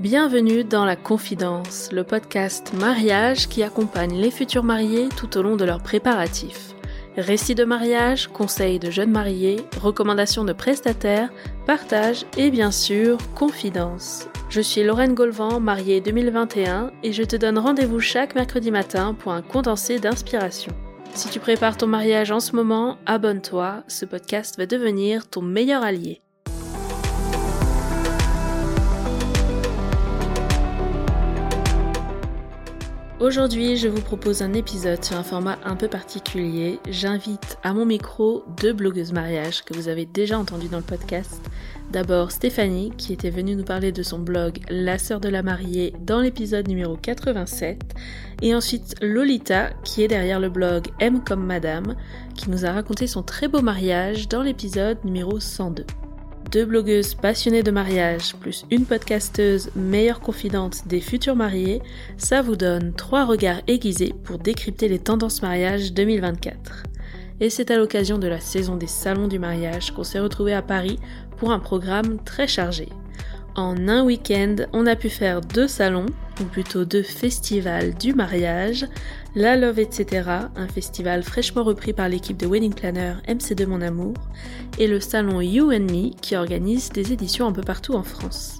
[0.00, 5.56] Bienvenue dans La Confidence, le podcast mariage qui accompagne les futurs mariés tout au long
[5.56, 6.74] de leurs préparatifs.
[7.18, 11.28] Récits de mariage, conseils de jeunes mariés, recommandations de prestataires,
[11.66, 14.26] partage et bien sûr, confidence.
[14.48, 19.32] Je suis Lorraine Golvan, mariée 2021 et je te donne rendez-vous chaque mercredi matin pour
[19.32, 20.72] un condensé d'inspiration.
[21.12, 25.82] Si tu prépares ton mariage en ce moment, abonne-toi, ce podcast va devenir ton meilleur
[25.82, 26.22] allié.
[33.20, 36.80] Aujourd'hui, je vous propose un épisode sur un format un peu particulier.
[36.88, 41.38] J'invite à mon micro deux blogueuses mariage que vous avez déjà entendues dans le podcast.
[41.90, 45.92] D'abord Stéphanie, qui était venue nous parler de son blog La sœur de la mariée
[46.00, 47.94] dans l'épisode numéro 87.
[48.40, 51.96] Et ensuite Lolita, qui est derrière le blog M comme Madame,
[52.34, 55.84] qui nous a raconté son très beau mariage dans l'épisode numéro 102
[56.50, 61.80] deux blogueuses passionnées de mariage, plus une podcasteuse meilleure confidente des futurs mariés,
[62.16, 66.84] ça vous donne trois regards aiguisés pour décrypter les tendances mariage 2024.
[67.40, 70.62] Et c'est à l'occasion de la saison des salons du mariage qu'on s'est retrouvés à
[70.62, 70.98] Paris
[71.36, 72.88] pour un programme très chargé.
[73.54, 76.06] En un week-end, on a pu faire deux salons,
[76.40, 78.86] ou plutôt deux festivals du mariage,
[79.36, 84.14] La Love etc., un festival fraîchement repris par l'équipe de Wedding Planner MC2 Mon Amour,
[84.76, 88.58] et le salon You and Me qui organise des éditions un peu partout en France.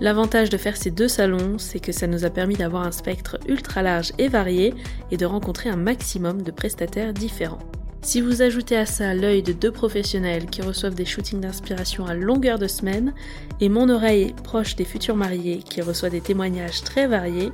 [0.00, 3.38] L'avantage de faire ces deux salons, c'est que ça nous a permis d'avoir un spectre
[3.46, 4.74] ultra large et varié
[5.12, 7.60] et de rencontrer un maximum de prestataires différents.
[8.00, 12.14] Si vous ajoutez à ça l'œil de deux professionnels qui reçoivent des shootings d'inspiration à
[12.14, 13.12] longueur de semaine
[13.60, 17.52] et mon oreille proche des futurs mariés qui reçoit des témoignages très variés,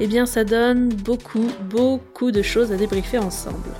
[0.00, 3.70] eh bien ça donne beaucoup, beaucoup de choses à débriefer ensemble.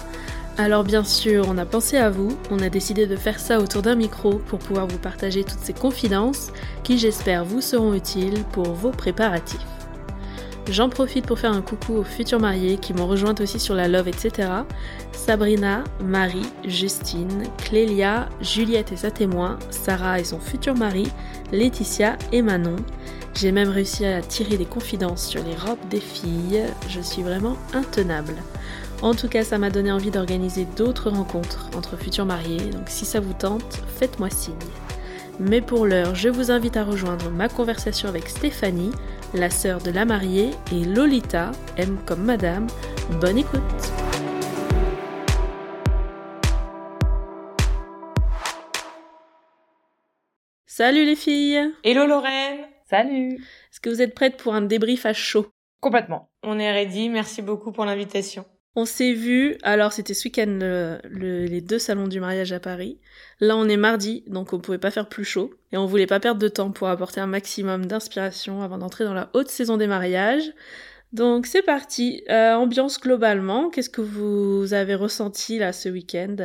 [0.58, 3.80] Alors bien sûr, on a pensé à vous, on a décidé de faire ça autour
[3.80, 6.52] d'un micro pour pouvoir vous partager toutes ces confidences
[6.84, 9.79] qui j'espère vous seront utiles pour vos préparatifs.
[10.68, 13.88] J'en profite pour faire un coucou aux futurs mariés qui m'ont rejointe aussi sur la
[13.88, 14.48] Love, etc.
[15.12, 21.10] Sabrina, Marie, Justine, Clélia, Juliette et sa témoin, Sarah et son futur mari,
[21.50, 22.76] Laetitia et Manon.
[23.34, 26.64] J'ai même réussi à tirer des confidences sur les robes des filles.
[26.88, 28.34] Je suis vraiment intenable.
[29.02, 33.06] En tout cas, ça m'a donné envie d'organiser d'autres rencontres entre futurs mariés, donc si
[33.06, 34.54] ça vous tente, faites-moi signe.
[35.38, 38.90] Mais pour l'heure, je vous invite à rejoindre ma conversation avec Stéphanie,
[39.34, 42.66] la sœur de la mariée, et Lolita, M comme Madame.
[43.20, 43.60] Bonne écoute
[50.66, 55.12] Salut les filles Hello Lorraine Salut Est-ce que vous êtes prêtes pour un débrief à
[55.12, 55.46] chaud?
[55.80, 56.30] Complètement.
[56.42, 58.44] On est ready, merci beaucoup pour l'invitation.
[58.76, 60.58] On s'est vu, alors c'était ce week-end
[61.10, 63.00] les deux salons du mariage à Paris.
[63.40, 65.50] Là on est mardi, donc on pouvait pas faire plus chaud.
[65.72, 69.14] Et on voulait pas perdre de temps pour apporter un maximum d'inspiration avant d'entrer dans
[69.14, 70.52] la haute saison des mariages.
[71.12, 72.22] Donc c'est parti.
[72.30, 76.36] Euh, ambiance globalement, qu'est-ce que vous avez ressenti là ce week-end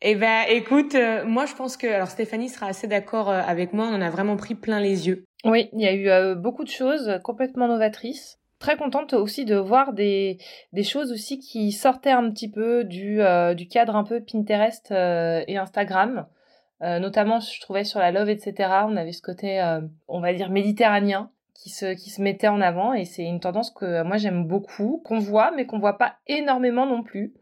[0.00, 3.72] Eh ben écoute, euh, moi je pense que alors Stéphanie sera assez d'accord euh, avec
[3.72, 5.24] moi, on en a vraiment pris plein les yeux.
[5.44, 9.92] Oui, il y a eu beaucoup de choses complètement novatrices très contente aussi de voir
[9.92, 10.38] des,
[10.72, 14.90] des choses aussi qui sortaient un petit peu du, euh, du cadre un peu Pinterest
[14.90, 16.26] euh, et Instagram.
[16.80, 18.70] Euh, notamment, je trouvais sur la love, etc.
[18.88, 19.62] On avait ce côté,
[20.08, 23.70] on va dire, méditerranéen qui se, qui se mettait en avant et c'est une tendance
[23.70, 27.34] que moi j'aime beaucoup, qu'on voit mais qu'on voit pas énormément non plus.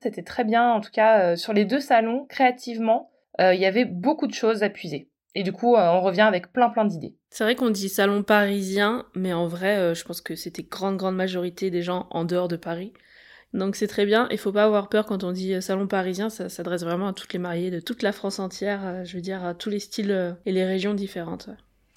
[0.00, 4.26] C'était très bien, en tout cas, sur les deux salons, créativement, il y avait beaucoup
[4.26, 5.11] de choses à puiser.
[5.34, 7.14] Et du coup, on revient avec plein plein d'idées.
[7.30, 10.98] C'est vrai qu'on dit salon parisien, mais en vrai, euh, je pense que c'était grande,
[10.98, 12.92] grande majorité des gens en dehors de Paris.
[13.54, 14.28] Donc c'est très bien.
[14.30, 17.12] Il faut pas avoir peur quand on dit euh, salon parisien, ça s'adresse vraiment à
[17.14, 19.80] toutes les mariées de toute la France entière, euh, je veux dire à tous les
[19.80, 21.48] styles et les régions différentes.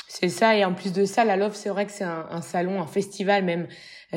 [0.08, 2.80] C'est ça, et en plus de ça, la Love, c'est vrai que c'est un, salon,
[2.80, 3.68] un festival même,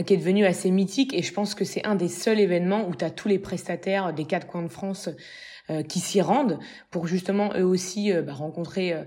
[0.07, 2.95] qui est devenu assez mythique, et je pense que c'est un des seuls événements où
[2.95, 5.13] tu as tous les prestataires des quatre coins de France euh,
[5.89, 6.59] qui s'y rendent
[6.91, 9.05] pour justement eux aussi euh, bah, rencontrer, euh,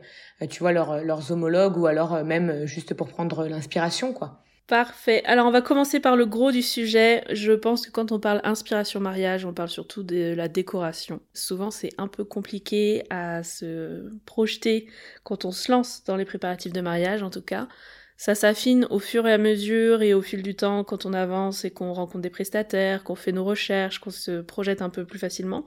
[0.49, 4.41] tu vois, leurs homologues ou alors même juste pour prendre l'inspiration, quoi.
[4.67, 5.21] Parfait.
[5.25, 7.25] Alors on va commencer par le gros du sujet.
[7.29, 11.19] Je pense que quand on parle inspiration mariage, on parle surtout de la décoration.
[11.33, 14.87] Souvent c'est un peu compliqué à se projeter
[15.25, 17.67] quand on se lance dans les préparatifs de mariage en tout cas.
[18.15, 21.65] Ça s'affine au fur et à mesure et au fil du temps quand on avance
[21.65, 25.19] et qu'on rencontre des prestataires, qu'on fait nos recherches, qu'on se projette un peu plus
[25.19, 25.65] facilement.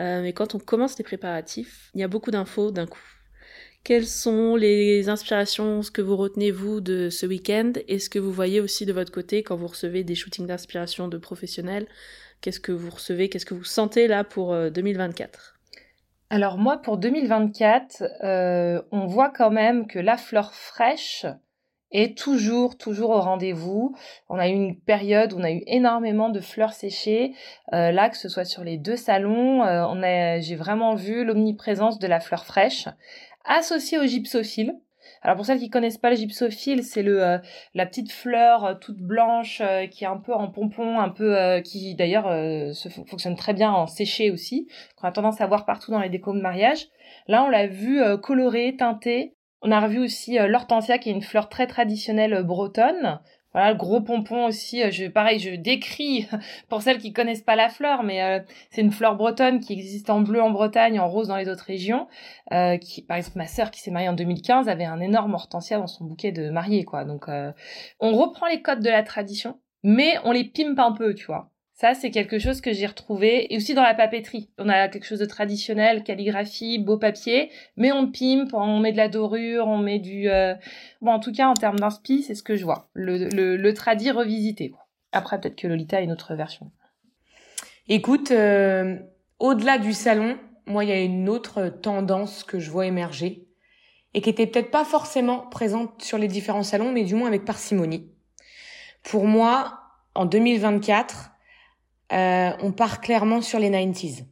[0.00, 3.02] Euh, mais quand on commence les préparatifs, il y a beaucoup d'infos d'un coup.
[3.84, 7.72] Quelles sont les inspirations, ce que vous retenez vous de ce week-end?
[7.88, 11.08] Et ce que vous voyez aussi de votre côté quand vous recevez des shootings d'inspiration
[11.08, 11.86] de professionnels
[12.40, 15.80] Qu'est-ce que vous recevez Qu'est-ce que vous sentez là pour 2024 euh,
[16.30, 21.26] Alors moi pour 2024, euh, on voit quand même que la fleur fraîche
[21.92, 23.94] est toujours, toujours au rendez-vous.
[24.28, 27.32] On a eu une période où on a eu énormément de fleurs séchées.
[27.72, 31.24] Euh, là, que ce soit sur les deux salons, euh, on a, j'ai vraiment vu
[31.24, 32.88] l'omniprésence de la fleur fraîche
[33.44, 34.76] associée au gypsophile.
[35.22, 37.38] Alors pour celles qui connaissent pas le gypsophile, c'est le euh,
[37.74, 41.60] la petite fleur euh, toute blanche euh, qui est un peu en pompon, un peu
[41.62, 42.28] qui d'ailleurs
[42.74, 46.08] se fonctionne très bien en séché aussi, qu'on a tendance à voir partout dans les
[46.08, 46.86] décos de mariage.
[47.26, 49.34] Là, on l'a vu coloré, teinté.
[49.62, 53.20] On a revu aussi l'hortensia qui est une fleur très traditionnelle bretonne,
[53.52, 54.82] voilà, le gros pompon aussi.
[54.82, 56.28] Euh, je, pareil, je décris
[56.68, 58.40] pour celles qui connaissent pas la fleur, mais euh,
[58.70, 61.64] c'est une fleur bretonne qui existe en bleu en Bretagne, en rose dans les autres
[61.64, 62.06] régions.
[62.52, 65.78] Euh, qui, par exemple, ma sœur qui s'est mariée en 2015 avait un énorme hortensia
[65.78, 67.04] dans son bouquet de mariée, quoi.
[67.04, 71.26] Donc, on reprend les codes de la tradition, mais on les pimpe un peu, tu
[71.26, 71.50] vois.
[71.80, 73.50] Ça, c'est quelque chose que j'ai retrouvé.
[73.50, 74.50] Et aussi dans la papeterie.
[74.58, 78.98] On a quelque chose de traditionnel, calligraphie, beau papier, mais on pimpe, on met de
[78.98, 80.28] la dorure, on met du...
[80.28, 80.54] Euh,
[81.00, 82.90] bon, en tout cas, en termes d'inspi, c'est ce que je vois.
[82.92, 84.74] Le, le, le tradi revisité.
[85.12, 86.70] Après, peut-être que Lolita a une autre version.
[87.88, 88.96] Écoute, euh,
[89.38, 90.36] au-delà du salon,
[90.66, 93.46] moi, il y a une autre tendance que je vois émerger
[94.12, 97.46] et qui était peut-être pas forcément présente sur les différents salons, mais du moins avec
[97.46, 98.12] parcimonie.
[99.02, 99.80] Pour moi,
[100.14, 101.30] en 2024,
[102.12, 104.24] euh, on part clairement sur les 90s.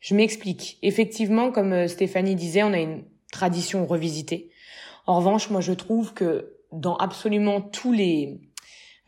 [0.00, 0.78] Je m'explique.
[0.82, 4.50] Effectivement, comme euh, Stéphanie disait, on a une tradition revisitée.
[5.06, 8.40] En revanche, moi, je trouve que dans absolument tous les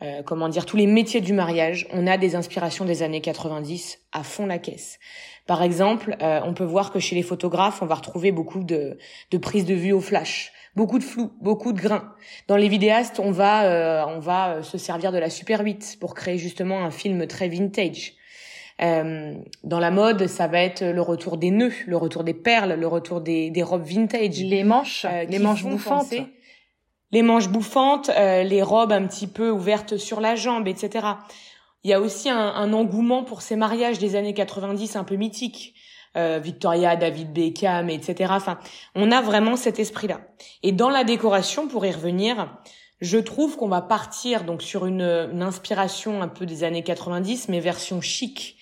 [0.03, 3.99] euh, comment dire tous les métiers du mariage, on a des inspirations des années 90
[4.13, 4.99] à fond la caisse.
[5.47, 8.99] Par exemple, on peut voir que chez les photographes, on va retrouver beaucoup de,
[9.31, 12.13] de prises de vue au flash, beaucoup de flou, beaucoup de grains.
[12.47, 15.99] Dans les vidéastes, on va euh, on va euh, se servir de la Super 8
[16.01, 18.15] pour créer justement un film très vintage.
[18.81, 19.35] Euh,
[19.65, 22.87] dans la mode, ça va être le retour des nœuds, le retour des perles, le
[22.87, 24.39] retour des, des robes vintage.
[24.39, 26.15] Les manches, les manches bouffantes.
[27.11, 31.07] Les manches bouffantes, les robes un petit peu ouvertes sur la jambe, etc.
[31.85, 35.17] Il y a aussi un, un engouement pour ces mariages des années 90 un peu
[35.17, 35.75] mythiques.
[36.17, 38.33] Euh, Victoria, David Beckham, etc.
[38.35, 38.59] Enfin,
[38.95, 40.21] on a vraiment cet esprit-là.
[40.63, 42.59] Et dans la décoration, pour y revenir,
[43.01, 45.03] je trouve qu'on va partir donc sur une,
[45.41, 48.57] inspiration un peu des années 90, mais version chic.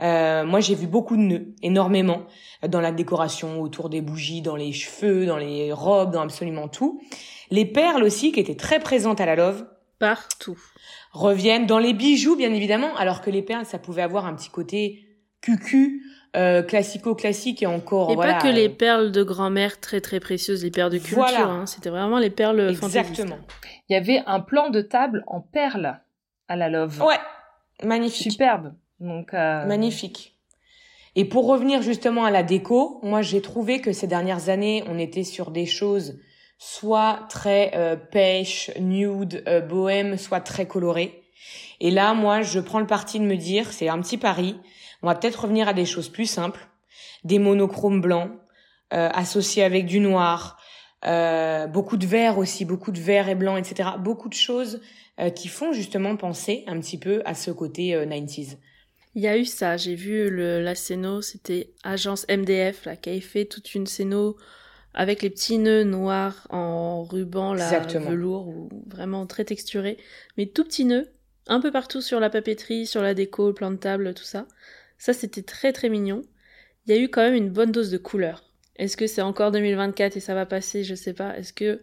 [0.00, 2.22] Euh, moi, j'ai vu beaucoup de nœuds, énormément,
[2.66, 7.00] dans la décoration, autour des bougies, dans les cheveux, dans les robes, dans absolument tout.
[7.52, 9.66] Les perles aussi, qui étaient très présentes à la Love.
[9.98, 10.58] Partout.
[11.12, 14.48] Reviennent dans les bijoux, bien évidemment, alors que les perles, ça pouvait avoir un petit
[14.48, 15.04] côté
[15.42, 16.02] cucu,
[16.34, 18.10] euh, classico-classique et encore.
[18.10, 21.50] Et pas que les perles de grand-mère très très précieuses, les perles de culture.
[21.50, 21.66] Hein.
[21.66, 23.38] C'était vraiment les perles Exactement.
[23.90, 26.00] Il y avait un plan de table en perles
[26.48, 27.02] à la Love.
[27.02, 27.20] Ouais,
[27.84, 28.32] magnifique.
[28.32, 28.72] Superbe.
[28.98, 29.66] Donc euh...
[29.66, 30.38] magnifique.
[31.16, 34.98] Et pour revenir justement à la déco, moi j'ai trouvé que ces dernières années, on
[34.98, 36.18] était sur des choses
[36.64, 41.24] soit très euh, pêche, nude, euh, bohème, soit très colorées.
[41.80, 44.56] Et là, moi, je prends le parti de me dire, c'est un petit pari,
[45.02, 46.68] on va peut-être revenir à des choses plus simples,
[47.24, 48.30] des monochromes blancs
[48.94, 50.60] euh, associés avec du noir,
[51.72, 53.90] beaucoup de vert aussi, beaucoup de vert et blanc, etc.
[53.98, 54.80] Beaucoup de choses
[55.34, 58.58] qui font justement penser un petit peu à ce côté 90s.
[59.16, 63.10] Il y a eu ça, j'ai vu le, la scéno, c'était agence MDF là, qui
[63.10, 64.36] avait fait toute une scéno
[64.94, 69.98] avec les petits nœuds noirs en ruban là, velours ou vraiment très texturé,
[70.36, 71.10] mais tout petits nœuds,
[71.46, 74.46] un peu partout sur la papeterie, sur la déco, le plan de table, tout ça.
[74.98, 76.22] Ça, c'était très très mignon.
[76.86, 78.44] Il y a eu quand même une bonne dose de couleur.
[78.76, 80.84] Est-ce que c'est encore 2024 et ça va passer?
[80.84, 81.36] Je sais pas.
[81.36, 81.82] Est-ce que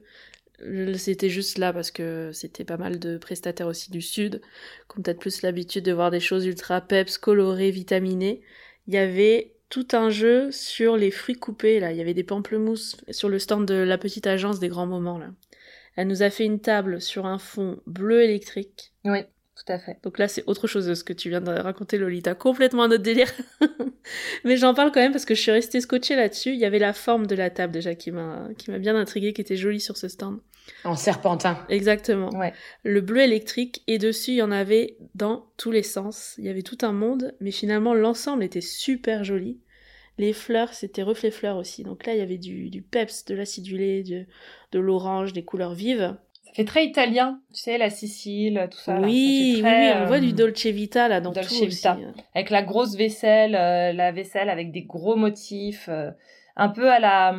[0.97, 4.41] c'était juste là parce que c'était pas mal de prestataires aussi du sud
[4.89, 8.41] qui ont peut-être plus l'habitude de voir des choses ultra peps, colorées, vitaminées.
[8.87, 11.91] Il y avait tout un jeu sur les fruits coupés là.
[11.91, 15.17] Il y avait des pamplemousses sur le stand de la petite agence des grands moments
[15.17, 15.31] là.
[15.95, 18.93] Elle nous a fait une table sur un fond bleu électrique.
[19.05, 19.19] Oui.
[19.59, 19.97] Tout à fait.
[20.03, 22.33] Donc là, c'est autre chose de ce que tu viens de raconter, Lolita.
[22.33, 23.31] Complètement un autre délire.
[24.45, 26.53] Mais j'en parle quand même parce que je suis restée scotchée là-dessus.
[26.53, 29.33] Il y avait la forme de la table déjà qui m'a, qui m'a bien intriguée,
[29.33, 30.39] qui était jolie sur ce stand.
[30.85, 31.65] En serpentin.
[31.67, 32.29] Exactement.
[32.29, 32.53] Ouais.
[32.83, 36.35] Le bleu électrique et dessus, il y en avait dans tous les sens.
[36.37, 39.59] Il y avait tout un monde, mais finalement, l'ensemble était super joli.
[40.17, 41.83] Les fleurs, c'était reflet fleurs aussi.
[41.83, 44.03] Donc là, il y avait du, du peps, de l'acidulé,
[44.71, 46.15] de l'orange, des couleurs vives.
[46.49, 48.99] Ça fait très italien, tu sais, la Sicile, tout ça.
[48.99, 51.93] Oui, oui, on voit du euh, Dolce Vita là dans Dolce tout Vita.
[51.93, 52.03] Aussi.
[52.03, 52.13] Hein.
[52.33, 56.09] Avec la grosse vaisselle, euh, la vaisselle avec des gros motifs, euh,
[56.55, 57.35] un peu à la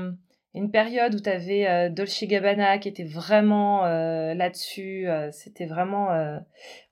[0.54, 5.06] une période où tu avais Dolce Gabbana qui était vraiment là-dessus.
[5.30, 6.08] C'était vraiment,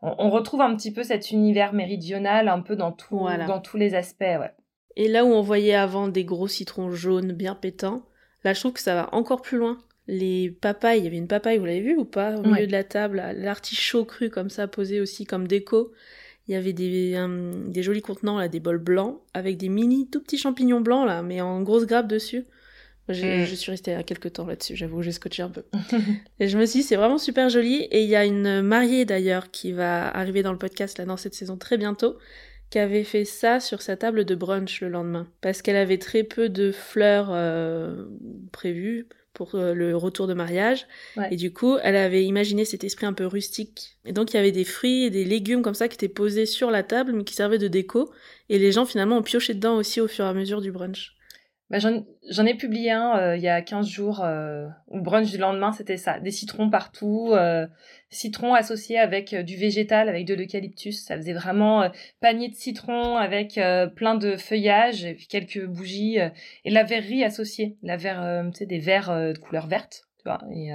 [0.00, 3.76] on, on, retrouve un petit peu cet univers méridional un peu dans tout, dans tous
[3.76, 4.52] les aspects, ouais.
[4.94, 8.02] Et là où on voyait avant des gros citrons jaunes bien pétants,
[8.44, 11.28] là je trouve que ça va encore plus loin les papayes, il y avait une
[11.28, 14.66] papaye, vous l'avez vu ou pas, au milieu de la table, l'artichaut cru comme ça,
[14.66, 15.92] posé aussi comme déco.
[16.48, 17.14] Il y avait des,
[17.66, 21.22] des jolis contenants, là, des bols blancs, avec des mini tout petits champignons blancs, là,
[21.22, 22.46] mais en grosse grappe dessus.
[23.08, 23.44] Mm.
[23.44, 25.64] Je suis restée à quelques temps là-dessus, j'avoue, j'ai scotché un peu.
[26.40, 27.82] et je me suis dit, c'est vraiment super joli.
[27.90, 31.18] Et il y a une mariée d'ailleurs qui va arriver dans le podcast là dans
[31.18, 32.16] cette saison très bientôt,
[32.70, 35.28] qui avait fait ça sur sa table de brunch le lendemain.
[35.42, 38.04] Parce qu'elle avait très peu de fleurs euh,
[38.52, 40.87] prévues pour euh, le retour de mariage.
[41.30, 43.97] Et du coup, elle avait imaginé cet esprit un peu rustique.
[44.04, 46.47] Et donc, il y avait des fruits et des légumes comme ça qui étaient posés
[46.47, 48.12] sur la table, mais qui servaient de déco.
[48.49, 51.17] Et les gens, finalement, ont pioché dedans aussi au fur et à mesure du brunch.
[51.70, 54.25] Bah, J'en ai publié un euh, il y a 15 jours.
[54.25, 56.18] Euh, au brunch du lendemain, c'était ça.
[56.18, 57.30] Des citrons partout.
[57.32, 57.66] Euh,
[58.08, 61.04] citrons associés avec du végétal, avec de l'eucalyptus.
[61.04, 63.60] Ça faisait vraiment panier de citrons avec
[63.96, 66.16] plein de feuillages, et quelques bougies.
[66.64, 67.76] et la verrerie associée.
[67.82, 70.08] La verre, tu sais, des verres de couleur verte.
[70.18, 70.70] Tu vois, et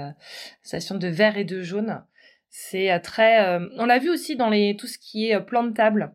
[0.62, 2.04] station de vert et de jaune.
[2.50, 3.58] C'est très...
[3.78, 6.12] on l'a vu aussi dans les tout ce qui est plan de table.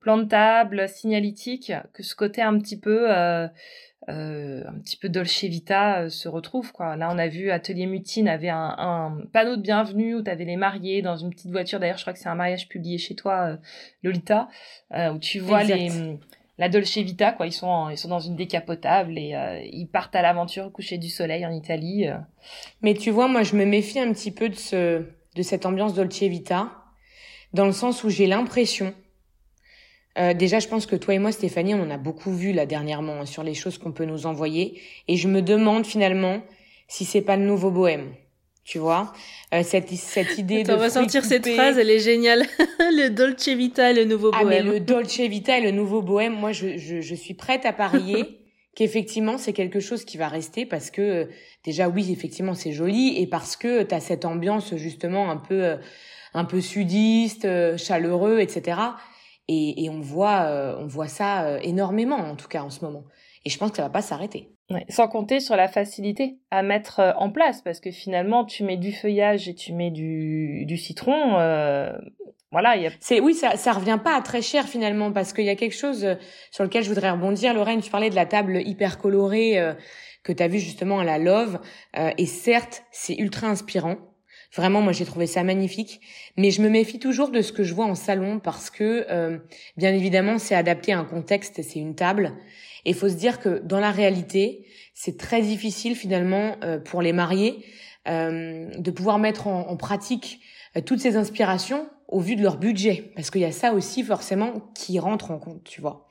[0.00, 3.48] Plan de table, signalétique, que ce côté un petit peu euh,
[4.08, 6.96] un petit peu Dolce Vita euh, se retrouve quoi.
[6.96, 10.44] Là on a vu Atelier Mutine avait un, un panneau de bienvenue où tu avais
[10.44, 11.78] les mariés dans une petite voiture.
[11.78, 13.56] D'ailleurs je crois que c'est un mariage publié chez toi euh,
[14.02, 14.48] Lolita
[15.12, 15.90] où tu vois les
[16.56, 17.46] la Dolce Vita quoi.
[17.46, 21.08] Ils sont ils sont dans une décapotable et ils partent à l'aventure au coucher du
[21.08, 22.06] soleil en Italie.
[22.82, 25.04] Mais tu vois moi je me méfie un petit peu de ce
[25.36, 26.72] de cette ambiance Dolce Vita
[27.52, 28.94] dans le sens où j'ai l'impression
[30.18, 32.66] euh, déjà, je pense que toi et moi, Stéphanie, on en a beaucoup vu là
[32.66, 36.42] dernièrement hein, sur les choses qu'on peut nous envoyer, et je me demande finalement
[36.88, 38.12] si c'est pas le nouveau bohème.
[38.64, 39.14] Tu vois,
[39.54, 40.72] euh, cette, cette idée de.
[40.72, 42.44] On va sortir cette phrase, elle est géniale.
[42.80, 44.46] le Dolce Vita et le nouveau bohème.
[44.46, 47.64] Ah, mais le Dolce Vita et le nouveau bohème, moi, je, je, je suis prête
[47.64, 48.40] à parier
[48.76, 51.24] qu'effectivement, c'est quelque chose qui va rester parce que, euh,
[51.64, 55.76] déjà, oui, effectivement, c'est joli et parce que tu as cette ambiance, justement, un peu,
[56.34, 57.48] un peu sudiste,
[57.78, 58.76] chaleureux, etc.
[59.48, 62.84] Et, et on voit, euh, on voit ça euh, énormément, en tout cas en ce
[62.84, 63.04] moment.
[63.44, 64.50] Et je pense que ça va pas s'arrêter.
[64.70, 68.62] Ouais, sans compter sur la facilité à mettre euh, en place, parce que finalement, tu
[68.64, 71.38] mets du feuillage et tu mets du, du citron.
[71.38, 71.90] Euh,
[72.52, 72.90] voilà, y a...
[73.00, 75.74] c'est oui, ça ça revient pas à très cher finalement, parce qu'il y a quelque
[75.74, 76.06] chose
[76.50, 77.54] sur lequel je voudrais rebondir.
[77.54, 79.72] Lorraine, tu parlais de la table hyper colorée euh,
[80.22, 81.58] que tu as vu justement à la Love,
[81.96, 83.96] et certes, c'est ultra inspirant.
[84.56, 86.00] Vraiment, moi, j'ai trouvé ça magnifique.
[86.36, 89.38] Mais je me méfie toujours de ce que je vois en salon parce que, euh,
[89.76, 92.32] bien évidemment, c'est adapté à un contexte, c'est une table.
[92.84, 94.64] Et faut se dire que dans la réalité,
[94.94, 97.64] c'est très difficile finalement euh, pour les mariés
[98.08, 100.40] euh, de pouvoir mettre en, en pratique
[100.86, 103.12] toutes ces inspirations au vu de leur budget.
[103.16, 106.06] Parce qu'il y a ça aussi forcément qui rentre en compte, tu vois.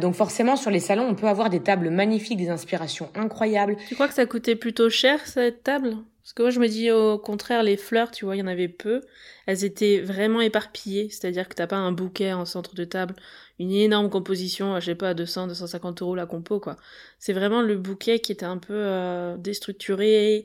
[0.00, 3.76] donc forcément, sur les salons, on peut avoir des tables magnifiques, des inspirations incroyables.
[3.88, 5.96] Tu crois que ça coûtait plutôt cher, cette table?
[6.26, 8.48] Parce que moi, je me dis au contraire, les fleurs, tu vois, il y en
[8.48, 9.00] avait peu.
[9.46, 11.08] Elles étaient vraiment éparpillées.
[11.08, 13.14] C'est-à-dire que t'as pas un bouquet en centre de table,
[13.60, 16.78] une énorme composition, je sais pas, 200, 250 euros la compo, quoi.
[17.20, 20.42] C'est vraiment le bouquet qui était un peu euh, déstructuré,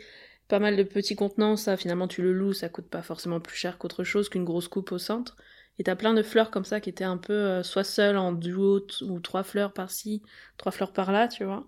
[0.48, 1.58] pas mal de petits contenants.
[1.58, 4.68] Ça, finalement, tu le loues, ça coûte pas forcément plus cher qu'autre chose qu'une grosse
[4.68, 5.36] coupe au centre.
[5.80, 8.34] Et t'as plein de fleurs comme ça qui étaient un peu euh, soit seules en
[8.34, 10.22] duo ou trois fleurs par-ci,
[10.58, 11.66] trois fleurs par-là, tu vois.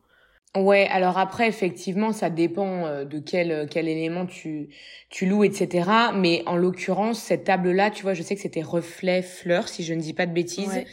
[0.56, 4.70] Ouais, alors après effectivement ça dépend euh, de quel euh, quel élément tu
[5.10, 5.90] tu loues etc.
[6.14, 9.84] Mais en l'occurrence cette table là, tu vois, je sais que c'était reflet fleurs si
[9.84, 10.84] je ne dis pas de bêtises,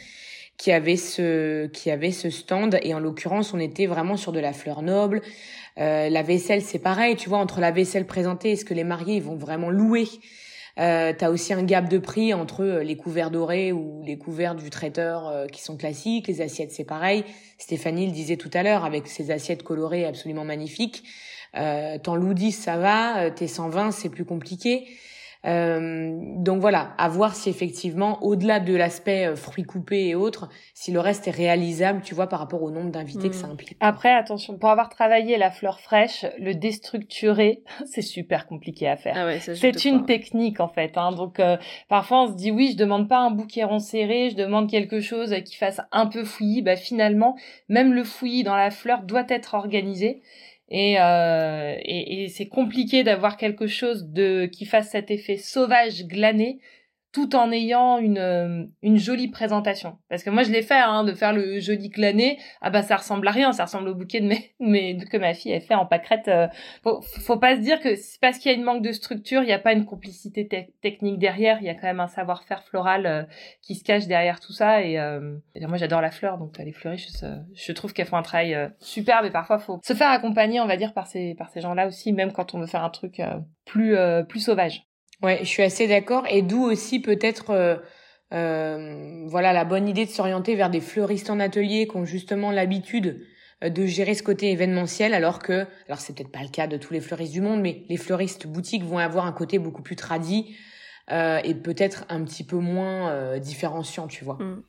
[0.57, 4.39] qui avait ce qui avait ce stand et en l'occurrence on était vraiment sur de
[4.39, 5.21] la fleur noble.
[5.77, 8.83] Euh, la vaisselle c'est pareil, tu vois entre la vaisselle présentée et ce que les
[8.83, 10.07] mariés vont vraiment louer
[10.79, 14.69] euh, aussi un gap de prix entre euh, les couverts dorés ou les couverts du
[14.69, 16.27] traiteur euh, qui sont classiques.
[16.27, 17.23] Les assiettes, c'est pareil.
[17.57, 21.03] Stéphanie le disait tout à l'heure avec ses assiettes colorées absolument magnifiques.
[21.55, 23.31] Euh, T'en loues 10, ça va.
[23.31, 24.87] T'es 120, c'est plus compliqué.
[25.45, 30.49] Euh, donc voilà, à voir si effectivement, au-delà de l'aspect euh, fruits coupés et autres,
[30.75, 33.51] si le reste est réalisable, tu vois, par rapport au nombre d'invités que ça hmm.
[33.51, 33.77] implique.
[33.79, 39.15] Après, attention, pour avoir travaillé la fleur fraîche, le déstructurer, c'est super compliqué à faire.
[39.17, 40.97] Ah c'est une technique en fait.
[40.97, 41.11] Hein.
[41.11, 41.57] Donc euh,
[41.89, 44.99] parfois on se dit oui, je demande pas un bouquet rond serré, je demande quelque
[44.99, 46.61] chose qui fasse un peu fouillis.
[46.61, 47.35] Bah finalement,
[47.67, 50.21] même le fouillis dans la fleur doit être organisé.
[50.71, 56.59] Euh, et, et, c'est compliqué d'avoir quelque chose de qui fasse cet effet sauvage glané
[57.11, 59.97] tout en ayant une, euh, une jolie présentation.
[60.09, 62.39] Parce que moi, je l'ai fait, hein, de faire le joli glané.
[62.61, 65.33] Ah bah, ça ressemble à rien, ça ressemble au bouquet de mes, mes que ma
[65.33, 66.29] fille a fait en pâquerette.
[66.29, 66.47] Euh.
[66.83, 69.41] Faut, faut pas se dire que c'est parce qu'il y a une manque de structure,
[69.41, 70.47] il n'y a pas une complicité
[70.81, 71.57] technique derrière.
[71.59, 73.23] Il y a quand même un savoir-faire floral euh,
[73.61, 74.81] qui se cache derrière tout ça.
[74.81, 74.97] Et
[75.67, 79.25] moi, j'adore la fleur, donc les fleuristes, je, je trouve qu'elles font un travail superbe.
[79.25, 82.13] Et parfois, faut se faire accompagner, on va dire, par ces, par ces gens-là aussi,
[82.13, 83.21] même quand on veut faire un truc
[83.65, 83.95] plus,
[84.27, 84.85] plus sauvage.
[85.21, 86.25] Ouais, je suis assez d'accord.
[86.29, 87.75] Et d'où aussi peut-être euh,
[88.33, 92.51] euh, voilà la bonne idée de s'orienter vers des fleuristes en atelier qui ont justement
[92.51, 93.25] l'habitude
[93.63, 96.77] euh, de gérer ce côté événementiel, alors que, alors c'est peut-être pas le cas de
[96.77, 99.95] tous les fleuristes du monde, mais les fleuristes boutiques vont avoir un côté beaucoup plus
[99.95, 100.55] tradit
[101.11, 104.35] euh, et peut-être un petit peu moins différenciant, tu vois.
[104.35, 104.63] Mm.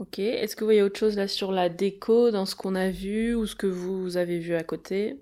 [0.00, 0.18] Ok.
[0.18, 3.34] Est-ce que vous voyez autre chose là sur la déco dans ce qu'on a vu
[3.36, 5.20] ou ce que vous avez vu à côté?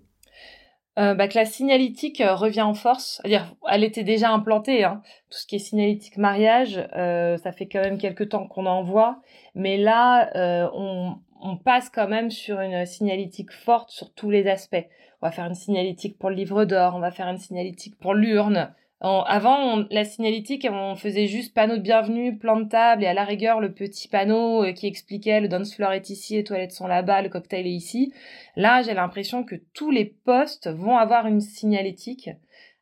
[0.98, 3.20] Euh, bah, que la signalétique euh, revient en force.
[3.22, 4.84] C'est-à-dire, elle était déjà implantée.
[4.84, 5.02] Hein.
[5.30, 8.82] Tout ce qui est signalétique mariage, euh, ça fait quand même quelques temps qu'on en
[8.82, 9.20] voit.
[9.54, 14.46] Mais là, euh, on, on, passe quand même sur une signalétique forte sur tous les
[14.48, 14.86] aspects.
[15.22, 18.12] On va faire une signalétique pour le livre d'or, on va faire une signalétique pour
[18.12, 23.14] l'urne, avant, la signalétique, on faisait juste panneau de bienvenue, plan de table et à
[23.14, 26.70] la rigueur le petit panneau euh, qui expliquait le dance floor est ici, les toilettes
[26.70, 28.12] sont là-bas, le cocktail est ici.
[28.54, 32.30] Là, j'ai l'impression que tous les postes vont avoir une signalétique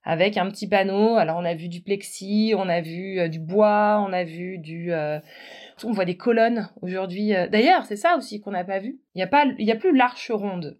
[0.05, 1.17] avec un petit panneau.
[1.17, 4.59] Alors, on a vu du plexi, on a vu euh, du bois, on a vu
[4.59, 4.93] du...
[4.93, 5.21] Euh,
[5.85, 7.33] on voit des colonnes aujourd'hui.
[7.51, 9.01] D'ailleurs, c'est ça aussi qu'on n'a pas vu.
[9.15, 10.79] Il n'y a, pas, a plus l'arche ronde.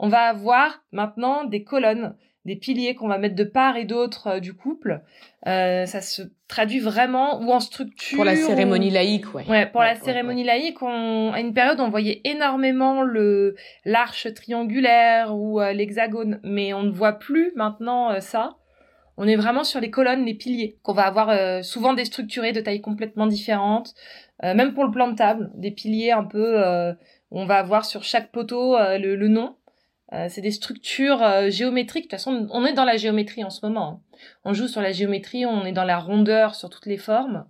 [0.00, 2.16] On va avoir maintenant des colonnes
[2.46, 5.02] des piliers qu'on va mettre de part et d'autre euh, du couple.
[5.46, 8.16] Euh, ça se traduit vraiment ou en structure.
[8.16, 9.44] Pour la cérémonie laïque, ouais.
[9.48, 15.36] Ouais, pour la cérémonie laïque, on, à une période, on voyait énormément le l'arche triangulaire
[15.36, 18.56] ou euh, l'hexagone, mais on ne voit plus maintenant ça.
[19.16, 22.80] On est vraiment sur les colonnes, les piliers, qu'on va avoir souvent déstructurés de tailles
[22.80, 23.94] complètement différentes.
[24.42, 26.58] même pour le plan de table, des piliers un peu,
[27.30, 29.56] on va avoir sur chaque poteau le, le nom
[30.12, 32.04] euh, c'est des structures euh, géométriques.
[32.04, 33.88] De toute façon, on est dans la géométrie en ce moment.
[33.88, 34.16] Hein.
[34.44, 37.46] On joue sur la géométrie, on est dans la rondeur sur toutes les formes,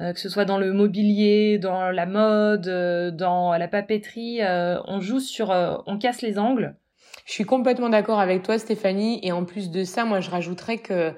[0.00, 4.40] euh, que ce soit dans le mobilier, dans la mode, dans la papeterie.
[4.42, 5.50] on joue sur,
[5.86, 6.74] on casse les angles.
[7.26, 9.20] Je suis complètement d'accord avec toi, Stéphanie.
[9.22, 11.12] Et en plus de ça, moi, je rajouterais que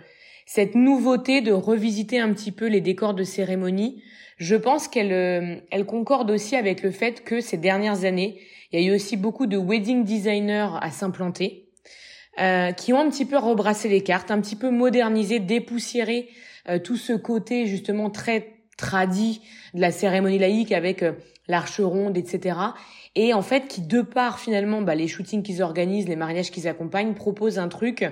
[0.46, 4.02] cette nouveauté de revisiter un petit peu les décors de cérémonie,
[4.36, 8.40] je pense qu'elle elle concorde aussi avec le fait que ces dernières années,
[8.72, 11.68] il y a eu aussi beaucoup de wedding designers à s'implanter,
[12.40, 16.28] euh, qui ont un petit peu rebrassé les cartes, un petit peu modernisé, dépoussiéré
[16.68, 19.42] euh, tout ce côté justement très tradit
[19.74, 21.12] de la cérémonie laïque avec euh,
[21.48, 22.56] l'arche ronde, etc.
[23.14, 26.66] Et en fait, qui de part finalement bah, les shootings qu'ils organisent, les mariages qu'ils
[26.66, 28.10] accompagnent, proposent un truc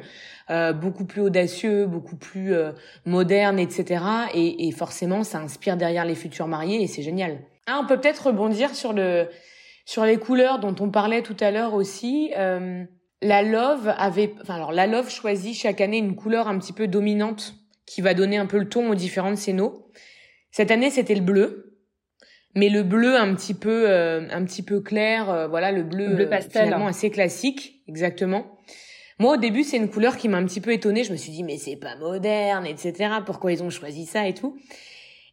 [0.51, 2.73] euh, beaucoup plus audacieux, beaucoup plus euh,
[3.07, 4.05] moderne, etc.
[4.35, 7.39] Et, et, forcément, ça inspire derrière les futurs mariés et c'est génial.
[7.67, 9.29] Ah, on peut peut-être rebondir sur le
[9.91, 12.85] sur les couleurs dont on parlait tout à l'heure aussi, euh,
[13.23, 16.87] la Love avait, enfin alors la Love choisit chaque année une couleur un petit peu
[16.87, 19.73] dominante qui va donner un peu le ton aux différentes scénos.
[20.53, 21.81] Cette année c'était le bleu,
[22.55, 26.15] mais le bleu un petit peu, euh, un petit peu clair, euh, voilà le bleu,
[26.15, 28.61] bleu pastel, finalement assez classique, exactement.
[29.19, 31.05] Moi, au début, c'est une couleur qui m'a un petit peu étonnée.
[31.05, 33.17] Je me suis dit, mais c'est pas moderne, etc.
[33.27, 34.57] Pourquoi ils ont choisi ça et tout?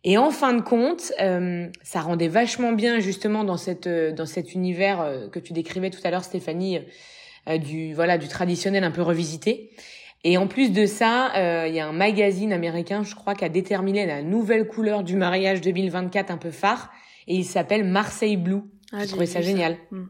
[0.03, 4.25] Et en fin de compte, euh, ça rendait vachement bien justement dans cette euh, dans
[4.25, 6.79] cet univers euh, que tu décrivais tout à l'heure, Stéphanie,
[7.59, 9.71] du voilà du traditionnel un peu revisité.
[10.23, 11.31] Et en plus de ça,
[11.67, 15.15] il y a un magazine américain, je crois, qui a déterminé la nouvelle couleur du
[15.15, 16.91] mariage 2024 un peu phare,
[17.27, 18.63] et il s'appelle Marseille Blue.
[18.91, 19.77] Ah, J'ai trouvé ça génial.
[19.91, 20.07] Hmm.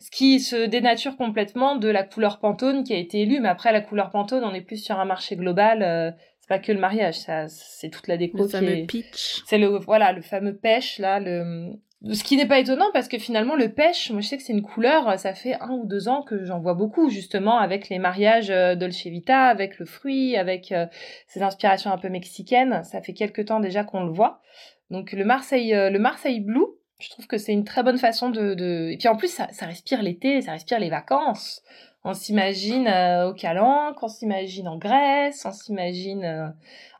[0.00, 3.70] Ce qui se dénature complètement de la couleur Pantone qui a été élue, mais après
[3.70, 7.14] la couleur Pantone, on est plus sur un marché global c'est pas que le mariage,
[7.14, 8.42] ça, c'est toute la déco.
[8.42, 9.42] Le fameux pitch.
[9.46, 11.70] C'est le, voilà, le fameux pêche, là, le,
[12.12, 14.52] ce qui n'est pas étonnant parce que finalement, le pêche, moi je sais que c'est
[14.52, 17.98] une couleur, ça fait un ou deux ans que j'en vois beaucoup, justement, avec les
[17.98, 20.84] mariages euh, Dolce Vita, avec le fruit, avec euh,
[21.28, 22.84] ces inspirations un peu mexicaines.
[22.84, 24.42] Ça fait quelques temps déjà qu'on le voit.
[24.90, 26.66] Donc, le Marseille, euh, le Marseille Blue,
[26.98, 28.90] je trouve que c'est une très bonne façon de, de...
[28.92, 31.62] et puis en plus ça, ça respire l'été, ça respire les vacances.
[32.04, 36.48] On s'imagine euh, au Calanque, on s'imagine en Grèce, on s'imagine euh,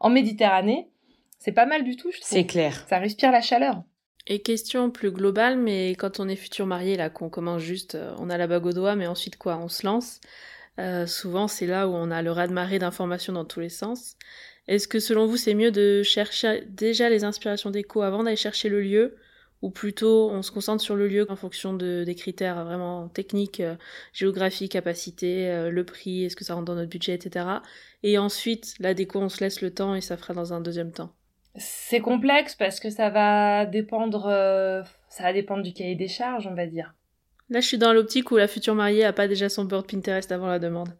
[0.01, 0.89] en Méditerranée.
[1.39, 2.31] C'est pas mal du tout, je trouve.
[2.31, 2.87] C'est clair.
[2.89, 3.83] Ça respire la chaleur.
[4.27, 8.15] Et question plus globale, mais quand on est futur marié, là, qu'on commence juste, euh,
[8.19, 10.21] on a la bague au doigt, mais ensuite quoi On se lance.
[11.07, 14.17] souvent, c'est là où on a le raz-de-marée d'informations dans tous les sens.
[14.69, 18.71] Est-ce que selon vous, c'est mieux de chercher déjà les inspirations déco avant d'aller chercher
[18.71, 19.19] le lieu
[19.65, 23.61] ou plutôt on se concentre sur le lieu en fonction de, des critères vraiment techniques,
[23.61, 23.77] euh,
[24.13, 27.47] géographie, capacité, euh, le prix, est-ce que ça rentre dans notre budget, etc.
[28.03, 30.93] Et ensuite, la déco, on se laisse le temps et ça fera dans un deuxième
[30.93, 31.13] temps.
[31.57, 36.47] C'est complexe parce que ça va dépendre, euh, ça va dépendre du cahier des charges,
[36.47, 36.93] on va dire.
[37.49, 40.31] Là, je suis dans l'optique où la future mariée a pas déjà son board Pinterest
[40.31, 40.91] avant la demande.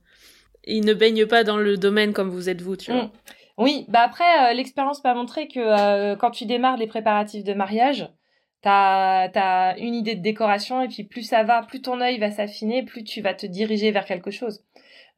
[0.65, 3.03] Il ne baigne pas dans le domaine comme vous êtes vous, tu vois.
[3.03, 3.11] Mm.
[3.59, 7.53] Oui, bah après, euh, l'expérience m'a montré que euh, quand tu démarres les préparatifs de
[7.53, 8.09] mariage,
[8.65, 12.31] t'as as une idée de décoration et puis plus ça va, plus ton œil va
[12.31, 14.65] s'affiner, plus tu vas te diriger vers quelque chose.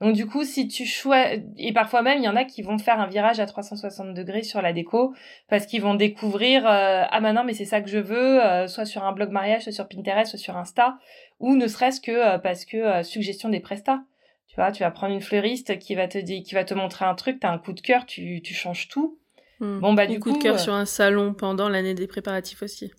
[0.00, 2.76] Donc du coup, si tu choisis, et parfois même, il y en a qui vont
[2.76, 5.14] faire un virage à 360 degrés sur la déco
[5.48, 8.84] parce qu'ils vont découvrir euh, ah maintenant mais c'est ça que je veux, euh, soit
[8.84, 10.98] sur un blog mariage, soit sur Pinterest, soit sur Insta,
[11.38, 14.02] ou ne serait-ce que euh, parce que suggestion des prestats.
[14.48, 17.04] Tu vois, tu vas prendre une fleuriste qui va te dire, qui va te montrer
[17.04, 19.18] un truc, t'as un coup de cœur, tu, tu changes tout.
[19.60, 19.78] Hmm.
[19.78, 22.92] Bon bah du coup, coup de cœur sur un salon pendant l'année des préparatifs aussi.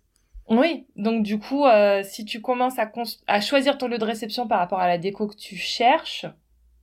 [0.49, 1.65] Oui, donc du coup,
[2.03, 2.91] si tu commences à,
[3.27, 6.25] à choisir ton lieu de réception par rapport à la déco que tu cherches,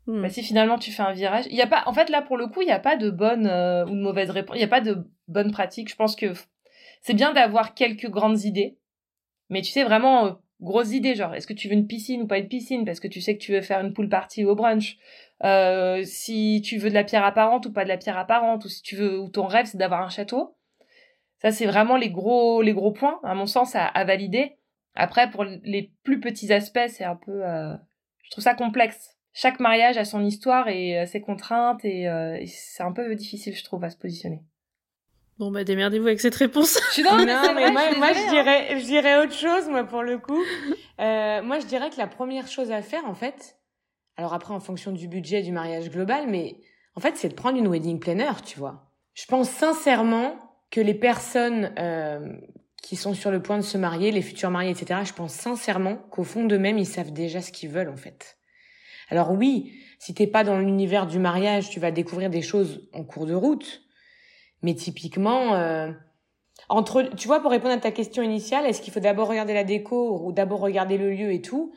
[0.06, 0.20] Hmm.
[0.22, 2.36] Bah, si finalement tu fais un virage, il y a pas, en fait là pour
[2.36, 4.64] le coup, il n'y a pas de bonne euh, ou de mauvaise réponse, il n'y
[4.64, 5.88] a pas de bonne pratique.
[5.88, 6.26] Je pense que
[7.00, 8.76] c'est bien d'avoir quelques grandes idées,
[9.48, 12.26] mais tu sais vraiment euh, grosses idées, genre est-ce que tu veux une piscine ou
[12.26, 14.54] pas une piscine, parce que tu sais que tu veux faire une pool party au
[14.54, 14.98] brunch,
[15.42, 18.68] euh, si tu veux de la pierre apparente ou pas de la pierre apparente, ou
[18.68, 20.54] si tu veux, ou ton rêve c'est d'avoir un château.
[21.44, 24.56] Ça c'est vraiment les gros les gros points à mon sens à, à valider.
[24.96, 27.42] Après pour les plus petits aspects c'est un peu,
[28.22, 32.46] je trouve ça complexe chaque mariage a son histoire et euh, ses contraintes euh, et,
[32.46, 34.40] c'est un peu difficile, je trouve, à se positionner.
[35.38, 36.78] Bon bah démerdez-vous avec cette réponse.
[36.90, 38.78] Je suis non, mais, moi, je, dirais, hein.
[38.78, 40.40] je dirais autre chose moi pour le coup.
[41.00, 43.58] Euh, moi je dirais que la première chose à faire en fait,
[44.16, 46.60] alors après en fonction du budget du mariage global, mais
[46.94, 48.92] en fait c'est de prendre une wedding planner, tu vois.
[49.14, 50.36] Je pense sincèrement
[50.74, 52.32] que les personnes euh,
[52.82, 55.02] qui sont sur le point de se marier, les futurs mariés, etc.
[55.04, 58.38] Je pense sincèrement qu'au fond d'eux-mêmes ils savent déjà ce qu'ils veulent en fait.
[59.08, 63.04] Alors oui, si t'es pas dans l'univers du mariage, tu vas découvrir des choses en
[63.04, 63.82] cours de route.
[64.62, 65.92] Mais typiquement, euh,
[66.68, 69.62] entre, tu vois, pour répondre à ta question initiale, est-ce qu'il faut d'abord regarder la
[69.62, 71.72] déco ou d'abord regarder le lieu et tout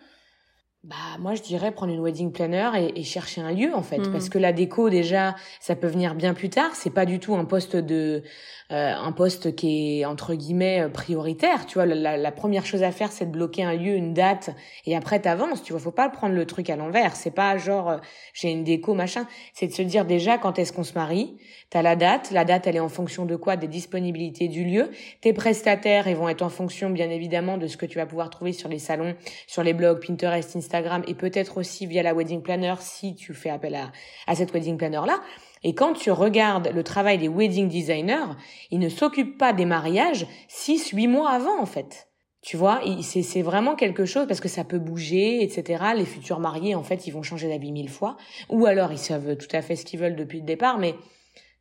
[0.87, 4.11] bah moi je dirais prendre une wedding planner et, chercher un lieu en fait mmh.
[4.13, 7.35] parce que la déco déjà ça peut venir bien plus tard c'est pas du tout
[7.35, 8.23] un poste de
[8.69, 11.65] euh, un poste qui est entre guillemets euh, prioritaire.
[11.67, 14.49] Tu vois, la, la première chose à faire, c'est de bloquer un lieu, une date,
[14.85, 15.63] et après t'avances.
[15.63, 17.15] Tu vois, faut pas prendre le truc à l'envers.
[17.15, 17.97] C'est pas genre euh,
[18.33, 19.25] j'ai une déco machin.
[19.53, 21.37] C'est de se dire déjà quand est-ce qu'on se marie?
[21.69, 22.31] T'as la date.
[22.31, 23.55] La date, elle est en fonction de quoi?
[23.55, 24.91] Des disponibilités du lieu.
[25.21, 28.29] Tes prestataires, ils vont être en fonction, bien évidemment, de ce que tu vas pouvoir
[28.29, 29.15] trouver sur les salons,
[29.47, 30.76] sur les blogs, Pinterest, Instagram,
[31.07, 33.91] et peut-être aussi via la wedding planner si tu fais appel à,
[34.27, 35.19] à cette wedding planner là.
[35.63, 38.35] Et quand tu regardes le travail des wedding designers,
[38.71, 42.09] ils ne s'occupent pas des mariages 6, 8 mois avant, en fait.
[42.41, 45.83] Tu vois, c'est vraiment quelque chose parce que ça peut bouger, etc.
[45.95, 48.15] Les futurs mariés, en fait, ils vont changer d'avis mille fois.
[48.49, 50.77] Ou alors, ils savent tout à fait ce qu'ils veulent depuis le départ.
[50.77, 50.95] Mais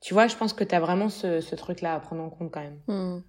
[0.00, 2.52] tu vois, je pense que tu as vraiment ce, ce truc-là à prendre en compte
[2.52, 2.80] quand même.
[2.86, 3.22] Hmm.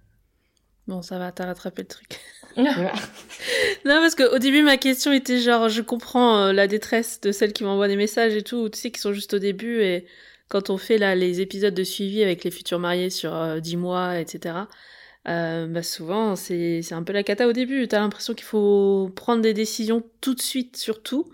[0.86, 2.20] Bon, ça va, t'as rattrapé le truc.
[2.56, 7.52] non, parce qu'au début, ma question était genre, je comprends euh, la détresse de celles
[7.52, 10.06] qui m'envoient des messages et tout, tu sais, qui sont juste au début et
[10.48, 13.76] quand on fait là les épisodes de suivi avec les futurs mariés sur euh, 10
[13.76, 14.66] mois, etc.,
[15.28, 17.86] euh, bah souvent c'est un peu la cata au début.
[17.86, 21.30] T'as l'impression qu'il faut prendre des décisions tout de suite sur tout.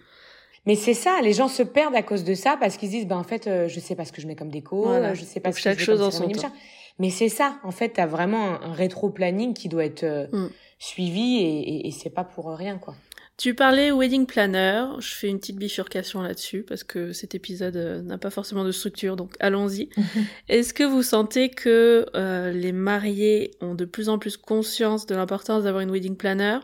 [0.66, 3.16] Mais c'est ça, les gens se perdent à cause de ça parce qu'ils disent, ben
[3.16, 5.52] en fait, euh, je sais pas ce que je mets comme déco, je sais pas
[5.52, 6.52] ce chaque que chose en son temps.
[6.98, 10.50] Mais c'est ça, en fait, t'as vraiment un, rétro-planning qui doit être euh, mm.
[10.78, 12.94] suivi et, et, et c'est pas pour rien, quoi.
[13.36, 18.00] Tu parlais wedding planner, je fais une petite bifurcation là-dessus parce que cet épisode euh,
[18.00, 19.88] n'a pas forcément de structure, donc allons-y.
[20.48, 25.16] Est-ce que vous sentez que euh, les mariés ont de plus en plus conscience de
[25.16, 26.60] l'importance d'avoir une wedding planner?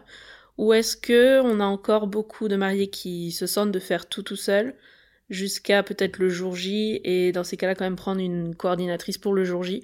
[0.60, 4.22] Ou est-ce que on a encore beaucoup de mariés qui se sentent de faire tout
[4.22, 4.74] tout seul
[5.30, 9.32] jusqu'à peut-être le jour J et dans ces cas-là quand même prendre une coordinatrice pour
[9.32, 9.82] le jour J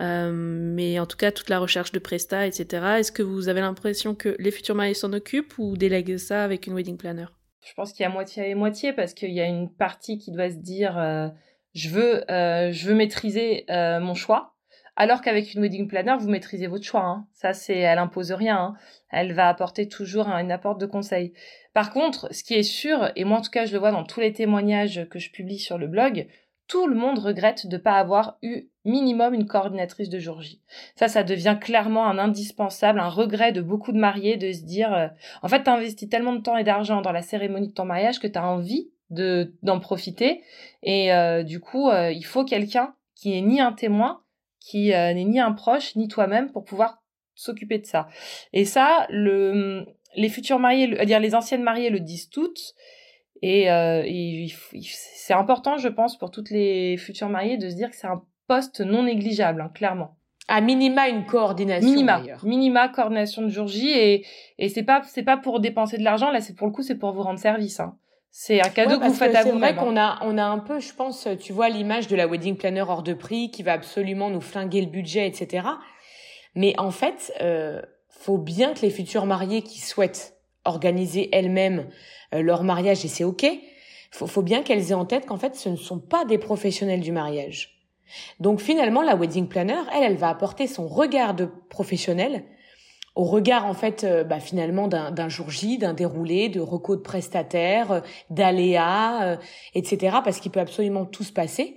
[0.00, 2.96] euh, mais en tout cas, toute la recherche de Presta, etc.
[2.98, 6.66] Est-ce que vous avez l'impression que les futurs mariés s'en occupent ou délèguent ça avec
[6.66, 7.26] une wedding planner?
[7.60, 10.32] Je pense qu'il y a moitié et moitié parce qu'il y a une partie qui
[10.32, 11.28] doit se dire euh,
[11.74, 14.51] je veux euh, je veux maîtriser mon choix.
[15.02, 17.02] Alors qu'avec une wedding planner, vous maîtrisez votre choix.
[17.02, 17.26] Hein.
[17.32, 18.56] Ça, c'est, elle impose rien.
[18.56, 18.74] Hein.
[19.10, 21.32] Elle va apporter toujours une apporte de conseils.
[21.74, 24.04] Par contre, ce qui est sûr, et moi en tout cas je le vois dans
[24.04, 26.28] tous les témoignages que je publie sur le blog,
[26.68, 30.62] tout le monde regrette de ne pas avoir eu minimum une coordinatrice de jour J.
[30.94, 34.94] Ça, ça devient clairement un indispensable, un regret de beaucoup de mariés de se dire,
[34.94, 35.08] euh,
[35.42, 38.20] en fait, t'as investi tellement de temps et d'argent dans la cérémonie de ton mariage
[38.20, 40.44] que t'as envie de d'en profiter.
[40.84, 44.22] Et euh, du coup, euh, il faut quelqu'un qui est ni un témoin,
[44.62, 47.02] qui n'est ni un proche, ni toi-même pour pouvoir
[47.34, 48.08] s'occuper de ça.
[48.52, 52.74] Et ça, le, les futurs mariés, à dire les anciennes mariées le disent toutes.
[53.42, 54.04] Et, euh,
[54.82, 58.22] c'est important, je pense, pour toutes les futures mariées de se dire que c'est un
[58.46, 60.16] poste non négligeable, hein, clairement.
[60.48, 61.88] À minima une coordination.
[61.88, 64.26] Minima, minima coordination de jour J et
[64.58, 66.96] et c'est pas c'est pas pour dépenser de l'argent là, c'est pour le coup c'est
[66.96, 67.78] pour vous rendre service.
[67.78, 67.96] Hein.
[68.34, 69.60] C'est un cadeau que vous faites à vous-même.
[69.60, 72.26] C'est vrai qu'on a on a un peu, je pense, tu vois l'image de la
[72.26, 75.68] wedding planner hors de prix qui va absolument nous flinguer le budget, etc.
[76.54, 81.90] Mais en fait, euh, faut bien que les futures mariées qui souhaitent organiser elles-mêmes
[82.34, 83.46] euh, leur mariage et c'est ok,
[84.10, 87.00] faut, faut bien qu'elles aient en tête qu'en fait ce ne sont pas des professionnels
[87.00, 87.82] du mariage.
[88.40, 92.44] Donc finalement, la wedding planner, elle, elle va apporter son regard de professionnel
[93.14, 97.02] au regard en fait euh, bah, finalement d'un jour J, d'un déroulé, de recours de
[97.02, 99.36] prestataires, euh, d'aléas, euh,
[99.74, 100.18] etc.
[100.24, 101.76] Parce qu'il peut absolument tout se passer.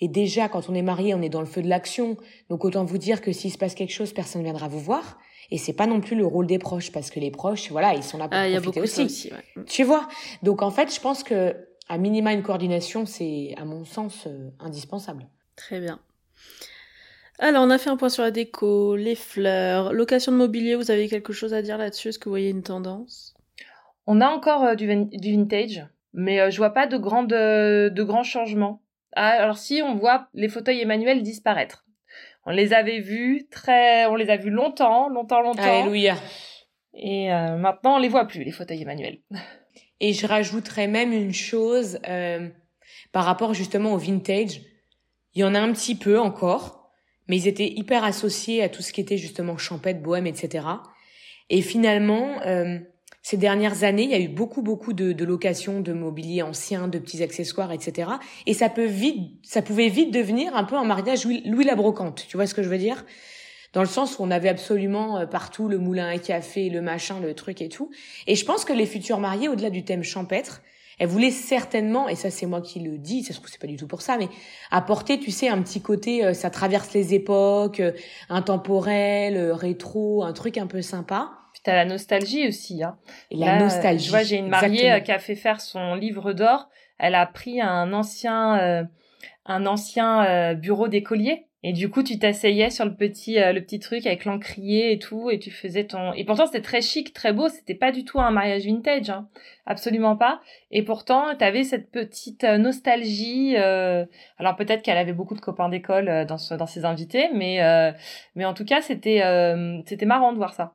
[0.00, 2.16] Et déjà, quand on est marié, on est dans le feu de l'action.
[2.50, 5.18] Donc autant vous dire que s'il se passe quelque chose, personne ne viendra vous voir.
[5.50, 8.02] Et c'est pas non plus le rôle des proches, parce que les proches, voilà, ils
[8.02, 9.02] sont là pour ah, profiter aussi.
[9.02, 9.30] aussi
[9.66, 10.08] Tu vois?
[10.42, 11.54] Donc en fait, je pense que
[11.88, 14.26] à minima une coordination, c'est à mon sens
[14.58, 15.28] indispensable.
[15.54, 16.00] Très bien.
[17.38, 20.74] Alors, on a fait un point sur la déco, les fleurs, location de mobilier.
[20.74, 22.08] Vous avez quelque chose à dire là-dessus?
[22.08, 23.34] Est-ce que vous voyez une tendance?
[24.06, 28.02] On a encore euh, du, vintage, mais euh, je vois pas de, grandes, euh, de
[28.02, 28.82] grands changements.
[29.14, 31.84] Ah, alors si, on voit les fauteuils Emmanuel disparaître.
[32.46, 35.62] On les avait vus très, on les a vus longtemps, longtemps, longtemps.
[35.62, 36.14] Alléluia.
[36.94, 39.18] Et maintenant, on les voit plus les fauteuils Emmanuel.
[40.00, 41.98] Et je rajouterais même une chose
[43.10, 44.60] par rapport justement au vintage.
[45.34, 46.85] Il y en a un petit peu encore,
[47.28, 50.66] mais ils étaient hyper associés à tout ce qui était justement champêtre, bohème, etc.
[51.50, 52.78] Et finalement, euh,
[53.22, 56.86] ces dernières années, il y a eu beaucoup, beaucoup de, de locations de mobilier ancien,
[56.86, 58.10] de petits accessoires, etc.
[58.46, 62.24] Et ça peut vite, ça pouvait vite devenir un peu un mariage Louis, la brocante.
[62.28, 63.04] Tu vois ce que je veux dire?
[63.72, 67.18] Dans le sens où on avait absolument euh, partout le moulin à café, le machin,
[67.20, 67.90] le truc et tout.
[68.28, 70.62] Et je pense que les futurs mariés, au-delà du thème champêtre,
[70.98, 73.66] elle voulait certainement, et ça c'est moi qui le dis, ça se trouve c'est pas
[73.66, 74.28] du tout pour ça, mais
[74.70, 77.92] apporter, tu sais, un petit côté, euh, ça traverse les époques, euh,
[78.30, 81.30] intemporel, euh, rétro, un truc un peu sympa.
[81.52, 82.98] Puis t'as la nostalgie aussi, hein.
[83.30, 84.06] Et la nostalgie.
[84.06, 86.68] Tu vois, j'ai une mariée qui a fait faire son livre d'or.
[86.98, 88.86] Elle a pris un ancien,
[89.46, 93.80] un ancien bureau d'écolier et du coup, tu t'asseyais sur le petit, euh, le petit
[93.80, 96.12] truc avec l'encrier et tout, et tu faisais ton.
[96.12, 97.48] Et pourtant, c'était très chic, très beau.
[97.48, 99.26] C'était pas du tout un mariage vintage, hein.
[99.66, 100.40] absolument pas.
[100.70, 103.56] Et pourtant, t'avais cette petite euh, nostalgie.
[103.56, 104.06] Euh...
[104.38, 107.58] Alors peut-être qu'elle avait beaucoup de copains d'école dans, dans ses invités, mais
[108.36, 109.22] mais en tout cas, c'était
[109.86, 110.74] c'était marrant de voir ça.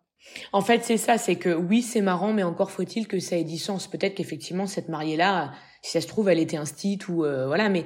[0.52, 3.46] En fait, c'est ça, c'est que oui, c'est marrant, mais encore faut-il que ça ait
[3.46, 3.88] du sens.
[3.88, 7.86] Peut-être qu'effectivement, cette mariée-là, si ça se trouve, elle était un stit ou voilà, mais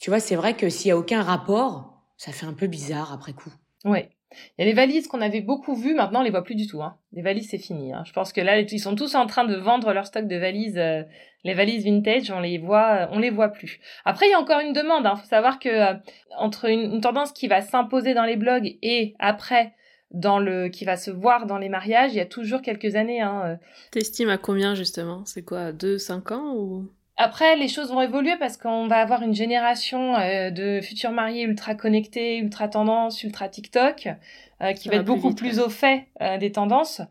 [0.00, 1.91] tu vois, c'est vrai que s'il y a aucun rapport,
[2.22, 3.52] ça fait un peu bizarre après coup.
[3.84, 4.10] Ouais.
[4.56, 6.68] Il y a les valises qu'on avait beaucoup vues, maintenant on les voit plus du
[6.68, 6.80] tout.
[6.80, 6.96] Hein.
[7.12, 7.92] Les valises c'est fini.
[7.92, 8.04] Hein.
[8.06, 10.78] Je pense que là ils sont tous en train de vendre leur stock de valises,
[10.78, 11.02] euh,
[11.42, 13.80] les valises vintage, on les voit, on les voit plus.
[14.04, 15.02] Après il y a encore une demande.
[15.02, 15.16] Il hein.
[15.16, 15.94] faut savoir que euh,
[16.38, 19.72] entre une, tendance qui va s'imposer dans les blogs et après
[20.12, 23.20] dans le qui va se voir dans les mariages, il y a toujours quelques années.
[23.20, 23.42] Hein.
[23.46, 23.56] Euh.
[23.90, 25.24] T'estimes à combien justement?
[25.24, 26.88] C'est quoi, deux, cinq ans ou?
[27.16, 31.42] Après, les choses vont évoluer parce qu'on va avoir une génération euh, de futurs mariés
[31.42, 34.08] ultra connectés, ultra tendance, ultra TikTok,
[34.62, 37.02] euh, qui va, être beaucoup plus au fait euh, des tendances.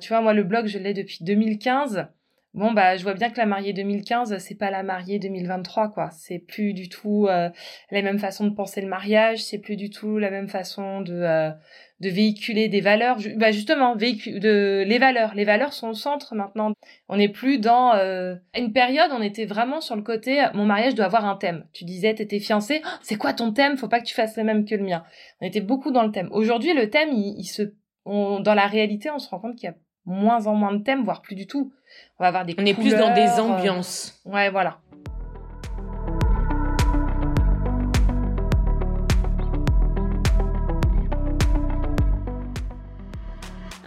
[0.00, 2.06] tu vois, moi, le blog, je l'ai depuis 2015.
[2.54, 6.08] Bon, bah, je vois bien que la mariée 2015, c'est pas la mariée 2023, quoi.
[6.10, 7.52] C'est plus du tout la
[7.90, 11.52] même façon de penser le mariage, c'est plus du tout la même façon de
[12.00, 13.18] de véhiculer des valeurs.
[13.36, 15.34] Bah justement, de les valeurs.
[15.34, 16.72] Les valeurs sont au centre maintenant.
[17.08, 19.10] On n'est plus dans euh, une période.
[19.12, 20.44] On était vraiment sur le côté.
[20.54, 21.64] Mon mariage doit avoir un thème.
[21.72, 22.82] Tu disais, t'étais fiancé.
[22.84, 23.76] Oh, c'est quoi ton thème?
[23.76, 25.04] Faut pas que tu fasses le même que le mien.
[25.40, 26.28] On était beaucoup dans le thème.
[26.32, 27.62] Aujourd'hui, le thème, il, se,
[28.04, 31.02] dans la réalité, on se rend compte qu'il y a moins en moins de thèmes,
[31.02, 31.72] voire plus du tout.
[32.18, 32.54] On va avoir des.
[32.58, 34.20] On est plus dans des ambiances.
[34.26, 34.78] Euh, ouais, voilà.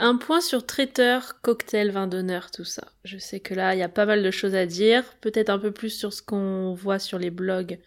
[0.01, 2.87] Un point sur traiteur, cocktail, vin d'honneur, tout ça.
[3.03, 5.03] Je sais que là, il y a pas mal de choses à dire.
[5.19, 7.79] Peut-être un peu plus sur ce qu'on voit sur les blogs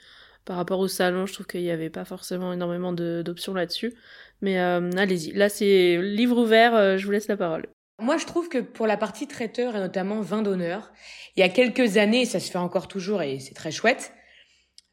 [0.44, 1.24] par rapport au salon.
[1.24, 3.94] Je trouve qu'il n'y avait pas forcément énormément d'options là-dessus.
[4.42, 5.32] Mais euh, allez-y.
[5.32, 6.74] Là, c'est livre ouvert.
[6.74, 7.66] Euh, je vous laisse la parole.
[7.98, 10.92] Moi, je trouve que pour la partie traiteur et notamment vin d'honneur,
[11.36, 14.12] il y a quelques années, ça se fait encore toujours et c'est très chouette,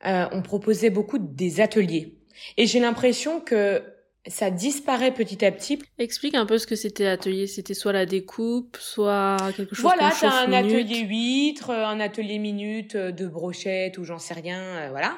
[0.05, 2.17] euh, on proposait beaucoup des ateliers.
[2.55, 3.83] Et j'ai l'impression que
[4.27, 5.79] ça disparaît petit à petit.
[5.97, 7.47] Explique un peu ce que c'était atelier.
[7.47, 12.97] C'était soit la découpe, soit quelque chose Voilà, t'as un atelier huître, un atelier minute
[12.97, 15.17] de brochette ou j'en sais rien, euh, voilà.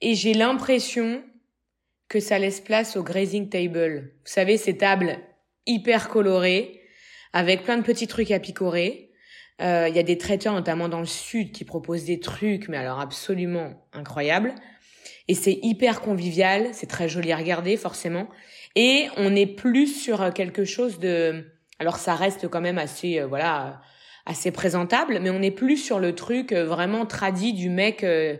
[0.00, 1.22] Et j'ai l'impression
[2.08, 4.12] que ça laisse place au grazing table.
[4.24, 5.18] Vous savez, ces tables
[5.66, 6.80] hyper colorées,
[7.32, 9.10] avec plein de petits trucs à picorer.
[9.58, 12.76] Il euh, y a des traiteurs, notamment dans le sud, qui proposent des trucs, mais
[12.76, 14.54] alors absolument incroyables.
[15.28, 18.28] Et c'est hyper convivial, c'est très joli à regarder forcément,
[18.74, 21.44] et on est plus sur quelque chose de,
[21.78, 23.80] alors ça reste quand même assez, euh, voilà,
[24.24, 28.36] assez présentable, mais on est plus sur le truc euh, vraiment tradit du mec euh,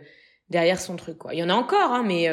[0.49, 1.17] derrière son truc.
[1.17, 1.33] Quoi.
[1.33, 2.29] Il y en a encore, hein, mais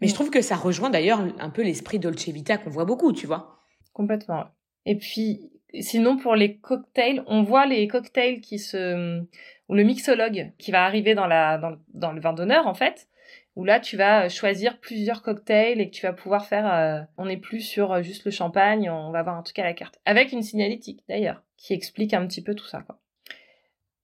[0.00, 0.14] mais je mm.
[0.14, 3.60] trouve que ça rejoint d'ailleurs un peu l'esprit Dolce Vita qu'on voit beaucoup, tu vois.
[3.92, 4.44] Complètement.
[4.84, 9.20] Et puis sinon pour les cocktails, on voit les cocktails qui se
[9.68, 13.08] ou le mixologue qui va arriver dans la dans, dans le vin d'honneur en fait
[13.56, 17.24] où là tu vas choisir plusieurs cocktails et que tu vas pouvoir faire euh, on
[17.24, 19.98] n'est plus sur euh, juste le champagne on va avoir un truc à la carte.
[20.04, 22.98] Avec une signalétique d'ailleurs qui explique un petit peu tout ça quoi.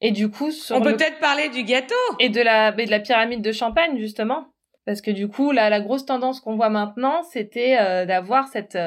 [0.01, 1.95] Et du coup on peut peut-être parler du gâteau.
[2.19, 4.49] Et de la de la pyramide de champagne justement.
[4.85, 8.79] Parce que du coup là la grosse tendance qu'on voit maintenant c'était euh, d'avoir cette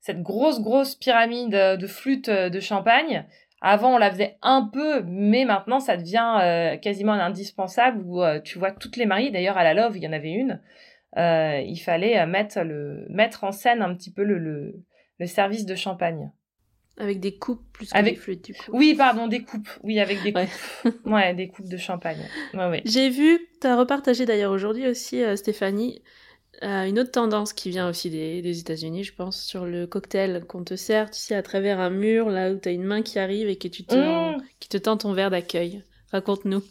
[0.00, 3.26] cette grosse grosse pyramide de flûte de champagne
[3.60, 8.40] avant, on la faisait un peu, mais maintenant, ça devient euh, quasiment indispensable où euh,
[8.40, 9.30] tu vois toutes les mariées.
[9.30, 10.60] D'ailleurs, à la Love, il y en avait une.
[11.16, 14.38] Euh, il fallait mettre, le, mettre en scène un petit peu le,
[15.18, 16.30] le, service de champagne.
[16.98, 18.14] Avec des coupes plus que avec...
[18.14, 18.70] des flûtes, du coup.
[18.72, 19.68] Oui, pardon, des coupes.
[19.82, 20.94] Oui, avec des coupes.
[21.06, 22.20] Ouais, des coupes de champagne.
[22.52, 22.82] Ouais, ouais.
[22.84, 26.02] J'ai vu, tu as repartagé d'ailleurs aujourd'hui aussi, Stéphanie,
[26.62, 30.64] une autre tendance qui vient aussi des, des États-Unis, je pense, sur le cocktail qu'on
[30.64, 33.18] te sert, tu sais, à travers un mur, là où tu as une main qui
[33.18, 34.42] arrive et que tu te, mmh.
[34.60, 35.82] qui te tend ton verre d'accueil.
[36.12, 36.62] Raconte-nous.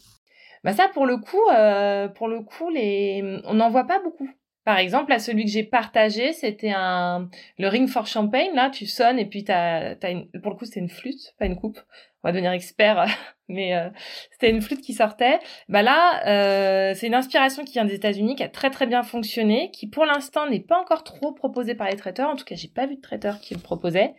[0.63, 3.39] Bah ça, pour le coup, euh, pour le coup, les...
[3.45, 4.29] on n'en voit pas beaucoup.
[4.63, 8.49] Par exemple, à celui que j'ai partagé, c'était un le ring for champagne.
[8.55, 10.27] Là, tu sonnes et puis t'as, t'as une...
[10.41, 11.79] pour le coup, c'était une flûte, pas une coupe
[12.25, 13.05] on va devenir expert,
[13.49, 13.87] mais euh,
[14.31, 15.37] c'était une flûte qui sortait.
[15.69, 19.03] Bah là, euh, c'est une inspiration qui vient des États-Unis, qui a très très bien
[19.03, 22.27] fonctionné, qui pour l'instant n'est pas encore trop proposée par les traiteurs.
[22.27, 24.15] En tout cas, j'ai pas vu de traiteur qui le proposait.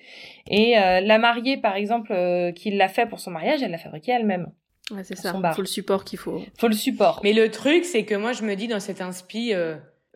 [0.48, 2.14] Et euh, la mariée, par exemple,
[2.54, 4.52] qui l'a fait pour son mariage, elle l'a fabriqué elle-même.
[4.92, 5.34] Ouais, c'est ça.
[5.34, 6.40] Il faut le support qu'il faut.
[6.60, 7.20] Faut le support.
[7.24, 9.52] Mais le truc, c'est que moi, je me dis dans cette inspi,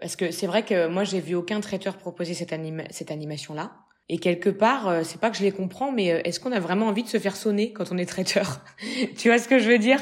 [0.01, 2.55] parce que c'est vrai que moi, j'ai vu aucun traiteur proposer cette,
[2.91, 3.73] cette animation-là.
[4.13, 6.59] Et quelque part, euh, c'est pas que je les comprends, mais euh, est-ce qu'on a
[6.59, 8.61] vraiment envie de se faire sonner quand on est traiteur
[9.17, 10.01] Tu vois ce que je veux dire?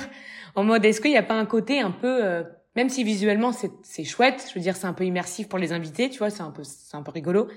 [0.55, 2.43] En mode, est-ce qu'il n'y a pas un côté un peu, euh,
[2.75, 6.09] même si visuellement c'est chouette, je veux dire c'est un peu immersif pour les invités,
[6.09, 7.49] tu vois, c'est un peu c'est un peu rigolo.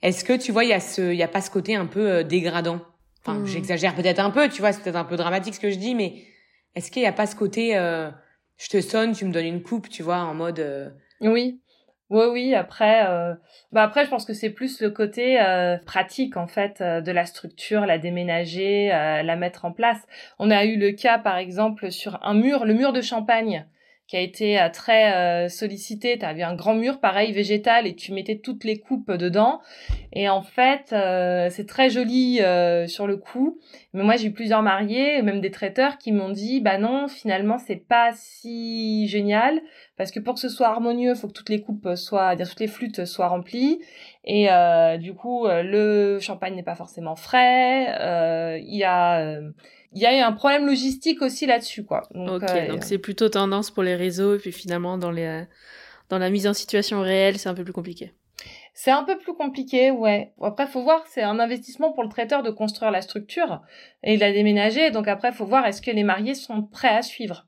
[0.00, 1.86] Est-ce que tu vois, il y a ce, il y a pas ce côté un
[1.86, 2.80] peu dégradant?
[3.20, 3.46] Enfin, hmm.
[3.46, 5.94] j'exagère peut-être un peu, tu vois, c'est peut-être un peu dramatique ce que je dis,
[5.94, 6.24] mais
[6.76, 9.90] est-ce qu'il n'y a pas ce côté, je te sonne, tu me donnes une coupe,
[9.90, 10.94] tu vois, en mode.
[11.20, 11.60] Oui.
[12.10, 12.54] Oui, oui.
[12.54, 13.34] Après, euh...
[13.72, 17.12] bah après, je pense que c'est plus le côté euh, pratique en fait euh, de
[17.12, 19.98] la structure, la déménager, euh, la mettre en place.
[20.38, 23.66] On a eu le cas, par exemple, sur un mur, le mur de Champagne
[24.08, 26.18] qui a été euh, très euh, sollicité.
[26.18, 29.60] Tu avais un grand mur, pareil, végétal, et tu mettais toutes les coupes dedans.
[30.14, 32.40] Et en fait, euh, c'est très joli
[32.88, 33.58] sur le coup.
[33.92, 37.58] Mais moi, j'ai eu plusieurs mariés, même des traiteurs, qui m'ont dit, bah non, finalement,
[37.58, 39.60] c'est pas si génial,
[39.98, 42.60] parce que pour que ce soit harmonieux, faut que toutes les coupes soient, dire toutes
[42.60, 43.80] les flûtes soient remplies.
[44.24, 44.48] Et
[44.98, 48.58] du coup, le champagne n'est pas forcément frais.
[48.60, 49.40] Il y a
[49.92, 52.02] il y a un problème logistique aussi là-dessus, quoi.
[52.14, 55.44] Donc, ok, euh, donc c'est plutôt tendance pour les réseaux, et puis finalement, dans, les,
[56.08, 58.12] dans la mise en situation réelle, c'est un peu plus compliqué.
[58.72, 60.32] C'est un peu plus compliqué, ouais.
[60.40, 63.62] Après, faut voir, c'est un investissement pour le traiteur de construire la structure
[64.04, 64.92] et de la déménager.
[64.92, 67.47] Donc après, faut voir est-ce que les mariés sont prêts à suivre?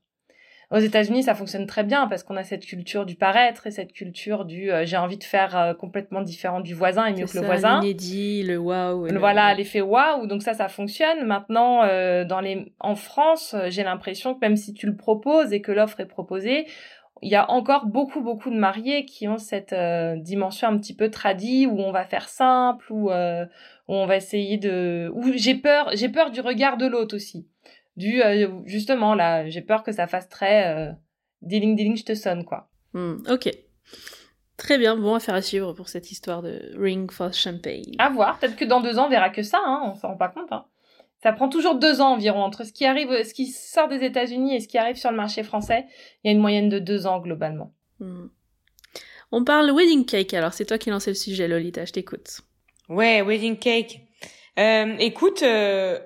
[0.71, 3.91] Aux États-Unis, ça fonctionne très bien parce qu'on a cette culture du paraître et cette
[3.91, 7.37] culture du euh, j'ai envie de faire euh, complètement différent du voisin et mieux que
[7.37, 7.81] le voisin.
[7.81, 9.07] L'inédit, le waouh.
[9.07, 9.19] Le...
[9.19, 10.27] Voilà, l'effet waouh.
[10.27, 11.25] Donc ça, ça fonctionne.
[11.25, 15.59] Maintenant, euh, dans les, en France, j'ai l'impression que même si tu le proposes et
[15.59, 16.65] que l'offre est proposée,
[17.21, 19.75] il y a encore beaucoup beaucoup de mariés qui ont cette
[20.23, 24.57] dimension un petit peu tradie où on va faire simple ou où on va essayer
[24.57, 27.45] de où j'ai peur j'ai peur du regard de l'autre aussi
[27.95, 30.91] du euh, justement là, j'ai peur que ça fasse très euh,
[31.41, 32.69] dealing dealing, je te sonne quoi.
[32.93, 33.49] Hmm, ok.
[34.57, 37.95] Très bien, bon affaire à suivre pour cette histoire de Ring for Champagne.
[37.97, 40.17] À voir, peut-être que dans deux ans on verra que ça, hein, on s'en rend
[40.17, 40.51] pas compte.
[40.51, 40.65] Hein.
[41.23, 44.55] Ça prend toujours deux ans environ entre ce qui arrive, ce qui sort des États-Unis
[44.55, 45.85] et ce qui arrive sur le marché français.
[46.23, 47.73] Il y a une moyenne de deux ans globalement.
[47.99, 48.27] Hmm.
[49.31, 50.33] On parle wedding cake.
[50.33, 51.85] Alors c'est toi qui lançais le sujet, Lolita.
[51.85, 52.41] Je t'écoute.
[52.89, 54.01] Ouais, wedding cake.
[54.59, 55.99] Euh, écoute, euh,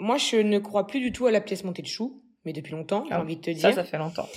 [0.00, 2.72] moi, je ne crois plus du tout à la pièce montée de chou, mais depuis
[2.72, 3.60] longtemps, j'ai ah, envie de te dire.
[3.60, 4.28] Ça, ça fait longtemps.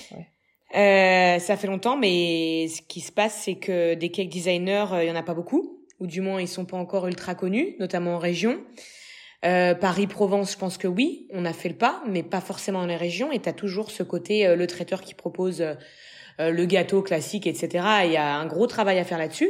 [0.76, 5.04] Euh, ça fait longtemps, mais ce qui se passe, c'est que des cake designers, euh,
[5.04, 7.76] il y en a pas beaucoup, ou du moins ils sont pas encore ultra connus,
[7.80, 8.60] notamment en région.
[9.46, 12.88] Euh, Paris-Provence, je pense que oui, on a fait le pas, mais pas forcément dans
[12.88, 13.32] les régions.
[13.32, 15.76] Et t'as toujours ce côté euh, le traiteur qui propose euh,
[16.40, 17.86] le gâteau classique, etc.
[18.06, 19.50] Il y a un gros travail à faire là-dessus.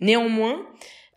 [0.00, 0.66] Néanmoins,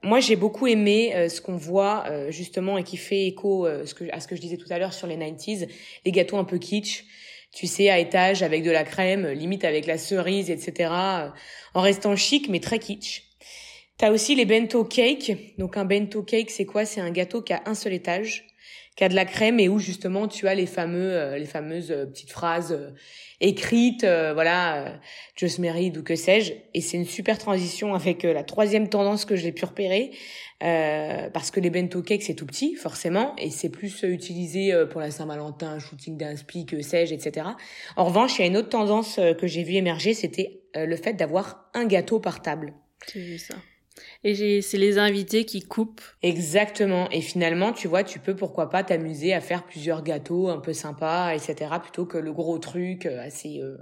[0.04, 3.86] moi, j'ai beaucoup aimé euh, ce qu'on voit euh, justement et qui fait écho euh,
[4.12, 5.68] à ce que je disais tout à l'heure sur les 90s,
[6.06, 7.06] les gâteaux un peu kitsch.
[7.54, 10.92] tu sais, à étage avec de la crème, limite avec la cerise, etc.
[11.76, 13.24] En restant chic, mais très kitsch.
[13.98, 15.58] T'as aussi les bento cake.
[15.60, 16.86] Donc un bento cake, c'est quoi?
[16.86, 18.48] C'est un gâteau qui a un seul étage,
[18.96, 21.92] qui a de la crème et où justement tu as les fameux, euh, les fameuses
[21.92, 22.90] euh, petites phrases euh,
[23.40, 25.00] écrites, voilà,
[25.36, 26.54] just married ou que sais-je.
[26.74, 30.12] Et c'est une super transition avec la troisième tendance que j'ai pu repérer,
[30.60, 35.10] parce que les bento cakes c'est tout petit forcément et c'est plus utilisé pour la
[35.10, 37.48] Saint-Valentin, shooting d'inspi, que sais-je, etc.
[37.96, 41.14] En revanche, il y a une autre tendance que j'ai vu émerger, c'était le fait
[41.14, 42.76] d'avoir un gâteau par table.
[43.12, 43.56] J'ai vu ça.
[44.24, 46.02] Et c'est les invités qui coupent.
[46.22, 47.10] Exactement.
[47.12, 50.74] Et finalement, tu vois, tu peux pourquoi pas t'amuser à faire plusieurs gâteaux un peu
[50.74, 51.72] sympas, etc.
[51.82, 53.78] Plutôt que le gros truc euh, assez euh,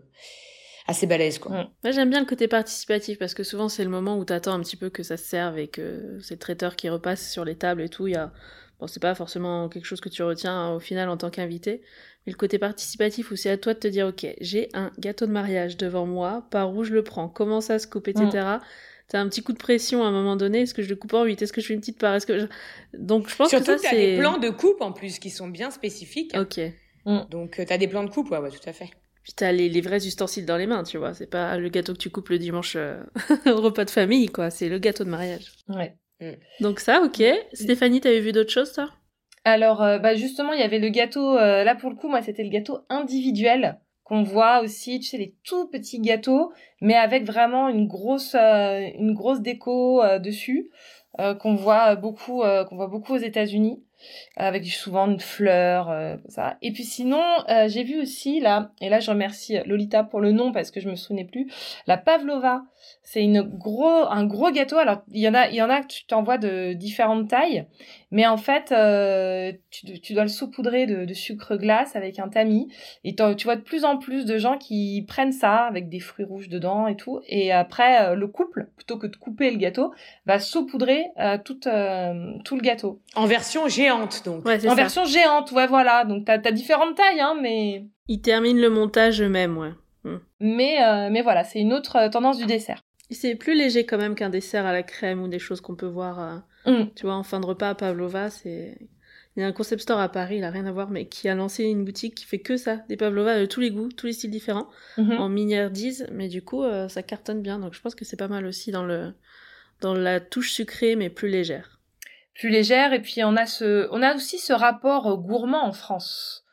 [0.87, 1.69] assez balèze quoi.
[1.83, 4.59] Moi j'aime bien le côté participatif parce que souvent c'est le moment où t'attends un
[4.61, 7.55] petit peu que ça se serve et que c'est le traiteur qui repasse sur les
[7.55, 8.07] tables et tout.
[8.07, 8.31] Il y a
[8.79, 11.81] bon c'est pas forcément quelque chose que tu retiens hein, au final en tant qu'invité,
[12.25, 15.27] mais le côté participatif où c'est à toi de te dire ok j'ai un gâteau
[15.27, 18.59] de mariage devant moi, par où je le prends, comment ça se coupe, etc
[19.09, 20.61] t'as un petit coup de pression à un moment donné.
[20.61, 22.15] Est-ce que je le coupe en 8 Est-ce que je fais une petite part?
[22.15, 22.47] Est-ce que
[22.93, 25.47] donc je pense Surtout que ça c'est des plans de coupe en plus qui sont
[25.47, 26.35] bien spécifiques.
[26.37, 26.59] Ok.
[27.05, 27.19] Mm.
[27.29, 28.89] Donc euh, t'as des plans de coupe, ouais, ouais, tout à fait.
[29.23, 31.13] Puis t'as les, les vrais ustensiles dans les mains, tu vois.
[31.13, 33.03] C'est pas le gâteau que tu coupes le dimanche euh,
[33.47, 34.49] au repas de famille, quoi.
[34.49, 35.51] C'est le gâteau de mariage.
[35.67, 35.95] Ouais.
[36.21, 36.33] Mm.
[36.61, 37.23] Donc ça, ok.
[37.53, 38.89] Stéphanie, t'avais vu d'autres choses, toi?
[39.43, 41.35] Alors, euh, bah justement, il y avait le gâteau.
[41.35, 43.79] là, pour le coup, moi, c'était le gâteau individuel
[44.09, 46.51] qu'on voit aussi, tu sais, les tout petits gâteaux,
[46.81, 48.89] mais avec vraiment une grosse, euh,
[49.39, 50.71] déco euh, dessus,
[51.19, 53.83] euh, qu'on voit beaucoup, qu'on voit beaucoup aux États-Unis,
[54.35, 56.57] avec souvent une fleur, ça.
[56.63, 57.21] Et puis sinon,
[57.67, 60.89] j'ai vu aussi là, et là je remercie Lolita pour le nom parce que je
[60.89, 61.51] me souvenais plus,
[61.85, 62.63] la pavlova.
[63.03, 64.77] C'est une gros, un gros gâteau.
[64.77, 67.65] Alors il y en a, il y en a que tu t'envoies de différentes tailles,
[68.11, 72.27] mais en fait, euh, tu, tu, dois le saupoudrer de, de, sucre glace avec un
[72.27, 72.67] tamis.
[73.03, 76.25] Et tu vois de plus en plus de gens qui prennent ça avec des fruits
[76.25, 77.21] rouges dedans et tout.
[77.27, 79.93] Et après, euh, le couple, plutôt que de couper le gâteau,
[80.25, 82.99] va saupoudrer euh, tout, euh, tout le gâteau.
[83.15, 84.45] En version géante, donc.
[84.45, 86.05] Ouais, en version géante, ouais, voilà.
[86.05, 87.85] Donc t'as as différentes tailles, hein, mais...
[88.07, 89.71] Ils terminent le montage eux-mêmes, ouais.
[90.03, 90.17] Hmm.
[90.39, 92.81] Mais, mais voilà, c'est une autre tendance du dessert.
[93.11, 95.87] C'est plus léger quand même qu'un dessert à la crème ou des choses qu'on peut
[95.87, 96.85] voir Mm.
[96.95, 98.77] Tu vois, en fin de repas à Pavlova, c'est.
[99.35, 101.29] Il y a un concept store à Paris, il a rien à voir, mais qui
[101.29, 104.07] a lancé une boutique qui fait que ça, des pavlova de tous les goûts, tous
[104.07, 105.17] les styles différents, mm-hmm.
[105.17, 107.59] en miniardise, mais du coup, euh, ça cartonne bien.
[107.59, 109.13] Donc je pense que c'est pas mal aussi dans le
[109.81, 111.79] dans la touche sucrée, mais plus légère.
[112.33, 116.43] Plus légère, et puis on a ce, on a aussi ce rapport gourmand en France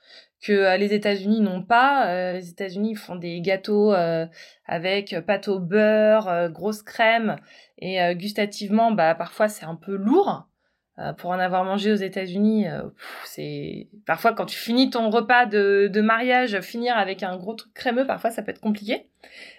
[0.42, 2.08] que euh, les États-Unis n'ont pas.
[2.08, 3.92] Euh, les États-Unis font des gâteaux
[4.66, 7.36] avec pâte au beurre, grosse crème,
[7.78, 10.46] et euh, gustativement, bah parfois c'est un peu lourd.
[10.98, 12.80] Euh, pour en avoir mangé aux États-Unis, euh,
[13.26, 17.74] c'est parfois quand tu finis ton repas de, de mariage, finir avec un gros truc
[17.74, 19.06] crémeux, parfois ça peut être compliqué.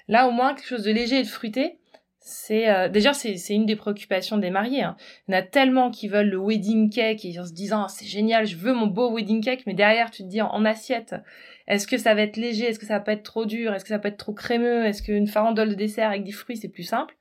[0.07, 1.77] Là, au moins quelque chose de léger et de fruité,
[2.19, 4.83] c'est déjà c'est une des préoccupations des mariés.
[4.83, 4.97] Hein.
[5.27, 7.87] Il y en a tellement qui veulent le wedding cake et en se disant ah,
[7.89, 11.15] c'est génial, je veux mon beau wedding cake, mais derrière tu te dis en, assiette,
[11.67, 13.85] est-ce que ça va être léger, est-ce que ça va pas être trop dur, est-ce
[13.85, 16.69] que ça peut être trop crémeux, est-ce qu'une farandole de dessert avec des fruits c'est
[16.69, 17.15] plus simple?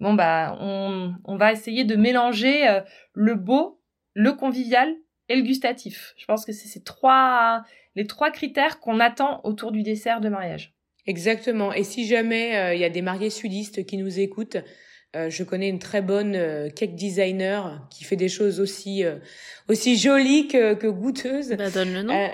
[0.00, 2.80] Bon bah on, on va essayer de mélanger euh,
[3.12, 3.80] le beau,
[4.14, 4.94] le convivial
[5.28, 6.14] et le gustatif.
[6.16, 7.64] Je pense que c'est ces trois
[7.96, 10.75] les trois critères qu'on attend autour du dessert de mariage.
[11.06, 11.72] Exactement.
[11.72, 14.58] Et si jamais euh, il y a des mariés sudistes qui nous écoutent,
[15.16, 19.16] euh, je connais une très bonne euh, cake designer qui fait des choses aussi euh,
[19.68, 21.54] aussi jolies que, que goûteuses.
[21.56, 22.28] Bah, donne le nom.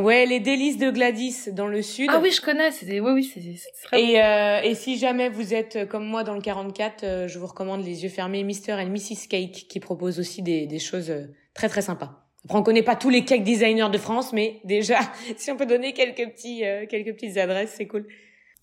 [0.00, 2.08] ouais, les délices de Gladys dans le sud.
[2.12, 2.70] Ah oui, je connais.
[2.70, 4.00] C'est oui, oui, c'est très.
[4.00, 8.04] Et et si jamais vous êtes comme moi dans le 44, je vous recommande les
[8.04, 11.12] yeux fermés, Mr and Mrs Cake, qui propose aussi des des choses
[11.54, 12.29] très très sympas.
[12.44, 14.98] Après, on connaît pas tous les cake designers de France, mais déjà,
[15.36, 18.06] si on peut donner quelques petits quelques petites adresses, c'est cool.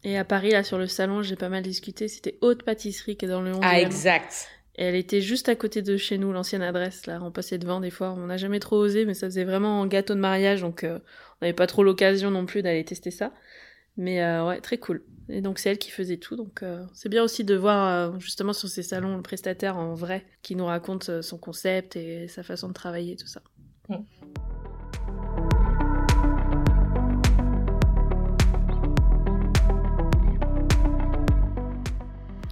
[0.03, 2.07] Et à Paris, là, sur le salon, j'ai pas mal discuté.
[2.07, 4.49] C'était Haute Pâtisserie qui est dans le 11 Ah, exact.
[4.78, 7.19] Et elle était juste à côté de chez nous, l'ancienne adresse, là.
[7.23, 8.11] On passait devant des fois.
[8.11, 10.99] On n'a jamais trop osé, mais ça faisait vraiment un gâteau de mariage, donc euh,
[11.41, 13.34] on n'avait pas trop l'occasion non plus d'aller tester ça.
[13.97, 15.03] Mais euh, ouais, très cool.
[15.30, 18.53] Et donc c'est elle qui faisait tout, donc euh, c'est bien aussi de voir justement
[18.53, 22.69] sur ces salons le prestataire en vrai qui nous raconte son concept et sa façon
[22.69, 23.41] de travailler, tout ça.
[23.89, 23.95] Mm.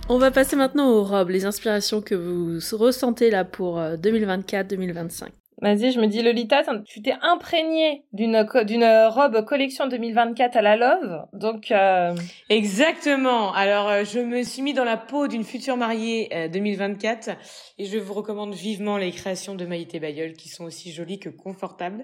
[0.07, 5.29] On va passer maintenant aux robes, les inspirations que vous ressentez là pour 2024-2025.
[5.63, 10.61] Euh, Vas-y, je me dis Lolita, tu t'es imprégnée d'une d'une robe collection 2024 à
[10.61, 12.13] la Love, donc euh...
[12.49, 13.53] exactement.
[13.53, 17.33] Alors euh, je me suis mis dans la peau d'une future mariée 2024 euh,
[17.77, 21.29] et je vous recommande vivement les créations de Maïté Bayeul qui sont aussi jolies que
[21.29, 22.03] confortables.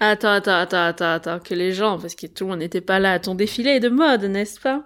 [0.00, 2.98] Attends, attends, attends, attends, attends, que les gens, parce que tout le monde n'était pas
[2.98, 4.84] là, ton défilé de mode, n'est-ce pas?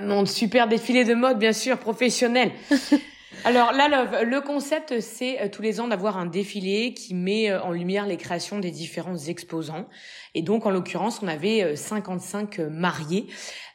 [0.00, 2.50] Mon super défilé de mode, bien sûr, professionnel.
[3.44, 7.62] Alors là, le, concept, c'est euh, tous les ans d'avoir un défilé qui met euh,
[7.62, 9.86] en lumière les créations des différents exposants.
[10.34, 13.26] Et donc, en l'occurrence, on avait 55 euh, mariés,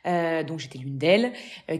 [0.05, 1.31] euh, donc j'étais l'une d'elles,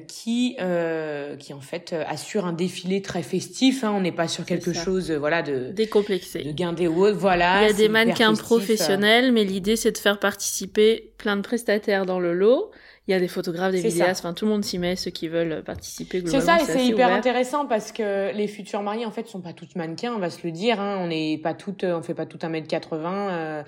[0.08, 3.84] qui, euh, qui en fait assure un défilé très festif.
[3.84, 3.92] Hein.
[3.94, 7.18] On n'est pas sur quelque chose, voilà, de décomplexé, de guindé ou autre.
[7.18, 7.64] Voilà.
[7.64, 12.06] Il y a des mannequins professionnels, mais l'idée c'est de faire participer plein de prestataires
[12.06, 12.72] dans le lot
[13.10, 15.28] il y a des photographes, des vidéastes, enfin tout le monde s'y met, ceux qui
[15.28, 19.28] veulent participer C'est ça, et c'est hyper intéressant parce que les futurs mariés en fait
[19.28, 20.80] sont pas toutes mannequins, on va se le dire.
[20.80, 23.30] Hein, on n'est pas toutes, on fait pas tout un mètre 80.
[23.32, 23.64] Euh,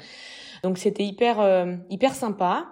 [0.64, 2.68] donc c'était hyper euh, hyper sympa.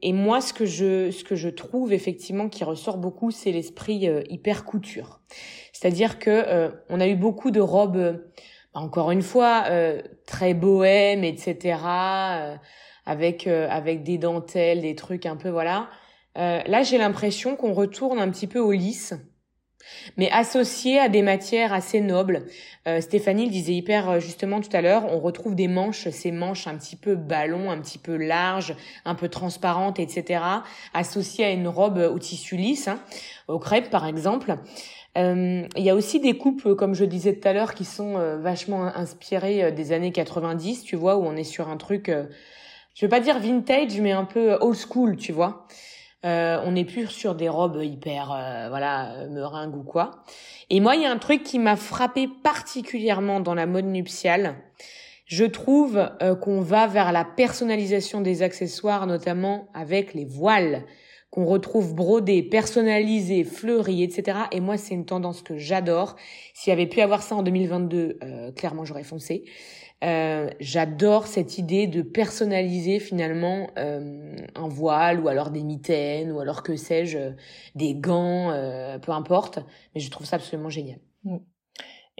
[0.00, 4.08] Et moi, ce que je ce que je trouve effectivement qui ressort beaucoup, c'est l'esprit
[4.08, 5.20] euh, hyper couture.
[5.72, 8.24] C'est-à-dire que on a eu beaucoup de robes,
[8.74, 9.66] encore une fois,
[10.26, 11.78] très bohèmes, etc.
[13.06, 15.88] avec avec des dentelles, des trucs un peu voilà.
[16.38, 19.14] Euh, là, j'ai l'impression qu'on retourne un petit peu au lisse,
[20.16, 22.46] mais associé à des matières assez nobles.
[22.86, 26.30] Euh, Stéphanie le disait hyper euh, justement tout à l'heure, on retrouve des manches, ces
[26.30, 30.40] manches un petit peu ballon, un petit peu larges, un peu transparentes, etc.,
[30.94, 33.00] associées à une robe au tissu lisse, hein,
[33.48, 34.56] au crêpe par exemple.
[35.16, 38.84] Il y a aussi des coupes, comme je disais tout à l'heure, qui sont vachement
[38.84, 42.08] inspirées des années 90, tu vois, où on est sur un truc,
[42.94, 45.66] je vais pas dire vintage, mais un peu old school, tu vois.
[46.24, 50.24] Euh, on n'est plus sur des robes hyper, euh, voilà, meringues ou quoi.
[50.68, 54.56] Et moi, il y a un truc qui m'a frappé particulièrement dans la mode nuptiale.
[55.26, 60.86] Je trouve euh, qu'on va vers la personnalisation des accessoires, notamment avec les voiles
[61.30, 64.38] qu'on retrouve brodés, personnalisés, fleuris, etc.
[64.50, 66.16] Et moi, c'est une tendance que j'adore.
[66.54, 68.18] S'il y avait pu avoir ça en 2022,
[68.56, 69.44] clairement, j'aurais foncé.
[70.04, 76.38] Euh, j'adore cette idée de personnaliser finalement euh, un voile ou alors des mitaines ou
[76.38, 77.32] alors que sais-je,
[77.74, 79.58] des gants, euh, peu importe.
[79.94, 81.00] Mais je trouve ça absolument génial.
[81.24, 81.38] Mm.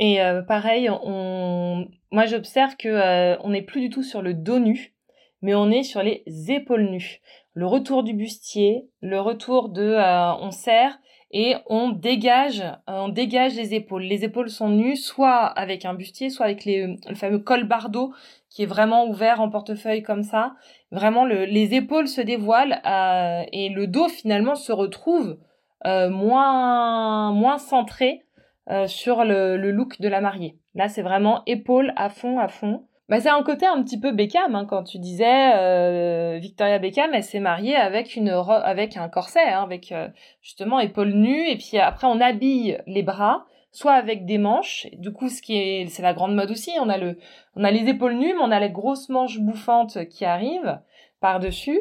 [0.01, 1.89] Et pareil, on...
[2.13, 4.95] moi j'observe que on n'est plus du tout sur le dos nu,
[5.43, 6.23] mais on est sur les
[6.53, 7.21] épaules nues.
[7.53, 9.97] Le retour du bustier, le retour de
[10.41, 11.01] on serre
[11.31, 14.03] et on dégage, euh, on dégage les épaules.
[14.03, 18.15] Les épaules sont nues, soit avec un bustier, soit avec les, le fameux col bardeau
[18.49, 20.55] qui est vraiment ouvert en portefeuille comme ça.
[20.91, 25.39] Vraiment, le, les épaules se dévoilent euh, et le dos finalement se retrouve
[25.87, 28.25] euh, moins moins centré
[28.71, 30.59] euh, sur le, le, look de la mariée.
[30.75, 32.88] Là, c'est vraiment épaules à fond, à fond.
[33.09, 37.15] Bah, c'est un côté un petit peu Beckham hein, quand tu disais euh, Victoria Beckham
[37.15, 40.09] elle s'est mariée avec une avec un corset hein, avec euh,
[40.43, 44.89] justement épaules nues et puis après on habille les bras soit avec des manches.
[44.93, 47.19] Du coup ce qui est c'est la grande mode aussi on a le
[47.57, 50.79] on a les épaules nues mais on a les grosses manches bouffantes qui arrivent
[51.21, 51.81] par dessus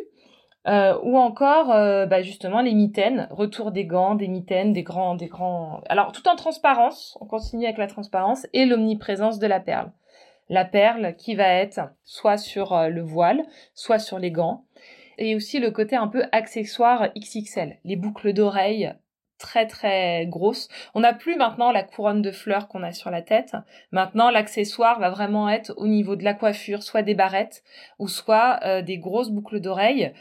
[0.70, 5.16] euh, ou encore euh, bah, justement les mitaines retour des gants des mitaines des grands
[5.16, 9.60] des grands alors tout en transparence on continue avec la transparence et l'omniprésence de la
[9.60, 9.92] perle
[10.50, 13.44] la perle qui va être soit sur euh, le voile,
[13.74, 14.66] soit sur les gants.
[15.18, 18.94] Et aussi le côté un peu accessoire XXL, les boucles d'oreilles
[19.38, 20.68] très très grosses.
[20.94, 23.56] On n'a plus maintenant la couronne de fleurs qu'on a sur la tête.
[23.92, 27.64] Maintenant, l'accessoire va vraiment être au niveau de la coiffure, soit des barrettes
[28.00, 30.14] ou soit euh, des grosses boucles d'oreilles.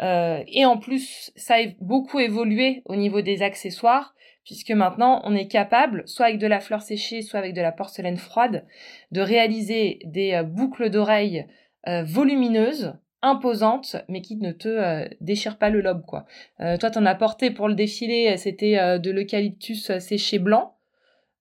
[0.00, 4.14] Euh, et en plus, ça a beaucoup évolué au niveau des accessoires
[4.44, 7.72] puisque maintenant on est capable, soit avec de la fleur séchée, soit avec de la
[7.72, 8.64] porcelaine froide,
[9.10, 11.46] de réaliser des euh, boucles d'oreilles
[11.88, 16.04] euh, volumineuses, imposantes, mais qui ne te euh, déchirent pas le lobe.
[16.04, 16.26] quoi.
[16.58, 20.73] toi, t'en as porté pour le défilé, c'était de l'eucalyptus séché blanc.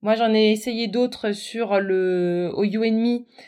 [0.03, 2.83] Moi, j'en ai essayé d'autres sur le au You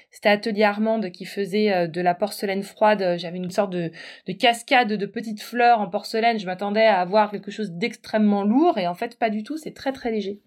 [0.09, 3.17] C'était Atelier Armande qui faisait euh, de la porcelaine froide.
[3.17, 3.91] J'avais une sorte de,
[4.25, 6.39] de cascade de petites fleurs en porcelaine.
[6.39, 9.57] Je m'attendais à avoir quelque chose d'extrêmement lourd et en fait pas du tout.
[9.57, 10.39] C'est très très léger.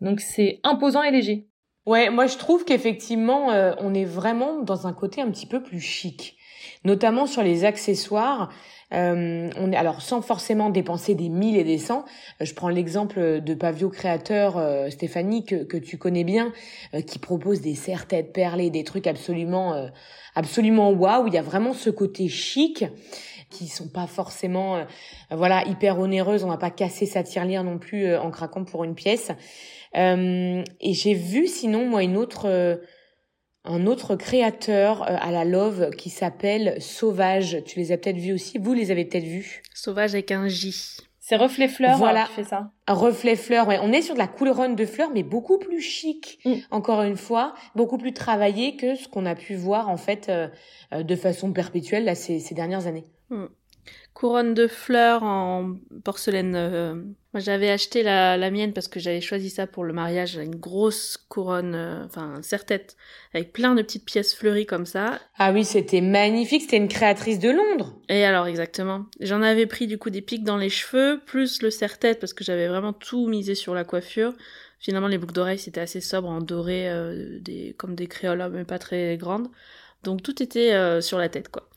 [0.00, 1.46] Donc c'est imposant et léger.
[1.86, 5.62] Ouais, moi je trouve qu'effectivement euh, on est vraiment dans un côté un petit peu
[5.62, 6.36] plus chic,
[6.84, 8.50] notamment sur les accessoires.
[8.94, 12.04] Euh, on est alors sans forcément dépenser des mille et des cents.
[12.40, 16.52] Euh, je prends l'exemple de Pavio créateur euh, Stéphanie que, que tu connais bien,
[17.06, 19.88] qui propose des serre-têtes perlées, des trucs absolument
[20.34, 21.26] absolument waouh.
[21.26, 22.84] Il y a vraiment ce côté chic
[23.50, 24.84] qui sont pas forcément
[25.30, 26.44] voilà hyper onéreuses.
[26.44, 29.30] On va pas casser sa tirelire non plus en craquant pour une pièce.
[29.94, 32.80] et j'ai vu sinon moi une autre
[33.64, 37.62] un autre créateur euh, à la Love qui s'appelle Sauvage.
[37.64, 38.58] Tu les as peut-être vus aussi.
[38.58, 39.62] Vous les avez peut-être vus.
[39.74, 40.74] Sauvage avec un J.
[41.28, 42.24] C'est Reflet Fleur hein, voilà.
[42.24, 42.70] qui fait ça.
[42.86, 43.78] Un reflet fleur, ouais.
[43.82, 46.38] On est sur de la couleronne de fleurs, mais beaucoup plus chic.
[46.46, 46.54] Mm.
[46.70, 50.48] Encore une fois, beaucoup plus travaillé que ce qu'on a pu voir en fait euh,
[50.94, 53.04] euh, de façon perpétuelle là ces, ces dernières années.
[54.18, 56.54] Couronne de fleurs en porcelaine.
[56.56, 56.94] euh,
[57.32, 60.34] Moi, j'avais acheté la, la mienne parce que j'avais choisi ça pour le mariage.
[60.34, 62.96] Une grosse couronne, euh, enfin, un serre-tête
[63.32, 65.20] avec plein de petites pièces fleuries comme ça.
[65.38, 66.62] Ah oui, c'était magnifique.
[66.62, 67.94] C'était une créatrice de Londres.
[68.08, 69.06] Et alors, exactement.
[69.20, 72.42] J'en avais pris du coup des pics dans les cheveux, plus le serre-tête parce que
[72.42, 74.32] j'avais vraiment tout misé sur la coiffure.
[74.80, 78.64] Finalement, les boucles d'oreilles, c'était assez sobre en doré, euh, des, comme des créoles, mais
[78.64, 79.46] pas très grandes.
[80.02, 81.68] Donc tout était euh, sur la tête, quoi.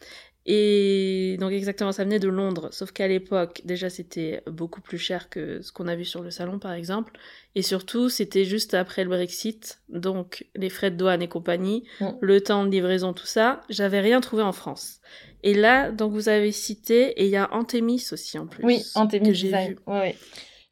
[0.48, 5.30] Et donc exactement, ça venait de Londres, sauf qu'à l'époque, déjà c'était beaucoup plus cher
[5.30, 7.14] que ce qu'on a vu sur le salon par exemple,
[7.54, 12.08] et surtout c'était juste après le Brexit, donc les frais de douane et compagnie, Mm.
[12.22, 15.00] le temps de livraison, tout ça, j'avais rien trouvé en France.
[15.44, 18.64] Et là, donc vous avez cité, et il y a Antémis aussi en plus.
[18.66, 19.78] Oui, Antémis j'ai vu.
[19.86, 20.16] Ouais, ouais.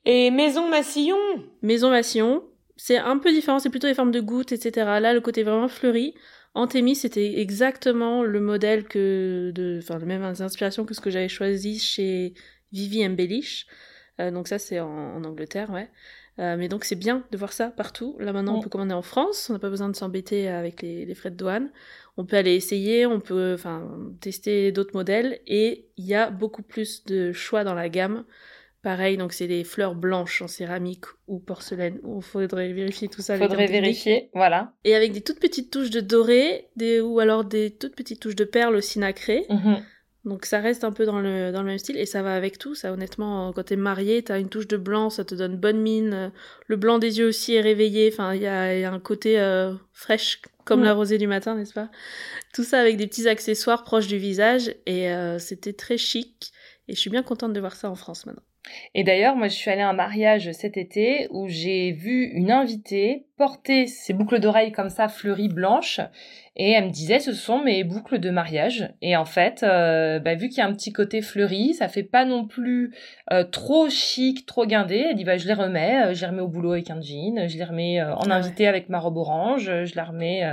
[0.05, 1.17] Et Maison Massillon.
[1.61, 2.43] Maison Massillon,
[2.75, 4.71] c'est un peu différent, c'est plutôt des formes de gouttes, etc.
[4.99, 6.15] Là, le côté vraiment fleuri.
[6.53, 11.29] Antémis, c'était exactement le modèle que de, enfin, les mêmes inspirations que ce que j'avais
[11.29, 12.33] choisi chez
[12.71, 13.67] Vivi Embellish.
[14.19, 15.89] Euh, donc ça, c'est en, en Angleterre, ouais.
[16.39, 18.15] Euh, mais donc c'est bien de voir ça partout.
[18.19, 21.05] Là maintenant, on peut commander en France, on n'a pas besoin de s'embêter avec les,
[21.05, 21.69] les frais de douane.
[22.15, 23.91] On peut aller essayer, on peut enfin
[24.21, 28.23] tester d'autres modèles et il y a beaucoup plus de choix dans la gamme.
[28.81, 31.99] Pareil, donc c'est des fleurs blanches en céramique ou porcelaine.
[32.15, 33.35] Il faudrait vérifier tout ça.
[33.35, 34.29] les Faudrait vérifier.
[34.33, 34.73] Voilà.
[34.85, 38.37] Et avec des toutes petites touches de doré, des, ou alors des toutes petites touches
[38.37, 39.45] de perles aussi nacrées.
[39.49, 39.83] Mhm.
[40.25, 42.57] Donc ça reste un peu dans le, dans le même style et ça va avec
[42.57, 42.73] tout.
[42.75, 46.31] Ça, honnêtement, quand t'es marié, t'as une touche de blanc, ça te donne bonne mine.
[46.67, 48.09] Le blanc des yeux aussi est réveillé.
[48.13, 50.85] Enfin, il y a, il y a un côté euh, fraîche, comme Mm.
[50.85, 51.89] la rosée du matin, n'est-ce pas?
[52.53, 56.51] Tout ça avec des petits accessoires proches du visage et euh, c'était très chic.
[56.87, 58.43] Et je suis bien contente de voir ça en France maintenant.
[58.93, 62.51] Et d'ailleurs, moi, je suis allée à un mariage cet été où j'ai vu une
[62.51, 66.01] invitée porter ses boucles d'oreilles comme ça, fleuries blanches.
[66.57, 68.89] Et elle me disait, ce sont mes boucles de mariage.
[69.01, 72.03] Et en fait, euh, bah, vu qu'il y a un petit côté fleuri, ça fait
[72.03, 72.93] pas non plus
[73.31, 75.05] euh, trop chic, trop guindé.
[75.09, 77.47] Elle dit, bah, je les remets, euh, je les remets au boulot avec un jean,
[77.47, 80.43] je les remets euh, en Ah invité avec ma robe orange, je la remets.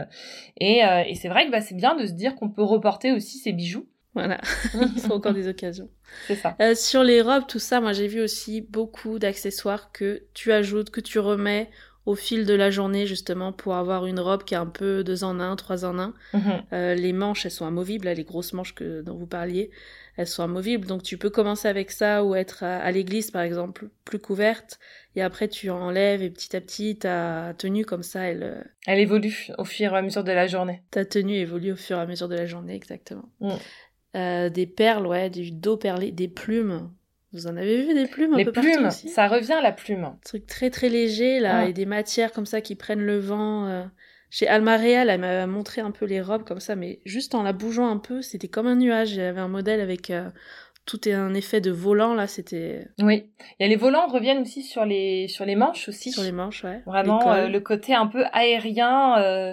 [0.61, 3.39] et et c'est vrai que bah, c'est bien de se dire qu'on peut reporter aussi
[3.39, 3.89] ses bijoux.
[4.17, 4.41] Voilà,
[4.75, 5.91] il faut encore des occasions.
[6.27, 6.57] C'est ça.
[6.63, 10.89] Euh, sur les robes, tout ça, moi j'ai vu aussi beaucoup d'accessoires que tu ajoutes,
[10.89, 11.69] que tu remets
[12.07, 15.23] au fil de la journée justement pour avoir une robe qui est un peu deux
[15.25, 16.15] en un, trois en un.
[16.33, 16.63] Mhm.
[16.73, 19.71] Euh, les manches, elles sont amovibles, là, les grosses manches que, dont vous parliez,
[20.17, 20.87] elles sont amovibles.
[20.87, 24.79] Donc tu peux commencer avec ça ou être à, à l'église par exemple, plus couverte.
[25.17, 29.01] Et après tu enlèves et petit à petit ta tenue comme ça, elle, euh, Elle
[29.01, 30.83] évolue au fur et à mesure de la journée.
[30.93, 33.29] ta tenue évolue au fur et à mesure de la journée, exactement.
[33.41, 33.55] Mm.
[34.17, 36.91] Euh, des perles, ouais, du dos perlé, des plumes.
[37.33, 39.73] Vous en avez vu des plumes un Les peu partout plumes, aussi ça revient la
[39.73, 40.11] plume.
[40.25, 41.67] truc très très léger là Ah.
[41.69, 43.85] et des matières comme ça qui prennent le vent euh.
[44.31, 47.43] chez Alma Real elle m'a montré un peu les robes comme ça mais juste en
[47.43, 50.31] la bougeant un peu c'était comme un nuage il y avait un modèle avec euh,
[50.87, 53.27] tout est un effet de volant là c'était Oui.
[53.59, 56.13] Il y a les volants reviennent aussi sur les sur les manches aussi.
[56.13, 59.19] sur les manches ouais Vraiment euh, le côté un peu aérien.
[59.21, 59.53] euh,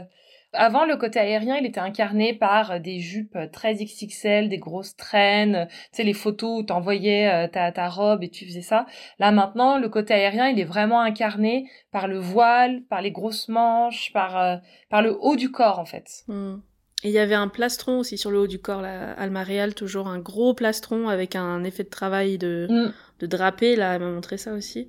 [0.53, 5.67] Avant, le côté aérien, il était incarné par des jupes très XXL, des grosses traînes,
[5.69, 8.85] tu sais, les photos où t'envoyais euh, ta, ta robe et tu faisais ça.
[9.19, 13.47] Là, maintenant, le côté aérien, il est vraiment incarné par le voile, par les grosses
[13.49, 14.55] manches, par, euh,
[14.89, 16.05] par le haut du corps, en fait.
[16.27, 16.55] Hmm.
[17.03, 19.75] Et il y avait un plastron aussi sur le haut du corps, là, Alma Real,
[19.75, 22.93] toujours un gros plastron avec un effet de travail de, Mm.
[23.19, 24.87] de drapé, là, elle m'a montré ça aussi,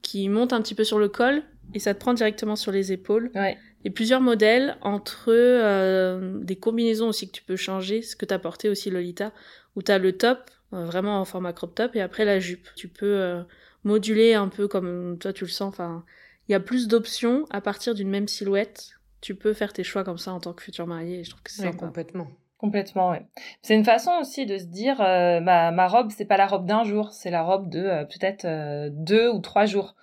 [0.00, 1.42] qui monte un petit peu sur le col
[1.74, 3.32] et ça te prend directement sur les épaules.
[3.34, 3.58] Ouais.
[3.86, 8.40] Et plusieurs modèles entre euh, des combinaisons aussi que tu peux changer, ce que t'as
[8.40, 9.30] porté aussi Lolita,
[9.76, 12.66] où t'as le top, euh, vraiment en format crop top, et après la jupe.
[12.74, 13.44] Tu peux euh,
[13.84, 16.04] moduler un peu comme toi tu le sens, enfin,
[16.48, 18.98] il y a plus d'options à partir d'une même silhouette.
[19.20, 21.44] Tu peux faire tes choix comme ça en tant que futur marié, et je trouve
[21.44, 21.86] que c'est Ouais, sympa.
[21.86, 22.26] complètement.
[22.58, 23.24] Complètement, ouais.
[23.62, 26.66] C'est une façon aussi de se dire, euh, ma, ma robe, c'est pas la robe
[26.66, 29.94] d'un jour, c'est la robe de euh, peut-être euh, deux ou trois jours.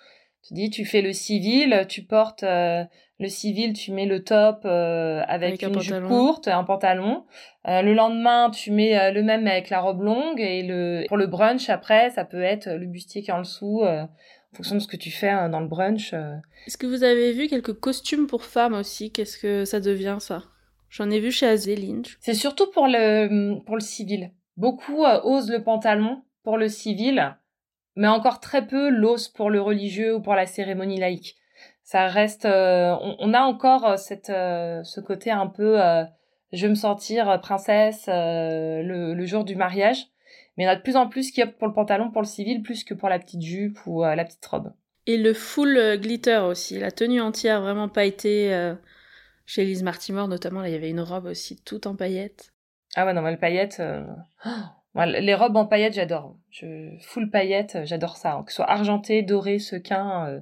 [0.47, 2.83] Tu dis, tu fais le civil, tu portes euh,
[3.19, 7.23] le civil, tu mets le top euh, avec, Avec un une jupe courte, un pantalon.
[7.67, 11.15] Euh, le lendemain, tu mets euh, le même avec la robe longue et le pour
[11.15, 14.75] le brunch après, ça peut être le bustier qui est en dessous, euh, en fonction
[14.75, 16.13] de ce que tu fais euh, dans le brunch.
[16.13, 16.35] euh.
[16.67, 19.11] Est-ce que vous avez vu quelques costumes pour femmes aussi?
[19.11, 20.43] Qu'est-ce que ça devient ça?
[20.89, 22.03] J'en ai vu chez Azéline.
[22.19, 24.31] C'est surtout pour le, pour le civil.
[24.57, 27.35] Beaucoup osent le pantalon pour le civil,
[27.95, 31.35] mais encore très peu l'osent pour le religieux ou pour la cérémonie laïque.
[31.83, 35.77] ça reste, on, a encore cette, ce côté un peu,
[36.51, 40.07] je veux me sentir princesse le, le, jour du mariage.
[40.55, 42.21] Mais il y en a de plus en plus qui optent pour le pantalon, pour
[42.21, 44.73] le civil, plus que pour la petite jupe ou la petite robe.
[45.05, 48.73] Et le full glitter aussi, la tenue entière vraiment pailletée.
[49.45, 52.53] Chez Lise Martimore, notamment, là, il y avait une robe aussi toute en paillettes.
[52.95, 53.79] Ah ouais, non, mais le paillettes.
[53.79, 54.05] Euh,
[54.95, 56.35] les robes en paillettes, j'adore.
[56.51, 56.95] Je...
[57.01, 58.33] Full paillettes, euh, j'adore ça.
[58.33, 58.43] Hein.
[58.43, 60.39] Que ce soit argenté, doré, sequin, euh,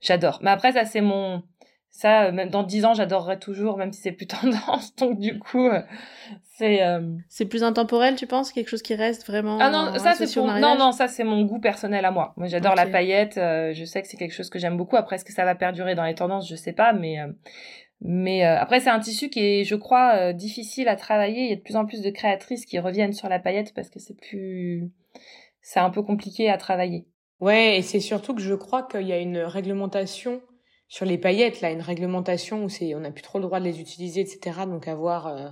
[0.00, 0.40] j'adore.
[0.42, 1.42] Mais après, ça, c'est mon.
[1.90, 4.96] Ça, même dans dix ans, j'adorerais toujours, même si c'est plus tendance.
[4.96, 5.68] Donc, du coup,
[6.56, 6.80] c'est.
[7.28, 8.50] C'est plus intemporel, tu penses?
[8.50, 9.58] Quelque chose qui reste vraiment.
[9.60, 10.46] Ah non, ça, c'est pour.
[10.46, 12.32] Non, non, ça, c'est mon goût personnel à moi.
[12.36, 13.34] Moi, j'adore la paillette.
[13.36, 14.96] je sais que c'est quelque chose que j'aime beaucoup.
[14.96, 16.48] Après, est-ce que ça va perdurer dans les tendances?
[16.48, 17.18] Je sais pas, mais.
[18.04, 21.44] Mais euh, après, c'est un tissu qui est, je crois, euh, difficile à travailler.
[21.44, 23.90] Il y a de plus en plus de créatrices qui reviennent sur la paillette parce
[23.90, 24.90] que c'est plus,
[25.62, 27.06] c'est un peu compliqué à travailler.
[27.40, 30.42] Ouais, et c'est surtout que je crois qu'il y a une réglementation
[30.88, 33.80] sur les paillettes, là, une réglementation où on n'a plus trop le droit de les
[33.80, 34.60] utiliser, etc.
[34.66, 35.48] Donc à voir, euh,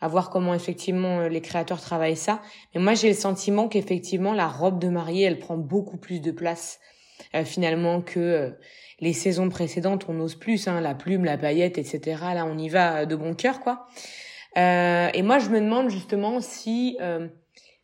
[0.00, 2.42] à voir comment effectivement les créateurs travaillent ça.
[2.74, 6.32] Mais moi, j'ai le sentiment qu'effectivement la robe de mariée, elle prend beaucoup plus de
[6.32, 6.80] place
[7.44, 8.56] finalement que
[9.00, 12.20] les saisons précédentes, on ose plus, hein, la plume, la paillette, etc.
[12.34, 13.86] Là, on y va de bon cœur, quoi.
[14.56, 17.28] Euh, et moi, je me demande justement si euh,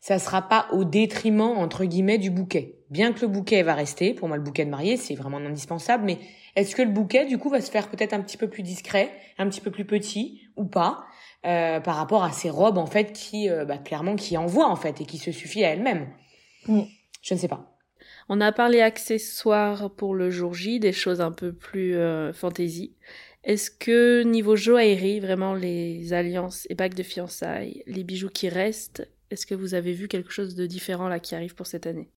[0.00, 2.78] ça sera pas au détriment entre guillemets du bouquet.
[2.90, 6.04] Bien que le bouquet va rester, pour moi, le bouquet de mariée, c'est vraiment indispensable.
[6.04, 6.18] Mais
[6.56, 9.10] est-ce que le bouquet, du coup, va se faire peut-être un petit peu plus discret,
[9.38, 11.04] un petit peu plus petit ou pas,
[11.46, 14.76] euh, par rapport à ces robes en fait qui, euh, bah, clairement, qui envoient en
[14.76, 16.08] fait et qui se suffit à elles-mêmes?
[16.66, 16.82] Mm.
[17.22, 17.73] Je ne sais pas.
[18.28, 22.94] On a parlé accessoires pour le jour J, des choses un peu plus euh, fantasy.
[23.42, 29.06] Est-ce que niveau joaillerie, vraiment les alliances et bagues de fiançailles, les bijoux qui restent,
[29.30, 32.08] est-ce que vous avez vu quelque chose de différent là qui arrive pour cette année?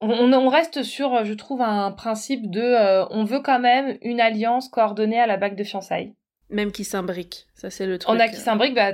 [0.00, 4.68] On, reste sur, je trouve, un principe de euh, on veut quand même une alliance
[4.68, 6.14] coordonnée à la bague de fiançailles.
[6.50, 8.14] Même qui s'imbrique, ça c'est le truc.
[8.14, 8.38] On a qui euh.
[8.38, 8.92] s'imbrique, bah,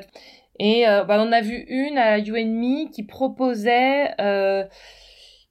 [0.59, 4.15] et bah, on a vu une à You Me qui proposait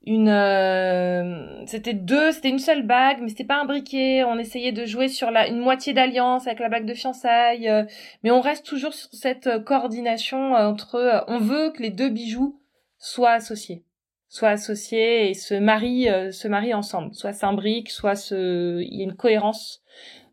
[0.06, 4.24] une euh, c'était deux c'était une seule bague mais c'était pas un briquet.
[4.26, 7.84] On essayait de jouer sur la une moitié d'alliance avec la bague de fiançailles euh,
[8.24, 12.60] mais on reste toujours sur cette euh, coordination entre on veut que les deux bijoux
[12.98, 13.86] soient associés.
[14.28, 17.14] Soient associés et se marient se marient ensemble.
[17.14, 19.84] Soit s'imbriquent soit se il y a une cohérence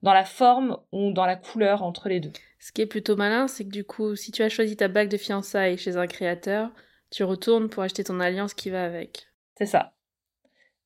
[0.02, 2.32] dans la forme ou dans la couleur entre les deux.
[2.58, 5.10] Ce qui est plutôt malin c'est que du coup si tu as choisi ta bague
[5.10, 6.72] de fiançailles chez un créateur
[7.12, 9.29] tu retournes pour acheter ton alliance qui va avec
[9.60, 9.92] c'est ça.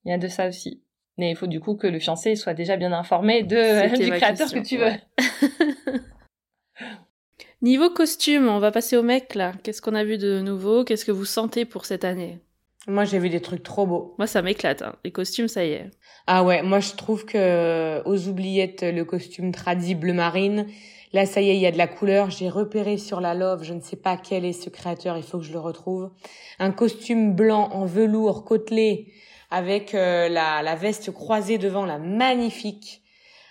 [0.05, 0.83] Il y a de ça aussi.
[1.17, 4.53] Mais il faut du coup que le fiancé soit déjà bien informé de, du créateur
[4.53, 4.91] que tu veux.
[7.63, 9.53] Niveau costume, on va passer au mec là.
[9.63, 10.85] Qu'est-ce qu'on a vu de nouveau?
[10.85, 12.41] Qu'est-ce que vous sentez pour cette année?
[12.89, 14.15] Moi, j'ai vu des trucs trop beaux.
[14.19, 14.83] Moi, ça m'éclate.
[14.83, 14.97] Hein.
[15.05, 15.91] Les costumes, ça y est.
[16.27, 20.67] Ah ouais, moi, je trouve que aux oubliettes, le costume tradit bleu marine,
[21.15, 22.31] Là, ça y est, il y a de la couleur.
[22.31, 25.39] J'ai repéré sur la Love, je ne sais pas quel est ce créateur, il faut
[25.39, 26.11] que je le retrouve.
[26.59, 29.13] Un costume blanc en velours côtelé
[29.49, 33.01] avec euh, la, la, veste croisée devant, la magnifique.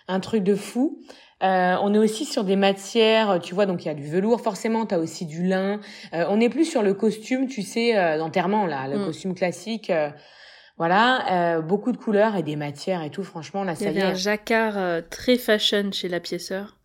[0.09, 0.99] Un truc de fou.
[1.41, 4.41] Euh, on est aussi sur des matières, tu vois, donc il y a du velours
[4.41, 5.79] forcément, tu as aussi du lin.
[6.13, 9.05] Euh, on n'est plus sur le costume, tu sais, d'enterrement, là, le mm.
[9.05, 9.89] costume classique.
[10.77, 14.09] voilà, beaucoup de couleurs et des matières et tout, franchement, là, ça y, y a
[14.09, 16.77] un jacquard très fashion chez la pièceur.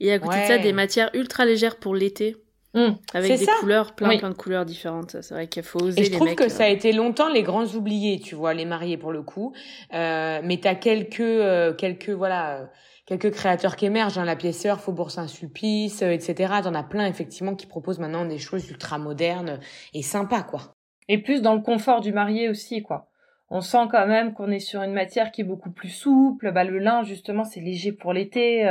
[0.00, 2.36] Et à côté de ça, des matières ultra légères pour l'été.
[2.72, 2.90] Mmh.
[3.14, 5.16] avec des couleurs, plein, plein de couleurs différentes.
[5.22, 6.00] C'est vrai qu'il faut oser.
[6.00, 6.72] Et je trouve que ça a euh.
[6.72, 9.52] été longtemps les grands oubliés, tu vois, les mariés pour le coup.
[9.92, 12.70] Euh, mais t'as quelques, euh, quelques, voilà,
[13.06, 14.18] quelques créateurs qui émergent.
[14.18, 16.54] Hein, la pièceur, Faubourg Saint-Sulpice, euh, etc.
[16.62, 19.58] T'en as plein effectivement qui proposent maintenant des choses ultra modernes
[19.92, 20.76] et sympas, quoi.
[21.08, 23.08] Et plus dans le confort du marié aussi, quoi.
[23.48, 26.52] On sent quand même qu'on est sur une matière qui est beaucoup plus souple.
[26.52, 28.64] Bah, le lin, justement, c'est léger pour l'été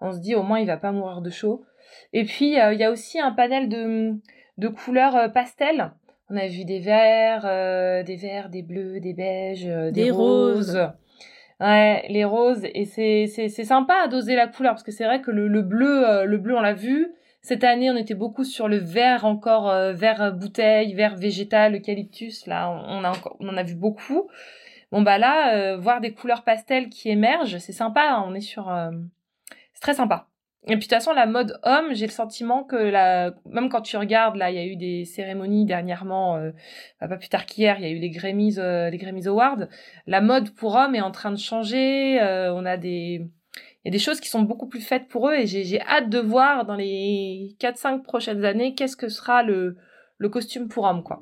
[0.00, 1.64] on se dit au moins il va pas mourir de chaud.
[2.12, 4.14] Et puis euh, il y a aussi un panel de,
[4.58, 5.92] de couleurs euh, pastel.
[6.30, 10.78] On a vu des verts, euh, des verts, des bleus, des beiges, des, roses.
[11.60, 15.04] Ouais, les roses et c'est c'est c'est sympa à doser la couleur parce que c'est
[15.04, 17.08] vrai que le, le bleu le bleu on l'a vu
[17.42, 22.70] cette année on était beaucoup sur le vert encore vert bouteille vert végétal eucalyptus là
[22.70, 24.28] on, a encore, on en a vu beaucoup
[24.92, 28.24] bon bah là voir des couleurs pastel qui émergent c'est sympa hein.
[28.24, 28.68] on est sur
[29.78, 30.26] c'est très sympa.
[30.64, 33.32] Et puis de toute façon, la mode homme, j'ai le sentiment que la...
[33.46, 36.50] même quand tu regardes, là, il y a eu des cérémonies dernièrement, euh,
[36.98, 39.68] pas plus tard qu'hier, il y a eu les Grammys, euh, les Awards.
[40.08, 42.20] La mode pour hommes est en train de changer.
[42.20, 43.30] Euh, on a des,
[43.84, 46.10] il y a des choses qui sont beaucoup plus faites pour eux et j'ai hâte
[46.10, 49.76] de voir dans les 4-5 prochaines années qu'est-ce que sera le,
[50.18, 51.20] le costume pour homme, quoi.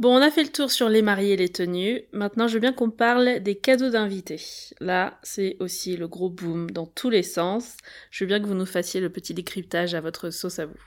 [0.00, 2.00] Bon, on a fait le tour sur les mariés et les tenues.
[2.12, 4.40] Maintenant, je veux bien qu'on parle des cadeaux d'invités.
[4.80, 7.76] Là, c'est aussi le gros boom dans tous les sens.
[8.10, 10.78] Je veux bien que vous nous fassiez le petit décryptage à votre sauce à vous.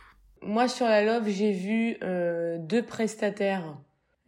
[0.42, 3.78] Moi, sur la Love, j'ai vu euh, deux prestataires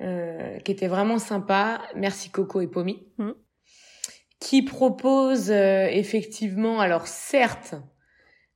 [0.01, 1.81] euh, qui étaient vraiment sympas.
[1.95, 3.07] Merci Coco et Pomi.
[3.17, 3.31] Mmh.
[4.39, 7.73] Qui proposent euh, effectivement, alors certes,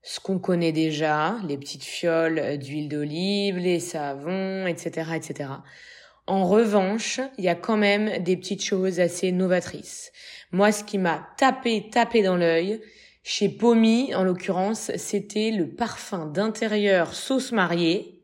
[0.04, 5.48] ce qu'on connaît déjà, les petites fioles d'huile d'olive, les savons, etc., etc.
[6.30, 10.12] En revanche, il y a quand même des petites choses assez novatrices.
[10.52, 12.82] Moi, ce qui m'a tapé, tapé dans l'œil,
[13.24, 18.22] chez Pomi, en l'occurrence, c'était le parfum d'intérieur sauce mariée.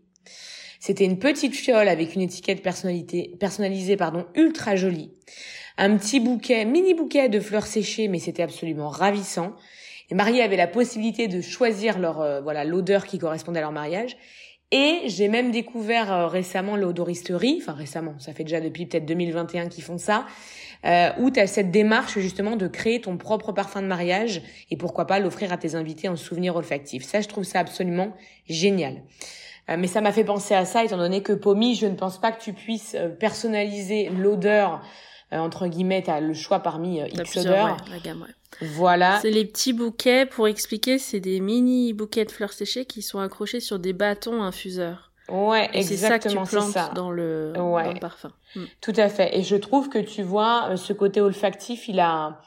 [0.80, 5.12] C'était une petite fiole avec une étiquette personnalisée, pardon, ultra jolie.
[5.80, 9.56] Un petit bouquet, mini bouquet de fleurs séchées, mais c'était absolument ravissant.
[10.12, 13.72] Les mariés avaient la possibilité de choisir leur, euh, voilà, l'odeur qui correspondait à leur
[13.72, 14.16] mariage.
[14.72, 19.70] Et j'ai même découvert euh, récemment l'odoristerie, enfin récemment, ça fait déjà depuis peut-être 2021
[19.70, 20.26] qu'ils font ça,
[20.86, 24.78] euh, où tu as cette démarche justement de créer ton propre parfum de mariage et
[24.78, 27.04] pourquoi pas l'offrir à tes invités en souvenir olfactif.
[27.04, 28.14] Ça, je trouve ça absolument
[28.48, 29.02] génial.
[29.70, 32.20] Euh, mais ça m'a fait penser à ça, étant donné que Pomi, je ne pense
[32.20, 34.82] pas que tu puisses euh, personnaliser l'odeur,
[35.32, 37.78] entre guillemets, tu as le choix parmi X odeurs.
[37.92, 38.34] la gamme, ouais.
[38.62, 39.20] Voilà.
[39.22, 43.20] C'est les petits bouquets, pour expliquer, c'est des mini bouquets de fleurs séchées qui sont
[43.20, 45.12] accrochés sur des bâtons infuseurs.
[45.30, 48.32] Ouais, exactement, c'est ça dans le, dans le parfum.
[48.56, 48.64] Mm.
[48.82, 49.38] Tout à fait.
[49.38, 52.40] Et je trouve que tu vois, euh, ce côté olfactif, il a,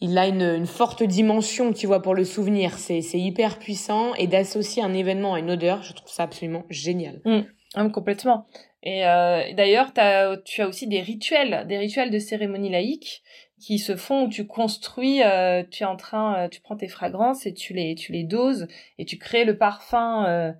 [0.00, 2.76] il a une, une forte dimension, tu vois, pour le souvenir.
[2.78, 7.20] C'est, hyper puissant et d'associer un événement à une odeur, je trouve ça absolument génial.
[7.24, 7.90] Mm.
[7.92, 8.46] complètement.
[8.82, 13.22] Et euh, d'ailleurs, tu as aussi des rituels, des rituels de cérémonie laïque
[13.60, 16.88] qui se font où tu construis, euh, tu es en train, euh, tu prends tes
[16.88, 18.66] fragrances et tu les, tu les doses
[18.98, 20.24] et tu crées le parfum.
[20.26, 20.52] Euh,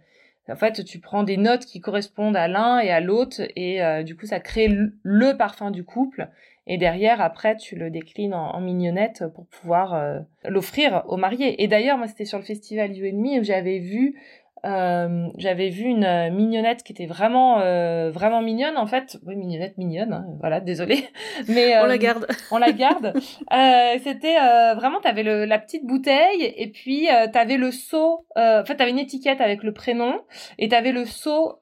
[0.49, 4.17] en fait, tu prends des notes qui correspondent à l'un et à l'autre et du
[4.17, 6.29] coup, ça crée le, parfum du couple.
[6.67, 11.63] Et derrière, après, tu le déclines en, en mignonnette pour pouvoir l'offrir aux mariés.
[11.63, 14.21] Et d'ailleurs, moi, c'était sur le festival You où j'avais vu
[14.67, 19.19] euh, j'avais vu une euh, mignonnette qui était vraiment euh, vraiment mignonne en fait.
[19.25, 21.09] Oui mignonnette mignonne hein, voilà désolé
[21.49, 22.27] mais on la garde.
[22.51, 23.15] on la garde.
[24.03, 24.37] C'était
[24.75, 28.99] vraiment t'avais le la petite bouteille et puis t'avais le seau en fait t'avais une
[28.99, 30.21] étiquette avec le prénom
[30.59, 31.59] et t'avais le seau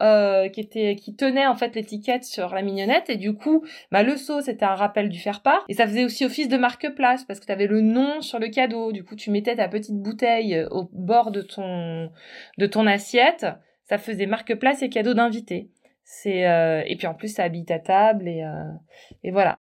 [0.53, 3.11] qui était qui tenait en fait l'étiquette sur la mignonnette.
[3.11, 6.05] Et du coup bah le seau c'était un rappel du faire part et ça faisait
[6.05, 8.93] aussi office de marque place parce que t'avais le nom sur le cadeau.
[8.93, 12.11] Du coup tu mettais ta petite bouteille au bord de ton
[12.59, 13.47] de ton assiette,
[13.89, 15.71] ça faisait marque-place et cadeau d'invité.
[16.05, 18.73] C'est euh, et puis en plus ça habille ta table et euh,
[19.23, 19.59] et voilà.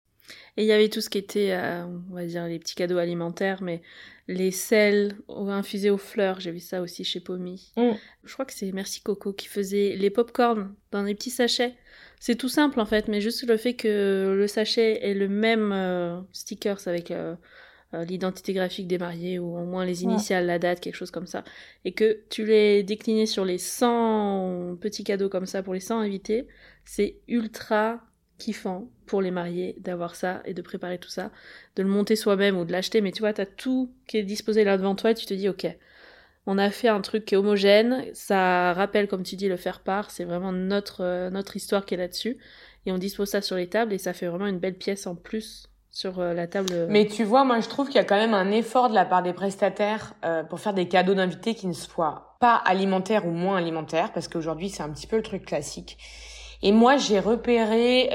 [0.56, 2.98] Et il y avait tout ce qui était, euh, on va dire, les petits cadeaux
[2.98, 3.80] alimentaires, mais
[4.26, 7.72] les sels infusés aux fleurs, j'ai vu ça aussi chez Pomi.
[7.78, 7.92] Mm.
[8.24, 11.76] Je crois que c'est Merci Coco qui faisait les pop-corn dans des petits sachets.
[12.20, 16.26] C'est tout simple en fait, mais juste le fait que le sachet ait le même
[16.32, 17.12] stickers avec
[17.94, 21.26] euh, l'identité graphique des mariés ou au moins les initiales, la date, quelque chose comme
[21.26, 21.42] ça,
[21.86, 26.00] et que tu les décliné sur les 100 petits cadeaux comme ça pour les 100
[26.00, 26.46] invités,
[26.84, 28.00] c'est ultra
[28.36, 31.30] kiffant pour les mariés d'avoir ça et de préparer tout ça,
[31.76, 34.22] de le monter soi-même ou de l'acheter, mais tu vois, tu as tout qui est
[34.22, 35.66] disposé là devant toi et tu te dis, ok,
[36.46, 40.10] on a fait un truc qui est homogène, ça rappelle, comme tu dis, le faire-part,
[40.10, 42.38] c'est vraiment notre, euh, notre histoire qui est là-dessus,
[42.86, 45.14] et on dispose ça sur les tables et ça fait vraiment une belle pièce en
[45.14, 45.68] plus
[45.98, 46.68] sur euh, la table.
[46.72, 46.86] Euh.
[46.88, 49.04] Mais tu vois, moi je trouve qu'il y a quand même un effort de la
[49.04, 53.32] part des prestataires euh, pour faire des cadeaux d'invités qui ne soient pas alimentaires ou
[53.32, 55.98] moins alimentaires, parce qu'aujourd'hui c'est un petit peu le truc classique.
[56.62, 58.10] Et moi j'ai repéré,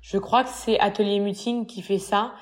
[0.00, 2.32] je crois que c'est Atelier Mutine qui fait ça,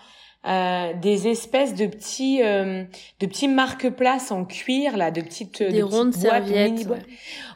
[0.45, 6.89] des espèces de petits de petits marque-places en cuir là de petites des rondes serviettes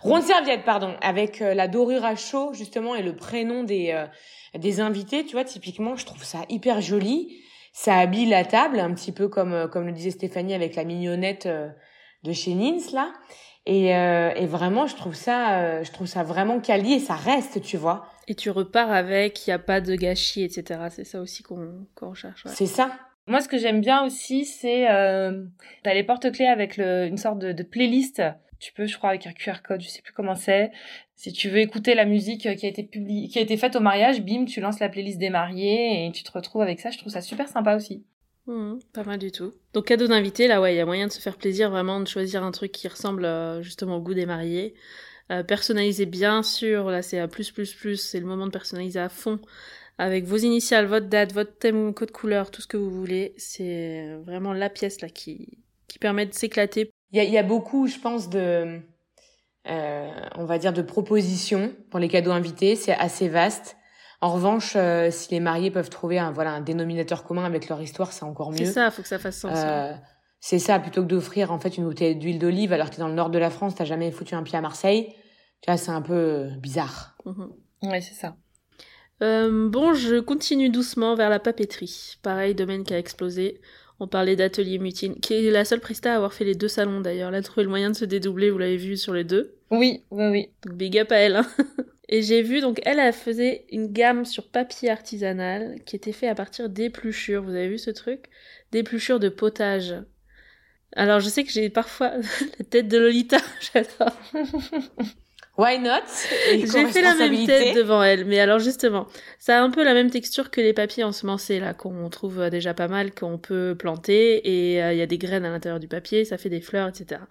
[0.02, 3.92] rondes serviettes pardon avec la dorure à chaud justement et le prénom des
[4.56, 7.36] des invités, tu vois, typiquement, je trouve ça hyper joli.
[7.72, 10.84] Ça habille la table, un petit peu comme euh, comme le disait Stéphanie avec la
[10.84, 11.68] mignonnette euh,
[12.24, 13.12] de chez Nins là.
[13.66, 17.60] Et, euh, et vraiment, je trouve ça, je trouve ça vraiment quali et ça reste,
[17.60, 18.06] tu vois.
[18.26, 20.80] Et tu repars avec, il y a pas de gâchis, etc.
[20.90, 22.44] C'est ça aussi qu'on qu'on cherche.
[22.46, 22.90] C'est ça.
[23.26, 25.44] Moi, ce que j'aime bien aussi, c'est euh,
[25.82, 28.22] t'as les porte-clés avec le, une sorte de, de playlist
[28.58, 30.70] tu peux, je crois, avec un QR code, je sais plus comment c'est.
[31.18, 33.80] Si tu veux écouter la musique qui a été publiée, qui a été faite au
[33.80, 36.90] mariage, bim, tu lances la playlist des mariés et tu te retrouves avec ça.
[36.90, 38.04] Je trouve ça super sympa aussi.
[38.46, 39.52] Mmh, pas mal du tout.
[39.74, 42.06] Donc cadeau d'invité, là ouais, il y a moyen de se faire plaisir, vraiment de
[42.06, 44.74] choisir un truc qui ressemble euh, justement au goût des mariés.
[45.32, 49.00] Euh, personnaliser bien sûr, là c'est à plus plus plus, c'est le moment de personnaliser
[49.00, 49.40] à fond
[49.98, 53.34] avec vos initiales, votre date, votre thème, code couleur, tout ce que vous voulez.
[53.38, 55.58] C'est vraiment la pièce là qui
[55.88, 58.78] qui permet de s'éclater il y a, y a, beaucoup, je pense, de, euh,
[59.66, 62.76] on va dire, de propositions pour les cadeaux invités.
[62.76, 63.76] C'est assez vaste.
[64.20, 67.80] En revanche, euh, si les mariés peuvent trouver un, voilà, un dénominateur commun avec leur
[67.80, 68.64] histoire, c'est encore mieux.
[68.64, 69.52] C'est ça, faut que ça fasse sens.
[69.54, 69.92] Euh,
[70.40, 73.08] c'est ça, plutôt que d'offrir en fait une bouteille d'huile d'olive alors que t'es dans
[73.08, 75.14] le nord de la France, t'as jamais foutu un pied à Marseille.
[75.60, 77.16] Tu vois, c'est un peu euh, bizarre.
[77.24, 77.52] Mhm.
[77.82, 78.36] Ouais, c'est ça.
[79.22, 82.18] Euh, bon, je continue doucement vers la papeterie.
[82.22, 83.60] Pareil, domaine qui a explosé.
[84.00, 87.00] On parlait d'Atelier Mutine, qui est la seule presta à avoir fait les deux salons
[87.00, 87.30] d'ailleurs.
[87.30, 89.56] Elle a trouvé le moyen de se dédoubler, vous l'avez vu sur les deux.
[89.70, 90.48] Oui, oui, oui.
[90.64, 91.36] Donc big up à elle.
[91.36, 91.46] Hein.
[92.08, 96.28] Et j'ai vu, donc elle, elle faisait une gamme sur papier artisanal qui était fait
[96.28, 97.42] à partir d'épluchures.
[97.42, 98.26] Vous avez vu ce truc?
[98.72, 99.94] D'épluchures de potage.
[100.96, 102.12] Alors je sais que j'ai parfois
[102.58, 103.38] la tête de Lolita,
[103.72, 104.16] j'adore.
[105.58, 106.06] Why not?
[106.50, 109.08] J'ai fait la même tête devant elle, mais alors justement,
[109.40, 112.48] ça a un peu la même texture que les papiers ensemencés là qu'on trouve euh,
[112.48, 115.80] déjà pas mal, qu'on peut planter et euh, il y a des graines à l'intérieur
[115.80, 117.22] du papier, ça fait des fleurs, etc.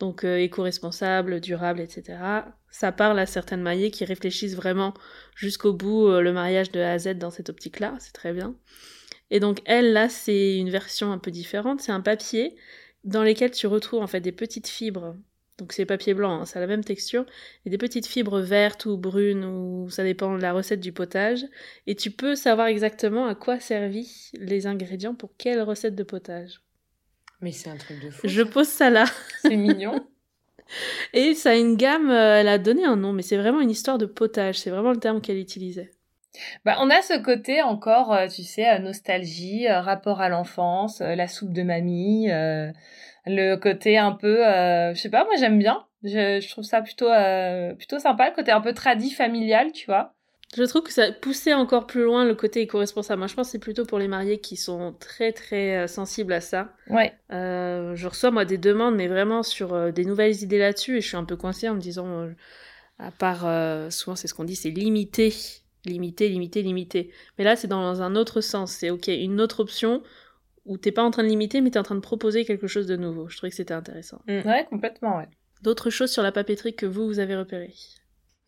[0.00, 2.18] Donc euh, éco-responsable, durable, etc.
[2.70, 4.92] Ça parle à certaines maillées qui réfléchissent vraiment
[5.34, 8.54] jusqu'au bout le mariage de A à Z dans cette optique-là, c'est très bien.
[9.30, 12.54] Et donc elle là, c'est une version un peu différente, c'est un papier
[13.04, 15.16] dans lesquels tu retrouves en fait des petites fibres.
[15.58, 17.26] Donc c'est papier blanc, hein, ça a la même texture,
[17.66, 21.44] et des petites fibres vertes ou brunes, ou ça dépend de la recette du potage.
[21.86, 23.94] Et tu peux savoir exactement à quoi servent
[24.34, 26.62] les ingrédients pour quelle recette de potage.
[27.42, 28.26] Mais c'est un truc de fou.
[28.26, 29.04] Je pose ça là.
[29.42, 30.06] C'est mignon.
[31.12, 33.70] et ça a une gamme, euh, elle a donné un nom, mais c'est vraiment une
[33.70, 35.90] histoire de potage, c'est vraiment le terme qu'elle utilisait.
[36.64, 41.28] Bah, on a ce côté encore, euh, tu sais, euh, nostalgie, rapport à l'enfance, la
[41.28, 42.28] soupe de mamie,
[43.26, 45.84] le côté un peu, je sais pas, moi j'aime bien.
[46.04, 47.08] Je, je, trouve ça plutôt,
[47.76, 50.14] plutôt sympa, le côté un peu tradit familial, tu vois.
[50.56, 53.20] Je trouve que ça poussait encore plus loin le côté éco-responsable.
[53.20, 56.40] Moi, je pense que c'est plutôt pour les mariés qui sont très très sensibles à
[56.40, 56.74] ça.
[56.90, 57.14] Ouais.
[57.30, 61.16] je reçois moi des demandes, mais vraiment sur des nouvelles idées là-dessus, et je suis
[61.16, 62.28] un peu coincée en me disant,
[62.98, 63.46] à part,
[63.92, 65.32] souvent c'est ce qu'on dit, c'est limité
[65.84, 67.10] limité, limité, limité.
[67.38, 68.72] Mais là, c'est dans un autre sens.
[68.72, 70.02] C'est ok, une autre option
[70.64, 72.86] où t'es pas en train de limiter, mais t'es en train de proposer quelque chose
[72.86, 73.28] de nouveau.
[73.28, 74.20] Je trouvais que c'était intéressant.
[74.26, 74.46] Mm.
[74.46, 75.28] Ouais, complètement, ouais.
[75.62, 77.74] D'autres choses sur la papeterie que vous, vous avez repérées?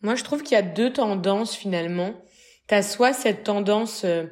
[0.01, 2.13] Moi, je trouve qu'il y a deux tendances finalement.
[2.67, 4.25] T'as soit cette tendance euh,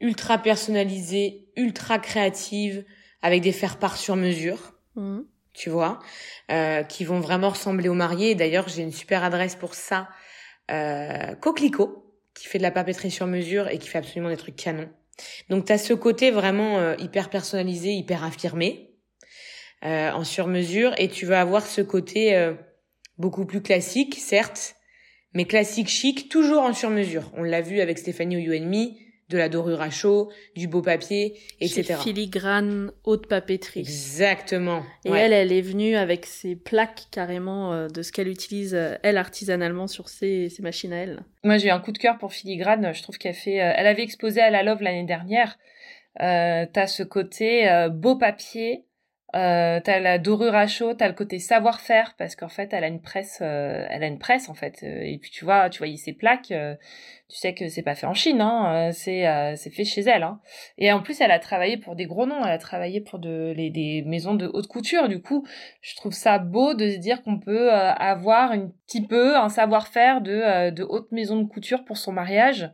[0.00, 2.84] ultra personnalisée, ultra créative,
[3.22, 4.74] avec des faire-part sur mesure.
[4.94, 5.20] Mm.
[5.52, 6.00] Tu vois,
[6.50, 8.34] euh, qui vont vraiment ressembler aux mariés.
[8.34, 10.08] D'ailleurs, j'ai une super adresse pour ça.
[10.70, 14.56] Euh, Coquelicot, qui fait de la papeterie sur mesure et qui fait absolument des trucs
[14.56, 14.90] canons.
[15.48, 18.90] Donc tu as ce côté vraiment euh, hyper personnalisé, hyper affirmé
[19.84, 22.54] euh, en sur mesure et tu vas avoir ce côté euh,
[23.18, 24.76] beaucoup plus classique, certes,
[25.32, 27.30] mais classique chic, toujours en sur mesure.
[27.34, 28.52] On l'a vu avec Stéphanie You
[29.28, 31.82] de la dorure à chaud, du beau papier, etc.
[31.82, 33.80] Chez filigrane haute papeterie.
[33.80, 34.84] Exactement.
[35.04, 38.94] Et elle, elle est venue avec ses plaques carrément euh, de ce qu'elle utilise euh,
[39.02, 41.24] elle artisanalement sur ses, ses machines à elle.
[41.42, 42.94] Moi, j'ai eu un coup de cœur pour filigrane.
[42.94, 43.60] Je trouve qu'elle fait.
[43.60, 45.58] Euh, elle avait exposé à la Love l'année dernière.
[46.22, 48.85] Euh, t'as ce côté beau papier
[49.36, 52.86] euh, t'as la dorure à chaud, t'as le côté savoir-faire parce qu'en fait elle a
[52.88, 54.80] une presse, euh, elle a une presse en fait.
[54.82, 56.74] Euh, et puis tu vois, tu voyais ses plaques, euh,
[57.28, 59.26] tu sais que c'est pas fait en Chine, hein, c'est
[59.56, 60.22] c'est fait chez elle.
[60.22, 60.40] Hein.
[60.78, 63.52] Et en plus elle a travaillé pour des gros noms, elle a travaillé pour de,
[63.56, 65.08] des maisons de haute couture.
[65.08, 65.46] Du coup,
[65.82, 70.20] je trouve ça beau de se dire qu'on peut avoir un petit peu un savoir-faire
[70.22, 72.70] de de haute maison de couture pour son mariage.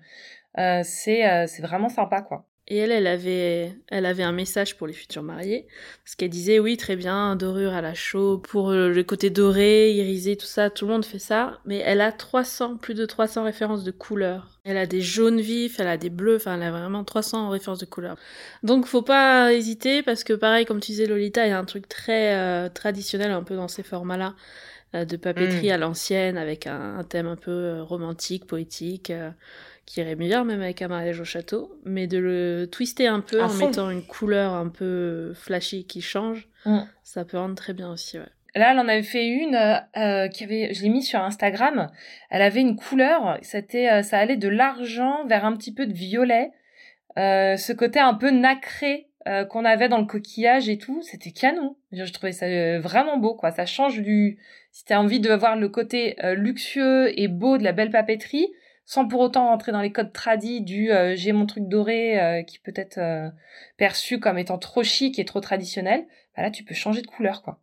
[0.56, 2.46] c'est c'est vraiment sympa quoi.
[2.68, 5.66] Et elle, elle avait, elle avait un message pour les futurs mariés,
[6.04, 10.36] parce qu'elle disait oui, très bien, dorure à la chaux, pour le côté doré, irisé,
[10.36, 13.82] tout ça, tout le monde fait ça, mais elle a 300, plus de 300 références
[13.82, 14.60] de couleurs.
[14.64, 17.80] Elle a des jaunes vifs, elle a des bleus, enfin elle a vraiment 300 références
[17.80, 18.16] de couleurs.
[18.62, 21.64] Donc faut pas hésiter, parce que pareil, comme tu disais Lolita, il y a un
[21.64, 24.36] truc très euh, traditionnel un peu dans ces formats-là,
[24.94, 25.72] euh, de papeterie mm.
[25.72, 29.12] à l'ancienne, avec un, thème un peu euh, romantique, poétique
[29.86, 33.42] qui irait bien même avec un mariage au château, mais de le twister un peu
[33.42, 36.80] en mettant une couleur un peu flashy qui change, mm.
[37.02, 38.28] ça peut rendre très bien aussi, ouais.
[38.54, 39.54] Là, elle en avait fait une
[39.96, 41.90] euh, qui avait, je l'ai mis sur Instagram.
[42.28, 45.92] Elle avait une couleur, c'était, euh, ça allait de l'argent vers un petit peu de
[45.92, 46.50] violet.
[47.18, 51.30] Euh, ce côté un peu nacré euh, qu'on avait dans le coquillage et tout, c'était
[51.30, 51.76] canon.
[51.92, 52.46] Je, je trouvais ça
[52.78, 53.52] vraiment beau, quoi.
[53.52, 54.38] Ça change du.
[54.70, 58.48] Si t'as envie de voir le côté luxueux et beau de la belle papeterie,
[58.84, 62.42] sans pour autant rentrer dans les codes tradis du euh, j'ai mon truc doré euh,
[62.42, 63.28] qui peut être euh,
[63.76, 66.04] perçu comme étant trop chic et trop traditionnel,
[66.36, 67.58] bah là tu peux changer de couleur quoi.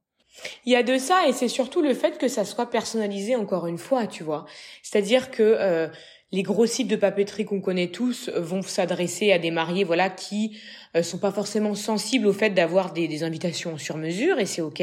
[0.66, 3.68] Il y a de ça et c'est surtout le fait que ça soit personnalisé encore
[3.68, 4.46] une fois, tu vois.
[4.84, 5.90] C'est-à-dire que
[6.32, 10.58] les gros sites de papeterie qu'on connaît tous vont s'adresser à des mariés voilà qui
[11.02, 14.82] sont pas forcément sensibles au fait d'avoir des, des invitations sur mesure et c'est ok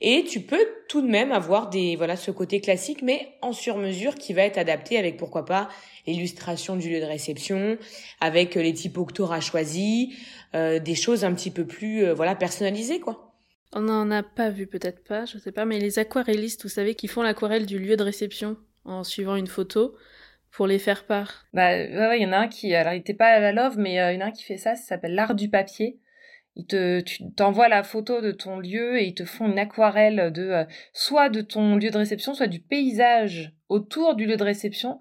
[0.00, 4.14] Et tu peux tout de même avoir des voilà ce côté classique, mais en sur-mesure
[4.14, 5.68] qui va être adapté avec pourquoi pas
[6.06, 7.78] l'illustration du lieu de réception,
[8.20, 10.14] avec les typos que tu auras choisis,
[10.54, 13.34] euh, des choses un petit peu plus euh, voilà personnalisées quoi.
[13.72, 16.94] On n'en a pas vu, peut-être pas, je sais pas, mais les aquarellistes, vous savez,
[16.94, 19.96] qui font l'aquarelle du lieu de réception en suivant une photo
[20.52, 21.44] pour les faire part.
[21.52, 23.76] Bah ouais, il y en a un qui, alors il était pas à la love,
[23.76, 25.98] mais euh, il y en a un qui fait ça, ça s'appelle l'art du papier.
[26.56, 30.32] Il te, tu t'envoies la photo de ton lieu et ils te font une aquarelle
[30.32, 34.44] de euh, soit de ton lieu de réception, soit du paysage autour du lieu de
[34.44, 34.98] réception.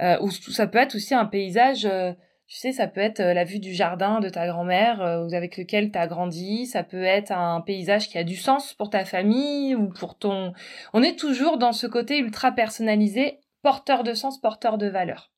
[0.00, 1.86] Euh, ça peut être aussi un paysage.
[1.86, 2.12] Euh,
[2.46, 5.00] tu sais, ça peut être la vue du jardin de ta grand-mère
[5.32, 6.66] avec lequel tu as grandi.
[6.66, 10.52] Ça peut être un paysage qui a du sens pour ta famille ou pour ton.
[10.92, 15.32] On est toujours dans ce côté ultra personnalisé, porteur de sens, porteur de valeur.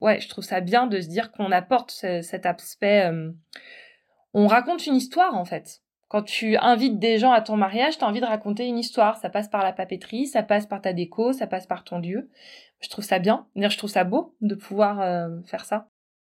[0.00, 3.08] Ouais, je trouve ça bien de se dire qu'on apporte cet aspect
[4.38, 5.82] on raconte une histoire en fait.
[6.06, 9.18] Quand tu invites des gens à ton mariage, tu as envie de raconter une histoire.
[9.18, 12.30] Ça passe par la papeterie, ça passe par ta déco, ça passe par ton lieu.
[12.80, 13.46] Je trouve ça bien.
[13.56, 15.88] Je trouve ça beau de pouvoir euh, faire ça.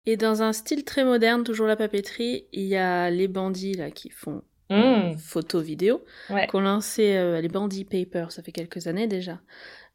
[0.05, 3.91] Et dans un style très moderne, toujours la papeterie, il y a les bandits là
[3.91, 4.41] qui font
[4.71, 5.17] mmh.
[5.17, 6.47] photo vidéo, ouais.
[6.47, 9.39] qu'on lancé euh, les bandits paper, ça fait quelques années déjà.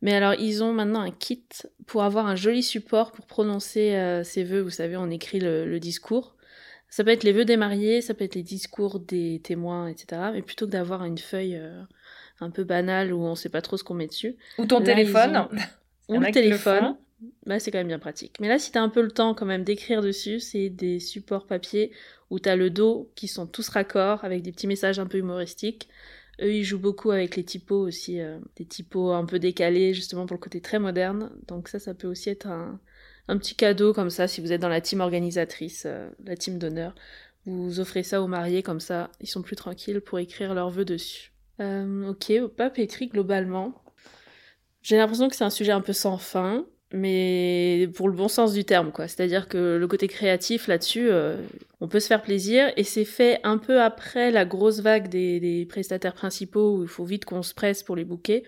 [0.02, 1.46] Mais alors ils ont maintenant un kit
[1.86, 4.60] pour avoir un joli support pour prononcer euh, ses vœux.
[4.60, 6.33] Vous savez, on écrit le discours.
[6.94, 10.30] Ça peut être les vœux des mariés, ça peut être les discours des témoins, etc.
[10.32, 11.82] Mais plutôt que d'avoir une feuille euh,
[12.38, 14.36] un peu banale où on sait pas trop ce qu'on met dessus.
[14.58, 15.48] Ou ton téléphone.
[16.08, 16.96] Ou le téléphone.
[17.46, 18.36] bah, c'est quand même bien pratique.
[18.38, 21.00] Mais là, si tu as un peu le temps quand même d'écrire dessus, c'est des
[21.00, 21.90] supports papier
[22.30, 25.18] où tu as le dos qui sont tous raccords avec des petits messages un peu
[25.18, 25.88] humoristiques.
[26.42, 30.26] Eux, ils jouent beaucoup avec les typos aussi, euh, des typos un peu décalés justement
[30.26, 31.32] pour le côté très moderne.
[31.48, 32.78] Donc ça, ça peut aussi être un,
[33.28, 36.58] un petit cadeau comme ça, si vous êtes dans la team organisatrice, euh, la team
[36.58, 36.94] d'honneur.
[37.46, 40.84] Vous offrez ça aux mariés comme ça, ils sont plus tranquilles pour écrire leurs vœux
[40.84, 41.32] dessus.
[41.60, 43.82] Euh, ok, papeterie globalement.
[44.82, 48.52] J'ai l'impression que c'est un sujet un peu sans fin, mais pour le bon sens
[48.52, 49.08] du terme, quoi.
[49.08, 51.36] C'est-à-dire que le côté créatif là-dessus, euh,
[51.80, 55.40] on peut se faire plaisir, et c'est fait un peu après la grosse vague des,
[55.40, 58.42] des prestataires principaux où il faut vite qu'on se presse pour les bouquets.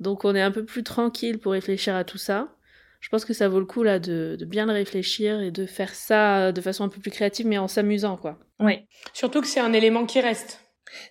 [0.00, 2.54] Donc on est un peu plus tranquille pour réfléchir à tout ça
[3.00, 5.66] je pense que ça vaut le coup là de, de, bien le réfléchir et de
[5.66, 8.38] faire ça de façon un peu plus créative mais en s'amusant quoi.
[8.60, 8.86] Oui.
[9.12, 10.60] Surtout que c'est un élément qui reste.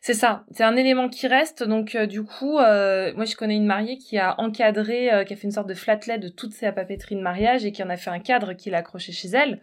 [0.02, 1.64] C'est ça, c'est un élément qui reste.
[1.64, 5.34] Donc euh, du coup, euh, moi je connais une mariée qui a encadré, euh, qui
[5.34, 7.90] a fait une sorte de flatlet de toutes ses papeteries de mariage et qui en
[7.90, 9.60] a fait un cadre qu'il a accroché chez elle.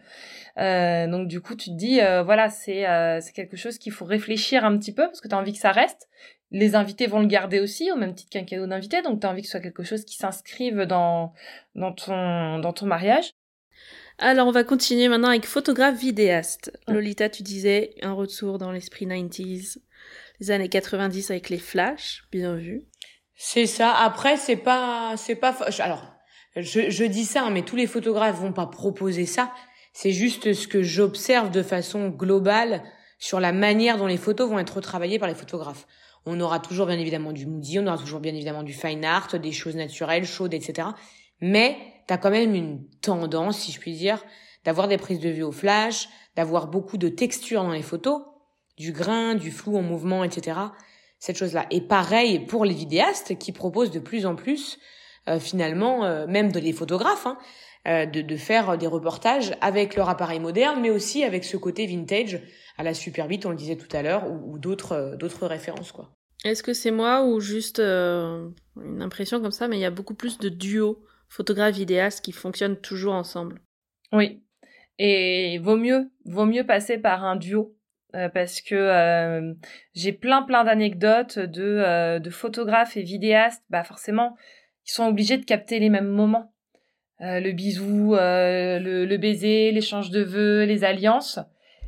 [1.09, 2.85] donc du coup, tu te dis, voilà, c'est
[3.21, 5.59] c'est quelque chose qu'il faut réfléchir un petit peu parce que tu as envie que
[5.59, 6.07] ça reste
[6.51, 9.01] les invités vont le garder aussi, au même titre qu'un cadeau d'invité.
[9.01, 11.33] Donc, tu as envie que ce soit quelque chose qui s'inscrive dans,
[11.75, 13.31] dans, ton, dans ton mariage.
[14.17, 16.71] Alors, on va continuer maintenant avec photographe vidéaste.
[16.87, 19.79] Lolita, tu disais un retour dans l'esprit 90s,
[20.39, 22.85] les années 90 avec les flashs, bien vu.
[23.35, 23.93] C'est ça.
[23.93, 26.15] Après, c'est pas, c'est pas, alors,
[26.55, 29.53] je, je dis ça, hein, mais tous les photographes vont pas proposer ça.
[29.91, 32.83] C'est juste ce que j'observe de façon globale
[33.19, 35.87] sur la manière dont les photos vont être retravaillées par les photographes.
[36.25, 39.27] On aura toujours bien évidemment du moody, on aura toujours bien évidemment du fine art,
[39.39, 40.89] des choses naturelles, chaudes, etc.
[41.41, 44.23] Mais t'as quand même une tendance, si je puis dire,
[44.63, 48.21] d'avoir des prises de vue au flash, d'avoir beaucoup de texture dans les photos,
[48.77, 50.59] du grain, du flou en mouvement, etc.
[51.19, 51.65] Cette chose-là.
[51.71, 54.79] Et pareil pour les vidéastes qui proposent de plus en plus,
[55.27, 57.37] euh, finalement, euh, même de les photographes, hein,
[57.85, 62.41] de, de, faire des reportages avec leur appareil moderne, mais aussi avec ce côté vintage
[62.77, 65.91] à la Super 8, on le disait tout à l'heure, ou, ou d'autres d'autres références
[65.91, 66.11] quoi.
[66.45, 69.91] Est-ce que c'est moi ou juste euh, une impression comme ça, mais il y a
[69.91, 73.61] beaucoup plus de duos photographe-vidéaste qui fonctionnent toujours ensemble?
[74.11, 74.43] Oui.
[74.99, 77.75] Et vaut mieux, vaut mieux passer par un duo.
[78.13, 79.53] Euh, parce que euh,
[79.93, 84.37] j'ai plein plein d'anecdotes de, de photographes et vidéastes, bah forcément,
[84.85, 86.53] ils sont obligés de capter les mêmes moments.
[87.19, 91.39] Le bisou, le, le, baiser, l'échange de vœux, les alliances.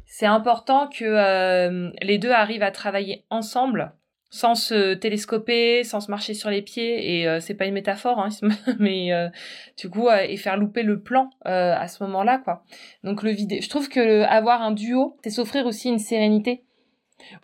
[0.05, 3.91] C'est important que les deux arrivent à travailler ensemble
[4.29, 8.19] sans se télescoper, sans se marcher sur les pieds, et euh, c'est pas une métaphore,
[8.19, 8.29] hein,
[8.79, 9.29] mais euh,
[9.77, 12.63] du coup, euh, et faire louper le plan à ce moment-là, quoi.
[13.03, 16.63] Donc le vidéo, je trouve que avoir un duo, c'est s'offrir aussi une sérénité.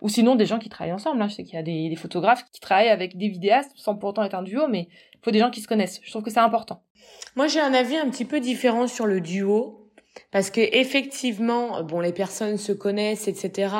[0.00, 1.20] Ou sinon des gens qui travaillent ensemble.
[1.22, 1.28] Hein.
[1.28, 4.22] Je sais qu'il y a des, photographes qui travaillent avec des vidéastes sans pour autant
[4.22, 6.00] être un duo, mais il faut des gens qui se connaissent.
[6.02, 6.82] Je trouve que c'est important.
[7.36, 9.90] Moi, j'ai un avis un petit peu différent sur le duo,
[10.30, 13.74] parce que effectivement, bon, les personnes se connaissent, etc.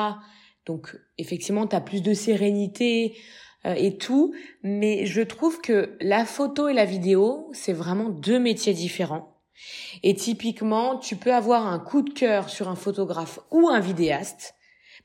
[0.65, 3.15] Donc effectivement, tu as plus de sérénité
[3.65, 4.33] euh, et tout,
[4.63, 9.31] mais je trouve que la photo et la vidéo, c'est vraiment deux métiers différents.
[10.03, 14.54] Et typiquement, tu peux avoir un coup de cœur sur un photographe ou un vidéaste.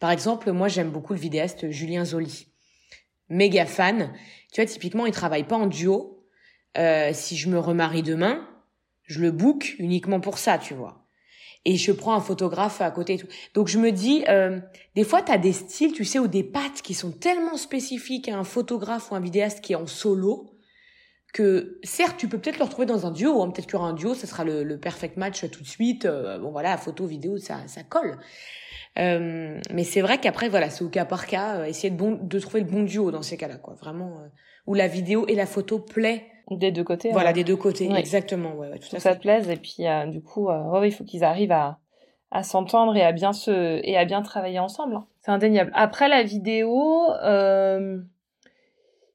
[0.00, 2.48] Par exemple, moi j'aime beaucoup le vidéaste Julien Zoli.
[3.28, 4.12] méga fan.
[4.52, 6.26] Tu vois, typiquement, il travaille pas en duo.
[6.78, 8.48] Euh, si je me remarie demain,
[9.04, 11.04] je le book uniquement pour ça, tu vois.
[11.64, 13.26] Et je prends un photographe à côté et tout.
[13.54, 14.60] Donc je me dis, euh,
[14.94, 18.28] des fois, tu as des styles, tu sais, ou des pattes qui sont tellement spécifiques
[18.28, 20.56] à un photographe ou un vidéaste qui est en solo,
[21.34, 23.42] que certes, tu peux peut-être le retrouver dans un duo.
[23.42, 23.50] Hein.
[23.50, 26.06] Peut-être qu'il y aura un duo, ça sera le, perfect match tout de suite.
[26.06, 28.18] Euh, bon voilà, photo, vidéo, ça, ça colle.
[28.98, 32.18] Euh, mais c'est vrai qu'après, voilà, c'est au cas par cas, euh, essayer de, bon,
[32.20, 33.74] de trouver le bon duo dans ces cas-là, quoi.
[33.74, 34.28] Vraiment, euh,
[34.66, 36.26] où la vidéo et la photo plaît.
[36.50, 37.12] Des deux côtés.
[37.12, 38.54] Voilà, des deux côtés, exactement.
[38.54, 41.52] Ouais, ouais, tout ça te plaise et puis du coup, ouais, il faut qu'ils arrivent
[41.52, 41.78] à,
[42.32, 44.96] à s'entendre et à bien se et à bien travailler ensemble.
[44.96, 45.06] Hein.
[45.20, 45.70] C'est indéniable.
[45.74, 47.06] Après la vidéo,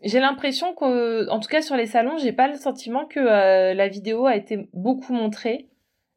[0.01, 3.87] j'ai l'impression que, en tout cas sur les salons, j'ai pas le sentiment que la
[3.89, 5.67] vidéo a été beaucoup montrée.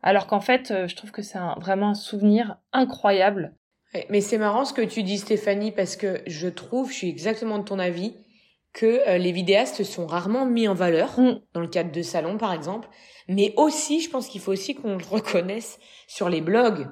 [0.02, 3.54] Alors qu'en fait, euh, je trouve que c'est vraiment un souvenir incroyable.
[4.10, 7.58] Mais c'est marrant ce que tu dis, Stéphanie, parce que je trouve, je suis exactement
[7.58, 8.14] de ton avis,
[8.74, 11.40] que euh, les vidéastes sont rarement mis en valeur, mm.
[11.54, 12.88] dans le cadre de salons par exemple.
[13.26, 16.86] Mais aussi, je pense qu'il faut aussi qu'on le reconnaisse sur les blogs.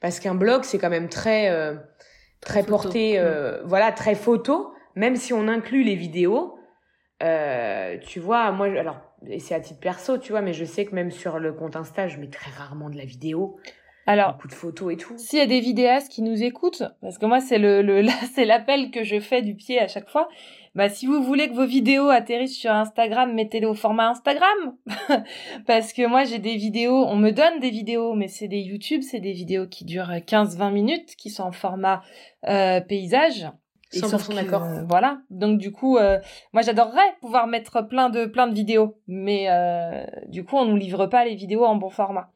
[0.00, 1.74] Parce qu'un blog, c'est quand même très, euh,
[2.40, 3.66] très, porté, mm.
[3.66, 4.72] voilà, très photo.
[4.94, 6.58] Même si on inclut les vidéos,
[7.20, 10.94] tu vois, moi, alors et c'est à titre perso, tu vois, mais je sais que
[10.94, 13.58] même sur le compte Insta, je mets très rarement de la vidéo.
[14.08, 15.14] Alors, beaucoup de photos et tout.
[15.18, 18.44] S'il y a des vidéastes qui nous écoutent, parce que moi c'est le, le c'est
[18.44, 20.28] l'appel que je fais du pied à chaque fois.
[20.76, 24.76] Bah si vous voulez que vos vidéos atterrissent sur Instagram, mettez-les au format Instagram.
[25.66, 29.02] parce que moi j'ai des vidéos, on me donne des vidéos, mais c'est des YouTube,
[29.02, 32.02] c'est des vidéos qui durent 15-20 minutes, qui sont en format
[32.46, 33.48] euh, paysage.
[34.00, 34.62] 100% d'accord.
[34.62, 35.18] Euh, voilà.
[35.30, 36.18] Donc du coup, euh,
[36.52, 40.76] moi j'adorerais pouvoir mettre plein de plein de vidéos, mais euh, du coup on nous
[40.76, 42.30] livre pas les vidéos en bon format.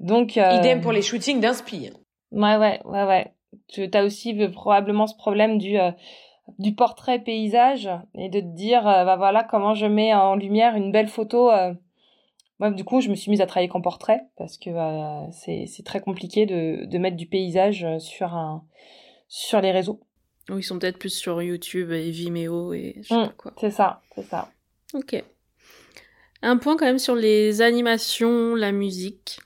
[0.00, 1.92] Donc idem pour les shootings d'Inspire.
[2.30, 3.32] Ouais ouais ouais ouais.
[3.68, 5.76] Tu as aussi probablement ce problème du
[6.58, 10.92] du portrait paysage et de te dire bah voilà comment je mets en lumière une
[10.92, 11.50] belle photo.
[12.58, 14.70] Moi du coup je me suis mise à travailler qu'en portrait parce que
[15.30, 18.64] c'est c'est très compliqué de de mettre du paysage sur un
[19.28, 20.00] sur les réseaux.
[20.50, 23.52] Ou ils sont peut-être plus sur YouTube et Vimeo et je sais mm, pas quoi.
[23.60, 24.50] C'est ça, c'est ça.
[24.94, 25.22] Ok.
[26.42, 29.38] Un point quand même sur les animations, la musique.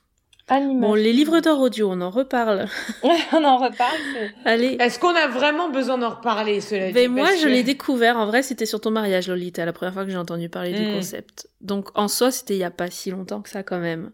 [0.48, 0.80] Animation.
[0.80, 2.66] Bon, les livres d'or audio, on en reparle.
[3.02, 3.98] on en reparle.
[4.44, 4.76] Allez.
[4.80, 8.16] Est-ce qu'on a vraiment besoin d'en reparler, cela Mais moi, je l'ai découvert.
[8.16, 10.86] En vrai, c'était sur ton mariage, Lolita, la première fois que j'ai entendu parler du
[10.86, 10.94] mm.
[10.94, 11.50] concept.
[11.60, 14.12] Donc, en soi, c'était il y a pas si longtemps que ça, quand même.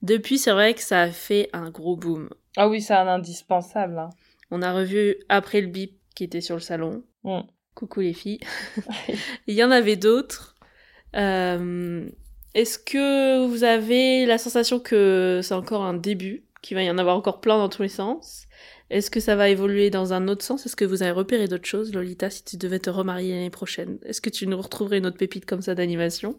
[0.00, 2.30] Depuis, c'est vrai que ça a fait un gros boom.
[2.56, 3.98] Ah oui, c'est un indispensable.
[3.98, 4.10] Hein.
[4.50, 7.02] On a revu après le bip qui était sur le salon.
[7.24, 7.40] Mm.
[7.74, 8.40] Coucou les filles.
[9.46, 10.54] Il y en avait d'autres.
[11.16, 12.08] Euh,
[12.54, 16.98] est-ce que vous avez la sensation que c'est encore un début, qu'il va y en
[16.98, 18.46] avoir encore plein dans tous les sens?
[18.90, 20.66] Est-ce que ça va évoluer dans un autre sens?
[20.66, 23.98] Est-ce que vous avez repéré d'autres choses, Lolita, si tu devais te remarier l'année prochaine?
[24.04, 26.38] Est-ce que tu nous retrouverais une autre pépite comme ça d'animation?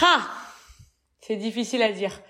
[0.00, 0.28] Ha
[1.20, 2.20] C'est difficile à dire.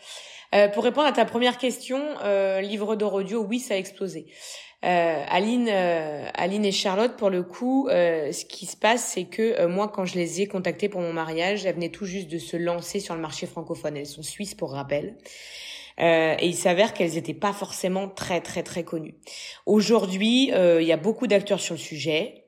[0.55, 4.27] Euh, pour répondre à ta première question, euh, livre d'or audio, oui, ça a explosé.
[4.85, 9.25] Euh, Aline, euh, Aline et Charlotte, pour le coup, euh, ce qui se passe, c'est
[9.25, 12.39] que moi, quand je les ai contactées pour mon mariage, elles venaient tout juste de
[12.39, 13.97] se lancer sur le marché francophone.
[13.97, 15.17] Elles sont suisses, pour rappel.
[15.99, 19.15] et il s'avère qu'elles n'étaient pas forcément très très très connues.
[19.65, 22.45] Aujourd'hui, il y a beaucoup d'acteurs sur le sujet.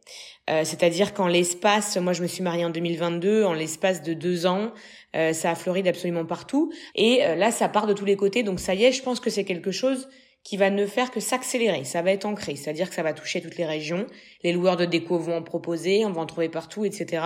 [0.46, 4.72] C'est-à-dire qu'en l'espace, moi je me suis mariée en 2022, en l'espace de deux ans,
[5.14, 6.70] ça a fleuri d'absolument partout.
[6.94, 8.42] Et là, ça part de tous les côtés.
[8.42, 10.08] Donc ça y est, je pense que c'est quelque chose
[10.44, 11.84] qui va ne faire que s'accélérer.
[11.84, 14.06] Ça va être ancré, c'est-à-dire que ça va toucher toutes les régions.
[14.42, 17.22] Les loueurs de déco vont en proposer, on va en trouver partout, etc.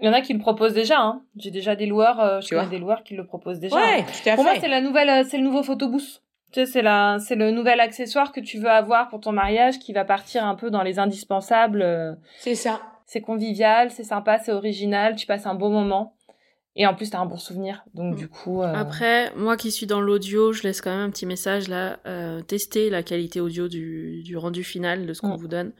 [0.00, 1.00] Il y en a qui le proposent déjà.
[1.00, 1.22] Hein.
[1.36, 3.76] J'ai déjà des loueurs, euh, je connais des loueurs qui le proposent déjà.
[3.76, 4.04] Ouais,
[4.34, 6.22] Pour moi, c'est la nouvelle, euh, c'est le nouveau photobooth.
[6.52, 9.78] Tu sais, c'est la, c'est le nouvel accessoire que tu veux avoir pour ton mariage
[9.78, 11.82] qui va partir un peu dans les indispensables.
[11.82, 12.14] Euh.
[12.38, 12.80] C'est ça.
[13.06, 16.15] C'est convivial, c'est sympa, c'est original, tu passes un bon moment.
[16.76, 17.84] Et en plus, t'as un bon souvenir.
[17.94, 18.18] Donc, mm.
[18.18, 18.62] du coup.
[18.62, 18.72] Euh...
[18.74, 21.98] Après, moi qui suis dans l'audio, je laisse quand même un petit message là.
[22.06, 25.40] Euh, tester la qualité audio du, du rendu final de ce qu'on mm.
[25.40, 25.72] vous donne.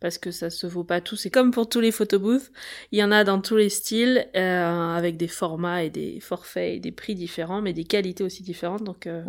[0.00, 1.16] Parce que ça se vaut pas tout.
[1.16, 2.52] C'est comme pour tous les photobooths.
[2.92, 6.76] Il y en a dans tous les styles, euh, avec des formats et des forfaits
[6.76, 8.84] et des prix différents, mais des qualités aussi différentes.
[8.84, 9.24] Donc, euh,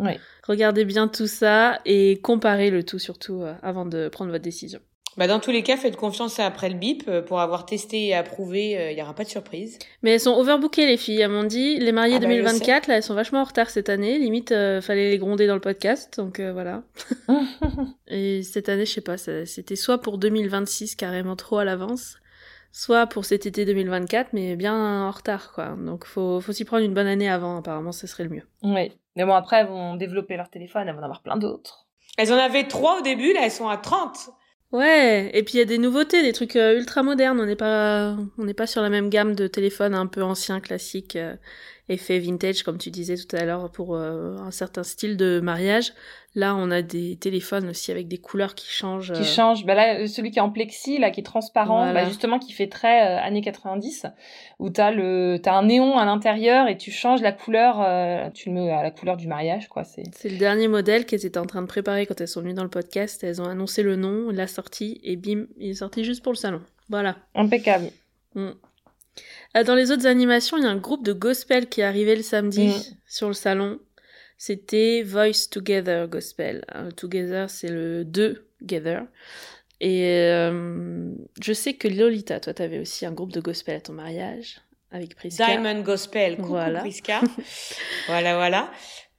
[0.46, 4.78] regardez bien tout ça et comparez le tout surtout euh, avant de prendre votre décision.
[5.16, 7.04] Bah dans tous les cas, faites confiance après le bip.
[7.08, 9.78] Euh, pour avoir testé et approuvé, il euh, n'y aura pas de surprise.
[10.02, 11.20] Mais elles sont overbookées, les filles.
[11.20, 13.88] Elles m'ont dit, les mariées 2024, ah bah, là, elles sont vachement en retard cette
[13.88, 14.18] année.
[14.18, 16.16] Limite, euh, fallait les gronder dans le podcast.
[16.16, 16.82] Donc voilà.
[18.06, 22.16] et cette année, je sais pas, c'était soit pour 2026, carrément trop à l'avance,
[22.70, 25.76] soit pour cet été 2024, mais bien en retard, quoi.
[25.76, 28.46] Donc faut, faut s'y prendre une bonne année avant, apparemment, ce serait le mieux.
[28.62, 28.92] Oui.
[29.16, 31.88] Mais bon, après, elles vont développer leur téléphone, elles vont en avoir plein d'autres.
[32.16, 34.30] Elles en avaient trois au début, là, elles sont à 30.
[34.72, 37.40] Ouais, et puis il y a des nouveautés, des trucs euh, ultra modernes.
[37.40, 40.60] On n'est pas, on n'est pas sur la même gamme de téléphones un peu anciens,
[40.60, 41.34] classiques, euh,
[41.92, 45.92] effet vintage, comme tu disais tout à l'heure, pour euh, un certain style de mariage.
[46.36, 49.12] Là, on a des téléphones aussi avec des couleurs qui changent.
[49.12, 49.66] Qui changent.
[49.66, 52.68] Bah là, celui qui est en plexi, là, qui est transparent, bah justement, qui fait
[52.68, 54.06] très années 90,
[54.60, 58.54] où t'as le, t'as un néon à l'intérieur et tu changes la couleur, tu le
[58.54, 59.82] mets à la couleur du mariage, quoi.
[59.82, 60.04] C'est.
[60.14, 62.62] C'est le dernier modèle qu'elles étaient en train de préparer quand elles sont venues dans
[62.62, 63.24] le podcast.
[63.24, 66.38] Elles ont annoncé le nom, la sortie, et bim, il est sorti juste pour le
[66.38, 66.60] salon.
[66.90, 67.16] Voilà.
[67.34, 67.90] Impeccable.
[68.36, 68.50] Mm.
[69.56, 72.14] Euh, dans les autres animations, il y a un groupe de gospel qui est arrivé
[72.16, 72.82] le samedi Mm.
[73.06, 73.78] sur le salon.
[74.38, 76.64] C'était Voice Together Gospel.
[76.74, 79.02] Euh, Together, c'est le deux together.
[79.80, 81.10] Et euh,
[81.42, 84.60] je sais que Lolita, toi, t'avais aussi un groupe de gospel à ton mariage
[84.92, 85.46] avec Prisca.
[85.46, 86.36] Diamond Gospel.
[86.36, 86.80] Coucou Voilà.
[86.80, 87.20] Prisca.
[88.06, 88.70] voilà, voilà.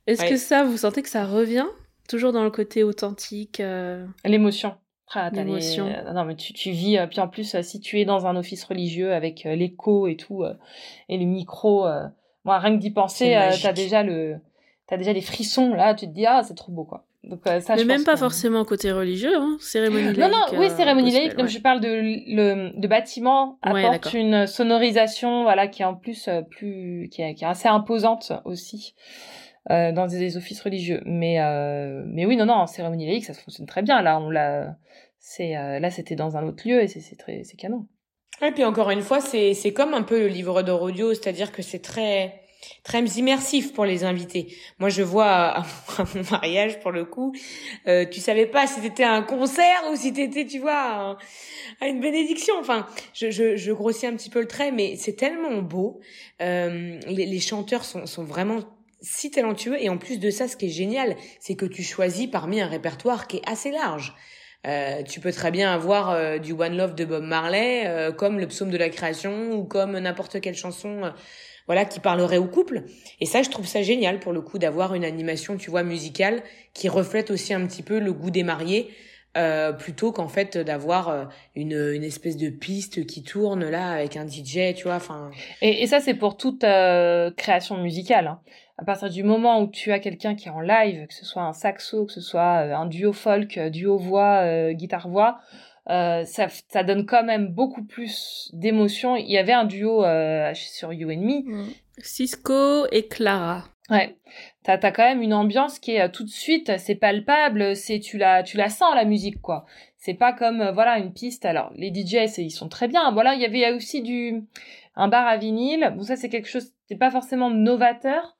[0.07, 0.29] Est-ce Ouais.
[0.29, 1.65] que ça, vous sentez que ça revient
[2.09, 4.75] Toujours dans le côté authentique euh, L'émotion.
[5.13, 6.97] T'as les- euh, Non, mais tu, tu vis.
[6.97, 10.15] euh, puis en plus, euh, si tu es dans un office religieux avec l'écho et
[10.15, 10.43] tout,
[11.09, 11.85] et le micro,
[12.45, 14.37] moi, rien que d'y penser, t'as déjà le,
[14.87, 15.93] t'as déjà des frissons là.
[15.93, 17.05] Tu te dis ah, c'est trop beau quoi.
[17.23, 20.31] Donc euh, ça, Mais je même pas que- forcément côté religieux, hein, cérémonie Non, laïque.
[20.53, 21.37] non, oui, euh, cérémonie laïque.
[21.37, 21.49] Non, ouais.
[21.49, 27.09] je parle de le de bâtiment apporte une sonorisation, voilà, qui est en plus plus,
[27.11, 28.95] qui est, qui est assez imposante aussi.
[29.69, 33.33] Euh, dans des offices religieux, mais euh, mais oui non non en cérémonie laïque ça
[33.33, 34.75] fonctionne très bien là on l'a
[35.19, 37.87] c'est euh, là c'était dans un autre lieu et c'est c'est très c'est canon
[38.41, 41.51] Et puis encore une fois, c'est c'est comme un peu le livre d'or audio, c'est-à-dire
[41.51, 42.41] que c'est très
[42.83, 44.47] très immersif pour les invités.
[44.79, 45.63] Moi, je vois à,
[46.15, 47.33] mon mariage pour le coup,
[47.87, 51.17] euh, tu savais pas si t'étais à un concert ou si t'étais, tu vois, à,
[51.81, 52.55] à une bénédiction.
[52.59, 55.99] Enfin, je, je, je grossis un petit peu le trait, mais c'est tellement beau.
[56.41, 58.59] Euh, les, les chanteurs sont, sont vraiment
[59.01, 62.27] si talentueux et en plus de ça, ce qui est génial, c'est que tu choisis
[62.27, 64.15] parmi un répertoire qui est assez large.
[64.67, 68.39] Euh, tu peux très bien avoir euh, du One Love de Bob Marley, euh, comme
[68.39, 71.09] le psaume de la création ou comme n'importe quelle chanson, euh,
[71.65, 72.83] voilà, qui parlerait au couple.
[73.19, 76.43] Et ça, je trouve ça génial pour le coup d'avoir une animation, tu vois, musicale
[76.73, 78.91] qui reflète aussi un petit peu le goût des mariés,
[79.35, 84.27] euh, plutôt qu'en fait d'avoir une, une espèce de piste qui tourne là avec un
[84.27, 84.95] DJ, tu vois.
[84.95, 86.65] Enfin, et, ça c'est pour toute
[87.37, 88.41] création musicale hein.
[88.81, 91.43] À partir du moment où tu as quelqu'un qui est en live que ce soit
[91.43, 95.39] un saxo que ce soit euh, un duo folk euh, duo voix euh, guitare voix
[95.89, 99.15] euh, ça, ça donne quand même beaucoup plus d'émotion.
[99.15, 101.69] Il y avait un duo euh, sur You and Me Mm.
[101.97, 103.63] Cisco et Clara.
[103.89, 104.15] Ouais,
[104.63, 108.17] t'as as quand même une ambiance qui est tout de suite, c'est palpable, c'est tu
[108.19, 109.65] la tu la sens la musique quoi.
[109.97, 111.45] C'est pas comme voilà une piste.
[111.45, 113.11] Alors les DJ c'est- ils sont très bien.
[113.11, 114.43] Voilà, il y avait aussi du
[114.95, 115.93] un bar à vinyle.
[115.97, 118.37] Bon ça c'est quelque chose, c'est pas forcément novateur,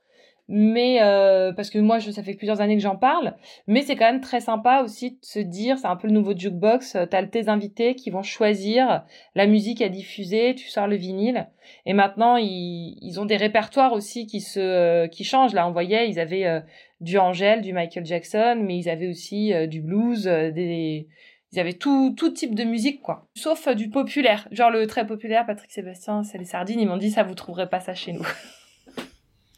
[0.54, 3.36] mais euh, parce que moi je, ça fait plusieurs années que j'en parle,
[3.68, 6.38] mais c'est quand même très sympa aussi de se dire, c'est un peu le nouveau
[6.38, 6.96] jukebox.
[6.96, 9.04] euh, T'as tes invités qui vont choisir
[9.34, 11.48] la musique à diffuser, tu sors le vinyle.
[11.86, 15.54] Et maintenant, ils, ils ont des répertoires aussi qui se euh, qui changent.
[15.54, 16.60] Là, on voyait, ils avaient euh,
[17.00, 21.08] du Angèle, du Michael Jackson, mais ils avaient aussi du blues, des
[21.54, 23.28] ils avaient tout tout type de musique quoi.
[23.36, 26.80] Sauf du populaire, genre le très populaire Patrick Sébastien, c'est les sardines.
[26.80, 28.28] Ils m'ont dit ça, vous trouverez pas ça chez nous.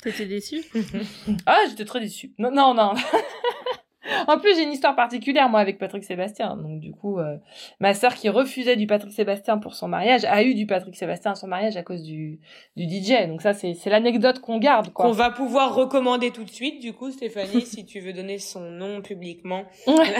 [0.04, 0.62] T'étais déçue?
[1.46, 2.34] Ah, j'étais très déçue.
[2.38, 2.92] Non, non, non.
[4.28, 6.58] en plus, j'ai une histoire particulière, moi, avec Patrick Sébastien.
[6.58, 7.38] Donc, du coup, euh,
[7.80, 11.32] ma sœur qui refusait du Patrick Sébastien pour son mariage a eu du Patrick Sébastien
[11.32, 12.42] à son mariage à cause du,
[12.76, 13.28] du DJ.
[13.28, 15.06] Donc, ça, c'est c'est l'anecdote qu'on garde, quoi.
[15.06, 18.72] qu'on va pouvoir recommander tout de suite, du coup, Stéphanie, si tu veux donner son
[18.72, 19.64] nom publiquement.
[19.88, 20.18] Ouais.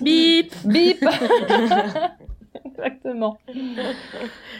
[0.00, 1.04] Bip Bip
[2.64, 3.38] Exactement.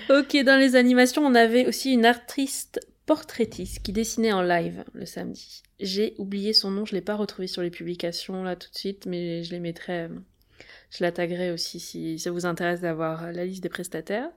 [0.09, 5.05] Ok, dans les animations, on avait aussi une artiste portraitiste qui dessinait en live le
[5.05, 5.65] samedi.
[5.81, 9.05] J'ai oublié son nom, je l'ai pas retrouvé sur les publications là tout de suite,
[9.07, 10.09] mais je les mettrai, euh,
[10.91, 14.31] je la taguerai aussi si ça vous intéresse d'avoir la liste des prestataires.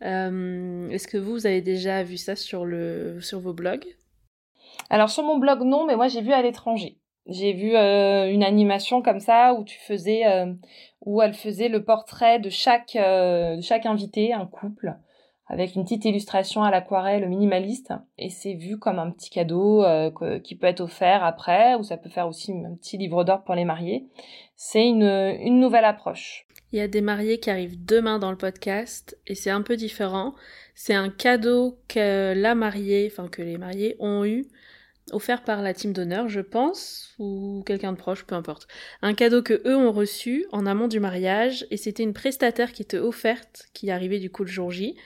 [0.00, 3.84] Euh, Est-ce que vous, avez déjà vu ça sur, le, sur vos blogs?
[4.88, 6.96] Alors, sur mon blog, non, mais moi, j'ai vu à l'étranger.
[7.26, 10.22] J'ai vu euh, une animation comme ça où tu faisais,
[11.02, 14.96] où elle faisait le portrait de chaque, de chaque invité, un couple,
[15.52, 17.92] avec une petite illustration à l'aquarelle minimaliste.
[18.16, 20.10] Et c'est vu comme un petit cadeau euh,
[20.42, 23.54] qui peut être offert après, ou ça peut faire aussi un petit livre d'or pour
[23.54, 24.06] les mariés.
[24.56, 26.46] C'est une, une nouvelle approche.
[26.72, 29.76] Il y a des mariés qui arrivent demain dans le podcast et c'est un peu
[29.76, 30.34] différent.
[30.74, 34.46] C'est un cadeau que la mariée, enfin que les mariés ont eu,
[35.10, 38.68] offert par la team d'honneur, je pense, ou quelqu'un de proche, peu importe.
[39.02, 42.80] Un cadeau que eux ont reçu en amont du mariage et c'était une prestataire qui
[42.80, 44.96] était offerte, qui arrivait du coup le jour J.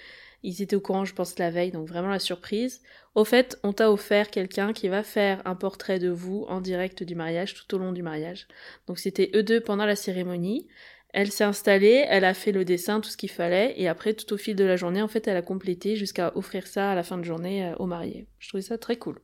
[0.47, 2.81] Ils étaient au courant, je pense, la veille, donc vraiment la surprise.
[3.17, 7.03] Au fait, on t'a offert quelqu'un qui va faire un portrait de vous en direct
[7.03, 8.47] du mariage, tout au long du mariage.
[8.87, 10.69] Donc c'était eux deux pendant la cérémonie.
[11.13, 14.33] Elle s'est installée, elle a fait le dessin, tout ce qu'il fallait, et après, tout
[14.33, 17.03] au fil de la journée, en fait, elle a complété jusqu'à offrir ça à la
[17.03, 18.29] fin de journée aux mariés.
[18.39, 19.19] Je trouvais ça très cool.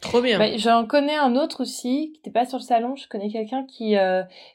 [0.00, 0.40] Trop bien.
[0.40, 2.96] Bah, J'en connais un autre aussi, qui n'était pas sur le salon.
[2.96, 3.94] Je connais quelqu'un qui,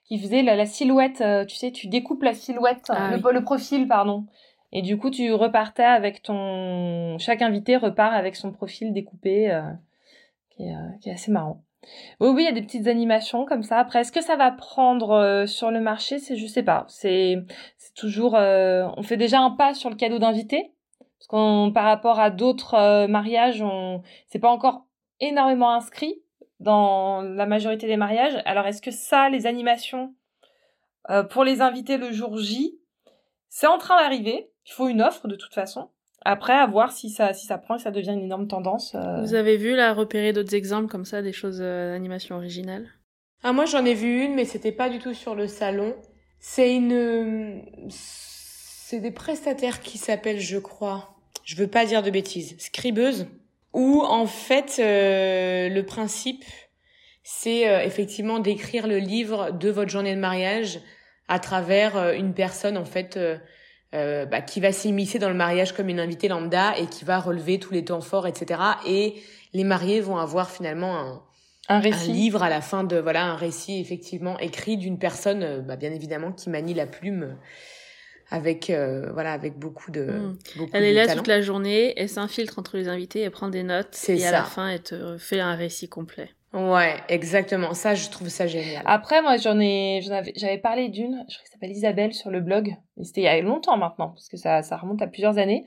[0.04, 1.24] qui faisait la, silhouette.
[1.48, 4.26] tu sais, tu découpes la silhouette, ah le, le, profil, pardon.
[4.72, 7.18] Et du coup, tu repartais avec ton.
[7.18, 9.62] Chaque invité repart avec son profil découpé, euh,
[10.52, 11.64] qui, est, euh, qui, est, assez marrant.
[12.20, 13.80] Oui, oui, il y a des petites animations comme ça.
[13.80, 16.20] Après, est-ce que ça va prendre euh, sur le marché?
[16.20, 16.86] C'est, je sais pas.
[16.88, 17.38] C'est,
[17.78, 18.34] c'est toujours.
[18.36, 20.72] on fait déjà un pas sur le cadeau d'invité,
[21.18, 24.86] parce qu'on, par rapport à d'autres mariages, on, c'est pas encore
[25.20, 26.22] énormément inscrit
[26.60, 28.40] dans la majorité des mariages.
[28.46, 30.14] Alors, est-ce que ça, les animations
[31.32, 32.78] pour les invités le jour J,
[33.50, 34.52] c'est en train d'arriver?
[34.70, 35.90] Il faut une offre de toute façon.
[36.26, 38.94] Après, à voir si ça, si ça prend et ça devient une énorme tendance.
[38.94, 39.22] Euh.
[39.22, 42.88] Vous avez vu, là, repérer d'autres exemples comme ça, des choses d'animation euh, originales
[43.44, 45.96] ah, Moi, j'en ai vu une, mais c'était pas du tout sur le salon.
[46.40, 47.64] C'est une...
[47.90, 51.16] C'est des prestataires qui s'appellent, je crois,
[51.46, 53.28] je veux pas dire de bêtises, scribeuse,
[53.72, 56.44] où en fait, euh, le principe,
[57.24, 60.80] c'est effectivement d'écrire le livre de votre journée de mariage
[61.28, 63.20] à travers une personne, en fait
[63.96, 67.20] euh, bah, qui va s'immiscer dans le mariage comme une invitée lambda et qui va
[67.20, 68.62] relever tous les temps forts, etc.
[68.86, 69.16] Et
[69.54, 71.24] les mariés vont avoir finalement un,
[71.70, 72.12] un, récit.
[72.12, 75.92] livre à la fin de voilà un récit effectivement écrit d'une personne, euh, bah, bien
[75.92, 77.36] évidemment, qui manie la plume
[78.32, 80.38] avec euh, voilà avec beaucoup de hmm.
[80.74, 83.98] elle est là toute la journée elle s'infiltre entre les invités elle prend des notes
[84.08, 87.76] et à la fin elle te fait un récit complet Ouais, exactement.
[87.76, 88.82] Ça, je trouve ça génial.
[88.86, 90.02] Après, moi, j'en ai,
[90.36, 92.76] j'avais parlé d'une, je crois que s'appelle Isabelle sur le blog.
[93.04, 95.64] C'était il y a longtemps maintenant, parce que ça, ça remonte à plusieurs années.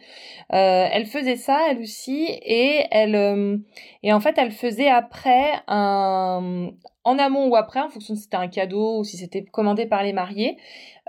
[0.52, 3.58] Euh, elle faisait ça, elle aussi, et elle, euh,
[4.02, 6.70] et en fait, elle faisait après un,
[7.04, 9.86] en amont ou après, en fonction de si c'était un cadeau ou si c'était commandé
[9.86, 10.56] par les mariés.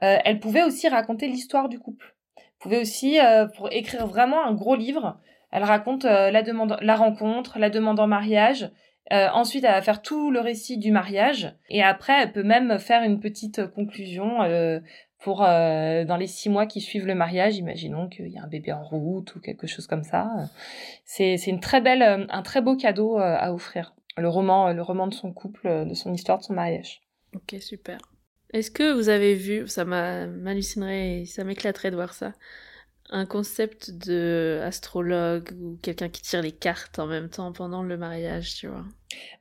[0.03, 2.15] Euh, elle pouvait aussi raconter l'histoire du couple.
[2.37, 3.17] Elle pouvait aussi,
[3.57, 5.17] pour écrire vraiment un gros livre,
[5.51, 8.71] elle raconte la demande, la rencontre, la demande en mariage
[9.11, 12.79] euh, ensuite, elle va faire tout le récit du mariage et après, elle peut même
[12.79, 14.79] faire une petite conclusion euh,
[15.19, 17.57] pour euh, dans les six mois qui suivent le mariage.
[17.57, 20.29] Imaginons qu'il y a un bébé en route ou quelque chose comme ça.
[21.05, 23.93] C'est une très belle, un très beau cadeau à offrir.
[24.15, 27.01] Le roman, le roman de son couple, de son histoire, de son mariage.
[27.35, 27.97] Ok, super.
[28.53, 32.33] Est-ce que vous avez vu, ça m'hallucinerait, ça m'éclaterait de voir ça,
[33.09, 37.97] un concept de astrologue ou quelqu'un qui tire les cartes en même temps pendant le
[37.97, 38.85] mariage, tu vois.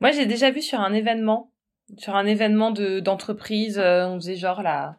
[0.01, 1.51] Moi, j'ai déjà vu sur un événement,
[1.99, 4.97] sur un événement de d'entreprise, euh, on faisait genre là,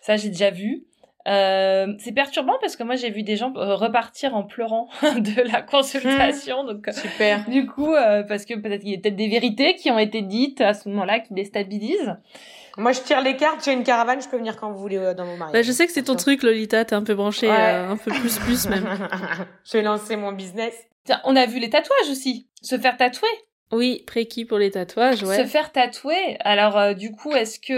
[0.00, 0.84] ça j'ai déjà vu.
[1.28, 5.42] Euh, c'est perturbant parce que moi j'ai vu des gens euh, repartir en pleurant de
[5.42, 6.64] la consultation.
[6.64, 7.48] donc super.
[7.48, 7.92] Du coup,
[8.28, 10.88] parce que peut-être qu'il y a peut-être des vérités qui ont été dites à ce
[10.88, 12.16] moment-là qui déstabilisent.
[12.80, 15.12] Moi, je tire les cartes, j'ai une caravane, je peux venir quand vous voulez euh,
[15.12, 15.52] dans mon mariage.
[15.52, 18.10] Bah, je sais que c'est ton truc, Lolita, t'es un peu branché, euh, un peu
[18.10, 18.88] plus plus même.
[19.64, 20.74] je vais lancer mon business.
[21.24, 22.48] On a vu les tatouages aussi.
[22.62, 23.28] Se faire tatouer.
[23.72, 25.36] Oui, préquis pour les tatouages, ouais.
[25.36, 26.36] Se faire tatouer.
[26.40, 27.72] Alors euh, du coup, est-ce que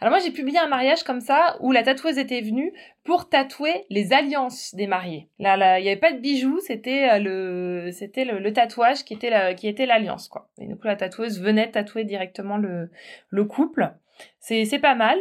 [0.00, 2.72] alors moi j'ai publié un mariage comme ça où la tatoueuse était venue
[3.06, 5.30] pour tatouer les alliances des mariés.
[5.38, 9.30] Là, là, il y avait pas de bijoux, c'était le c'était le, tatouage qui était
[9.30, 10.50] la, qui était l'alliance quoi.
[10.58, 12.90] Et du coup la tatoueuse venait tatouer directement le
[13.30, 13.94] le couple.
[14.40, 15.18] C'est c'est pas mal.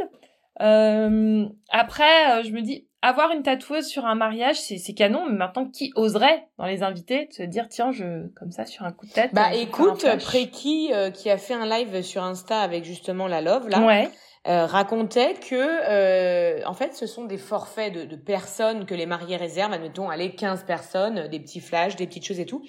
[0.61, 5.65] Euh, après, je me dis, avoir une tatoueuse sur un mariage, c'est canon, mais maintenant,
[5.69, 9.11] qui oserait dans les invités se dire, tiens, je, comme ça, sur un coup de
[9.11, 9.31] tête.
[9.33, 13.69] Bah, écoute, Préki, euh, qui a fait un live sur Insta avec justement la Love,
[13.69, 13.85] là.
[13.85, 14.09] Ouais.
[14.47, 19.07] Euh, racontait que euh, en fait ce sont des forfaits de, de, personnes que les
[19.07, 22.63] mariés réservent, admettons allez 15 personnes, des petits flashs, des petites choses et tout,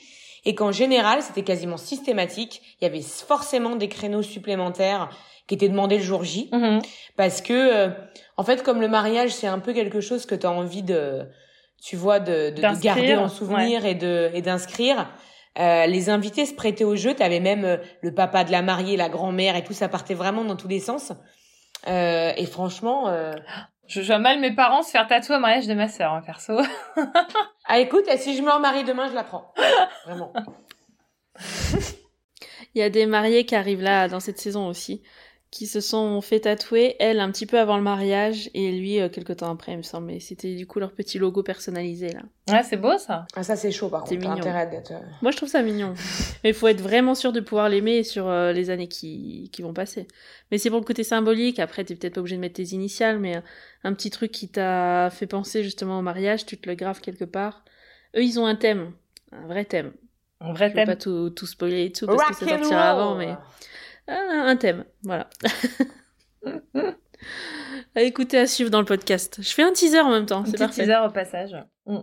[0.47, 5.11] et qu'en général c'était quasiment systématique, il y avait forcément des créneaux supplémentaires
[5.47, 6.82] qui étaient demandés le jour J, mm-hmm.
[7.16, 7.90] parce que
[8.36, 11.23] en fait, comme le mariage, c'est un peu quelque chose que tu as envie de,
[11.82, 15.09] tu vois, de, de, garder en souvenir et de et d'inscrire.
[15.59, 17.15] Euh, les invités se prêtaient au jeu.
[17.15, 19.73] T'avais même euh, le papa de la mariée, la grand-mère et tout.
[19.73, 21.12] Ça partait vraiment dans tous les sens.
[21.87, 23.33] Euh, et franchement, euh...
[23.87, 26.59] je vois mal mes parents se faire tatouer au mariage de ma sœur, hein, perso.
[27.67, 29.53] ah écoute, si je me remarie demain, je la prends.
[30.05, 30.33] Vraiment.
[32.75, 35.03] Il y a des mariés qui arrivent là dans cette saison aussi
[35.51, 39.09] qui se sont fait tatouer, elle un petit peu avant le mariage et lui euh,
[39.09, 40.06] quelque temps après, il me semble.
[40.06, 42.23] Mais c'était du coup leur petit logo personnalisé là.
[42.52, 43.27] Ouais, c'est beau ça.
[43.35, 44.16] Ah ça c'est chaud par contre.
[44.16, 44.35] Mignon.
[44.36, 44.93] d'être.
[44.93, 45.94] Euh, Moi je trouve ça mignon.
[46.44, 49.62] mais il faut être vraiment sûr de pouvoir l'aimer sur euh, les années qui, qui
[49.62, 50.09] vont passer.
[50.51, 51.59] Mais c'est pour le côté symbolique.
[51.59, 53.40] Après t'es peut-être pas obligé de mettre tes initiales, mais
[53.85, 57.24] un petit truc qui t'a fait penser justement au mariage, tu te le graves quelque
[57.24, 57.64] part.
[58.16, 58.93] Eux ils ont un thème,
[59.32, 59.93] un vrai thème.
[60.40, 60.86] Un vrai je thème.
[60.86, 63.35] Vais pas tout, tout spoiler et tout parce que ça sortira avant, mais
[64.09, 65.28] un thème, voilà.
[67.95, 69.39] À écouter, à suivre dans le podcast.
[69.41, 70.83] Je fais un teaser en même temps, c'est parfait.
[70.83, 71.57] teaser au passage.
[71.87, 72.01] Mm.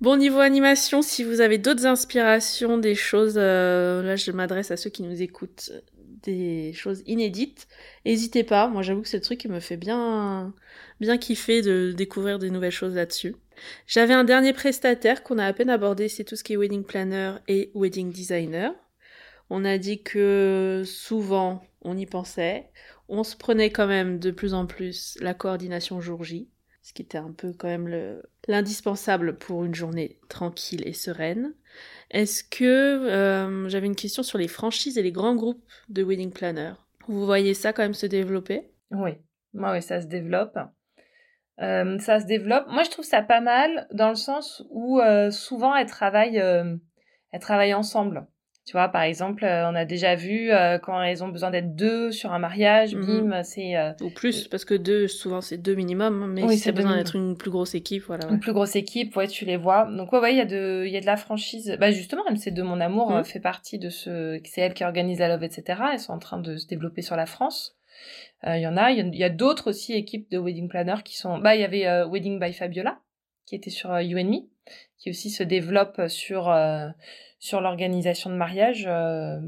[0.00, 4.76] Bon, niveau animation, si vous avez d'autres inspirations, des choses, euh, là je m'adresse à
[4.76, 5.70] ceux qui nous écoutent,
[6.22, 7.68] des choses inédites,
[8.04, 8.66] n'hésitez pas.
[8.68, 10.54] Moi j'avoue que c'est le truc qui me fait bien,
[11.00, 13.36] bien kiffer de découvrir des nouvelles choses là-dessus.
[13.86, 16.84] J'avais un dernier prestataire qu'on a à peine abordé, c'est tout ce qui est wedding
[16.84, 18.72] planner et wedding designer.
[19.50, 22.70] On a dit que souvent on y pensait,
[23.08, 26.48] on se prenait quand même de plus en plus la coordination jour J
[26.84, 31.54] ce qui était un peu quand même l'indispensable pour une journée tranquille et sereine.
[32.10, 36.30] Est-ce que euh, j'avais une question sur les franchises et les grands groupes de wedding
[36.30, 36.74] planner?
[37.08, 38.68] Vous voyez ça quand même se développer?
[38.90, 39.12] Oui,
[39.54, 40.58] moi oui, ça se développe.
[41.62, 42.66] Euh, ça se développe.
[42.68, 47.40] Moi, je trouve ça pas mal dans le sens où euh, souvent elles travaillent, elles
[47.40, 48.26] travaillent ensemble.
[48.66, 51.76] Tu vois, par exemple, euh, on a déjà vu euh, quand elles ont besoin d'être
[51.76, 53.28] deux sur un mariage, mhm.
[53.28, 53.76] bim, c'est...
[53.76, 57.14] Euh, Ou plus, parce que deux, souvent c'est deux minimum, mais si c'est besoin d'être
[57.14, 58.26] une plus grosse équipe, voilà.
[58.30, 59.84] Une plus grosse équipe, ouais, tu les vois.
[59.84, 61.76] Donc ouais, ouais, il y, a de, y a de la franchise.
[61.78, 63.24] Bah justement, MC2 Mon Amour mhm.
[63.24, 64.40] fait partie de ce...
[64.44, 65.82] C'est elle qui organise la Love, etc.
[65.92, 67.76] Elles sont en train de se développer sur la France.
[68.46, 71.36] Il y en a, il y a, d'autres aussi équipes de wedding planner qui sont...
[71.38, 72.98] Bah, il y avait Wedding by Fabiola,
[73.46, 74.36] qui était sur You and Me,
[75.04, 76.48] qui aussi se développe sur
[77.44, 78.86] sur l'organisation de mariage.
[78.88, 79.38] Euh,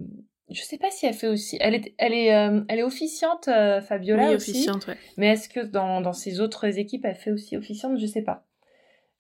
[0.50, 1.56] je sais pas si elle fait aussi.
[1.60, 4.50] Elle est, elle est, euh, elle est officiante, euh, Fabiola oui, aussi.
[4.50, 4.98] officiante, ouais.
[5.16, 7.98] Mais est-ce que dans, dans ses autres équipes, elle fait aussi officiante?
[7.98, 8.44] Je sais pas.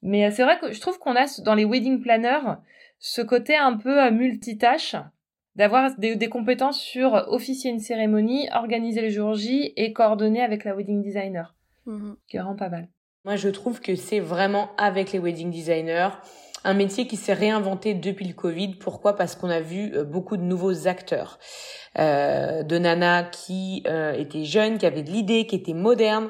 [0.02, 2.56] Mais c'est vrai que je trouve qu'on a dans les wedding planners
[2.98, 4.94] ce côté un peu multitâche
[5.54, 10.64] d'avoir des, des, compétences sur officier une cérémonie, organiser le jour J et coordonner avec
[10.64, 11.56] la wedding designer,
[11.86, 12.12] mmh.
[12.28, 12.88] qui vraiment pas mal.
[13.26, 16.10] Moi, je trouve que c'est vraiment avec les wedding designers
[16.62, 18.76] un métier qui s'est réinventé depuis le Covid.
[18.76, 19.16] Pourquoi?
[19.16, 21.40] Parce qu'on a vu euh, beaucoup de nouveaux acteurs.
[21.98, 26.28] Euh, de Nana qui euh, étaient jeunes, qui avaient de l'idée, qui étaient modernes,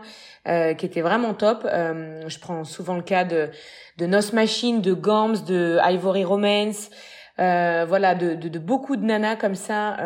[0.48, 1.66] euh, qui étaient vraiment top.
[1.70, 3.51] Euh, je prends souvent le cas de,
[3.98, 6.89] de Nos Machine, de Gams, de Ivory Romance,
[7.36, 9.98] voilà, de, de, de, beaucoup de nanas comme ça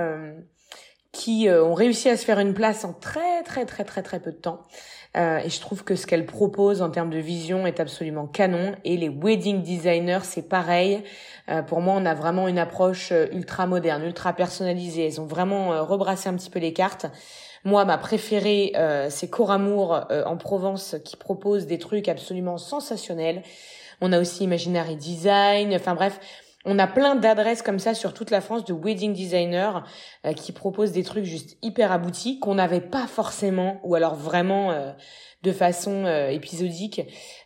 [1.12, 4.32] qui ont réussi à se faire une place en très très très très très peu
[4.32, 4.62] de temps.
[5.16, 8.74] Euh, et je trouve que ce qu'elle propose en termes de vision est absolument canon.
[8.84, 11.02] Et les wedding designers, c'est pareil.
[11.48, 15.06] Euh, pour moi, on a vraiment une approche euh, ultra moderne, ultra personnalisée.
[15.06, 17.06] Elles ont vraiment rebrassé un petit peu les cartes.
[17.64, 18.72] Moi, ma préférée,
[19.10, 23.42] c'est Coramour en Provence qui propose des trucs absolument sensationnels.
[24.00, 25.74] On a aussi Imaginary Design.
[25.74, 26.20] Enfin bref,
[26.64, 29.80] on a plein d'adresses comme ça sur toute la France de wedding designers
[30.26, 34.70] euh, qui proposent des trucs juste hyper aboutis qu'on n'avait pas forcément ou alors vraiment
[34.70, 34.92] euh,
[35.42, 37.02] de façon euh, épisodique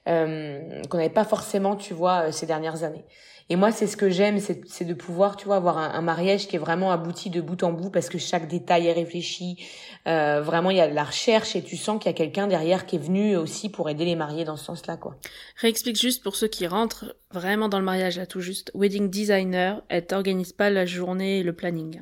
[0.07, 3.07] qu'on n'avait pas forcément, tu vois, ces dernières années.
[3.51, 6.57] Et moi, c'est ce que j'aime, c'est de pouvoir, tu vois, avoir un, mariage qui
[6.57, 9.63] est vraiment abouti de bout en bout parce que chaque détail est réfléchi.
[10.07, 12.47] Euh, vraiment, il y a de la recherche et tu sens qu'il y a quelqu'un
[12.47, 15.17] derrière qui est venu aussi pour aider les mariés dans ce sens-là, quoi.
[15.57, 18.71] Réexplique juste pour ceux qui rentrent vraiment dans le mariage là, tout juste.
[18.75, 22.01] Wedding designer, elle t'organise pas la journée et le planning.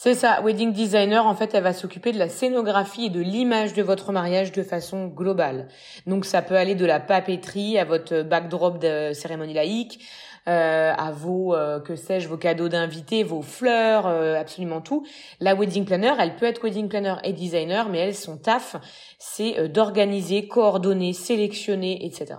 [0.00, 3.74] C'est ça, wedding designer, en fait, elle va s'occuper de la scénographie et de l'image
[3.74, 5.66] de votre mariage de façon globale.
[6.06, 9.98] Donc ça peut aller de la papeterie à votre backdrop de cérémonie laïque,
[10.46, 15.06] euh, à vos, euh, que sais-je, vos cadeaux d'invités, vos fleurs, euh, absolument tout.
[15.40, 18.76] La wedding planner, elle peut être wedding planner et designer, mais elle, son taf,
[19.18, 22.36] c'est d'organiser, coordonner, sélectionner, etc.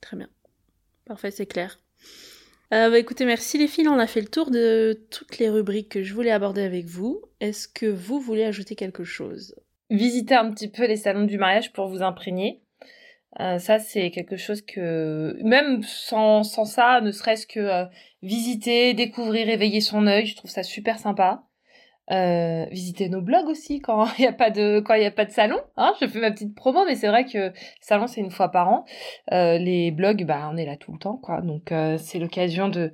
[0.00, 0.28] Très bien.
[1.06, 1.78] Parfait, c'est clair.
[2.74, 5.88] Euh, bah, écoutez, merci les filles, on a fait le tour de toutes les rubriques
[5.88, 7.22] que je voulais aborder avec vous.
[7.40, 9.54] Est-ce que vous voulez ajouter quelque chose?
[9.88, 12.62] Visiter un petit peu les salons du mariage pour vous imprégner.
[13.40, 17.84] Euh, ça, c'est quelque chose que, même sans, sans ça, ne serait-ce que euh,
[18.22, 21.47] visiter, découvrir, éveiller son œil, je trouve ça super sympa.
[22.10, 25.26] Euh, visiter nos blogs aussi quand il n'y a pas de quand il a pas
[25.26, 25.58] de salon.
[25.76, 28.68] Hein je fais ma petite promo, mais c'est vrai que salon c'est une fois par
[28.70, 28.84] an.
[29.32, 31.42] Euh, les blogs, bah on est là tout le temps, quoi.
[31.42, 32.92] Donc euh, c'est l'occasion de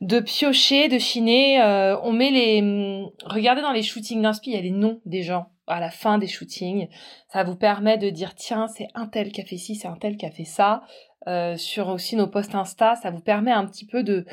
[0.00, 1.60] de piocher, de chiner.
[1.62, 5.00] Euh, on met les, hum, regardez dans les shootings d'inspi, il y a les noms
[5.06, 6.88] des gens à la fin des shootings.
[7.28, 9.96] Ça vous permet de dire tiens, c'est un tel qui a fait ci, c'est un
[9.96, 10.82] tel qui a fait ça.
[11.28, 14.26] Euh, sur aussi nos posts Insta, ça vous permet un petit peu de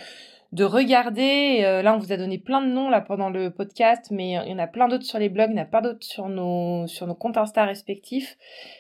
[0.53, 1.63] de regarder.
[1.63, 4.51] Euh, là, on vous a donné plein de noms là pendant le podcast, mais il
[4.51, 6.29] y en a plein d'autres sur les blogs, il y en a pas d'autres sur
[6.29, 8.37] nos sur nos comptes Insta respectifs.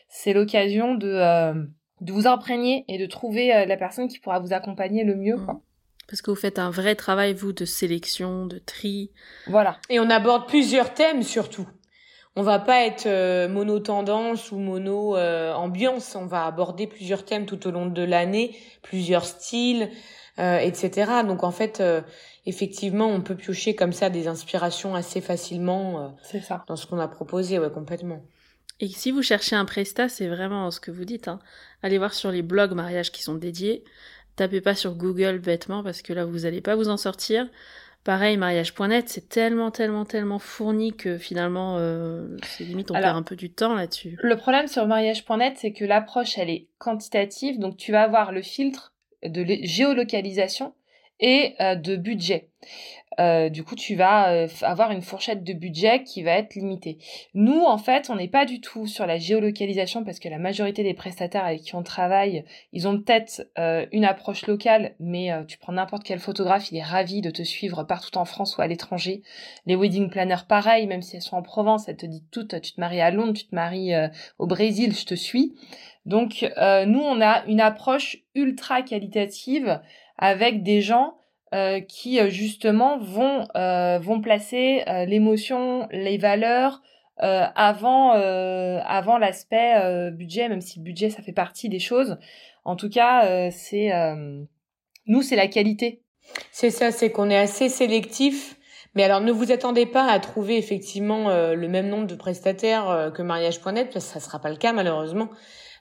[0.07, 1.53] C'est l'occasion de euh,
[2.01, 5.37] de vous imprégner et de trouver la personne qui pourra vous accompagner le mieux.
[5.37, 5.61] Quoi.
[6.07, 9.11] Parce que vous faites un vrai travail, vous, de sélection, de tri.
[9.47, 9.77] Voilà.
[9.89, 11.67] Et on aborde plusieurs thèmes surtout
[12.35, 16.15] on va pas être euh, mono tendance ou mono euh, ambiance.
[16.15, 19.89] On va aborder plusieurs thèmes tout au long de l'année, plusieurs styles,
[20.39, 21.11] euh, etc.
[21.25, 21.81] Donc en fait,
[22.45, 26.63] effectivement, on peut piocher comme ça des inspirations assez facilement C'est ça.
[26.67, 28.23] dans ce qu'on a proposé, ouais, complètement.
[28.79, 31.27] Et si vous cherchez un prestat, c'est vraiment ce que vous dites.
[31.27, 31.39] Hein.
[31.83, 33.83] Allez voir sur les blogs mariage qui sont dédiés.
[34.35, 37.47] Tapez pas sur Google bêtement parce que là vous n'allez pas vous en sortir.
[38.03, 43.23] Pareil, mariage.net, c'est tellement, tellement, tellement fourni que finalement, euh, c'est limite, on perd un
[43.23, 44.17] peu du temps là-dessus.
[44.21, 47.59] Le problème sur mariage.net, c'est que l'approche, elle est quantitative.
[47.59, 48.92] Donc, tu vas avoir le filtre
[49.25, 50.73] de géolocalisation
[51.19, 52.49] et euh, de budget.
[53.19, 56.97] Euh, du coup, tu vas euh, avoir une fourchette de budget qui va être limitée.
[57.33, 60.83] Nous, en fait, on n'est pas du tout sur la géolocalisation parce que la majorité
[60.83, 65.57] des prestataires avec qui on travaille, ils ont peut-être euh, une approche locale, mais tu
[65.57, 68.67] prends n'importe quel photographe, il est ravi de te suivre partout en France ou à
[68.67, 69.21] l'étranger.
[69.65, 72.73] Les wedding planners, pareil, même si elles sont en Provence, elles te disent toutes, tu
[72.73, 73.93] te maries à Londres, tu te maries
[74.39, 75.53] au Brésil, je te suis.
[76.05, 76.45] Donc,
[76.85, 79.81] nous, on a une approche ultra qualitative
[80.17, 81.15] avec des gens
[81.53, 86.81] euh, qui euh, justement vont euh, vont placer l'émotion, les valeurs
[87.17, 92.17] avant avant l'aspect budget, même si le budget ça fait partie des choses.
[92.65, 93.91] En tout cas, c'est
[95.05, 96.01] nous c'est la qualité.
[96.51, 98.55] C'est ça, c'est qu'on est assez sélectif.
[98.95, 103.21] Mais alors ne vous attendez pas à trouver effectivement le même nombre de prestataires que
[103.21, 105.29] mariage.net parce que ça sera pas le cas malheureusement.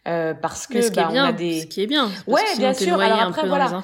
[0.05, 1.63] parce que ce qui est bah, bien, on a des...
[1.63, 2.11] ce qui est bien.
[2.27, 3.01] ouais, bien sûr.
[3.01, 3.83] Alors après voilà.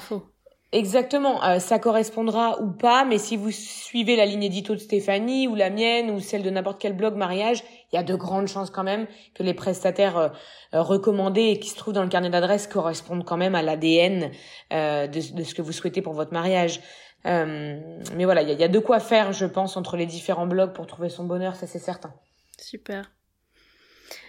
[0.71, 5.49] Exactement, euh, ça correspondra ou pas, mais si vous suivez la ligne édito de Stéphanie
[5.49, 8.49] ou la mienne ou celle de n'importe quel blog mariage, il y a de grandes
[8.49, 10.29] chances quand même que les prestataires euh,
[10.75, 14.31] euh, recommandés et qui se trouvent dans le carnet d'adresse correspondent quand même à l'ADN
[14.71, 16.83] de, de, ce que vous souhaitez pour votre mariage.
[17.25, 20.75] mais voilà, il y y a de quoi faire, je pense, entre les différents blogs
[20.75, 22.13] pour trouver son bonheur, ça c'est certain.
[22.61, 23.11] Super.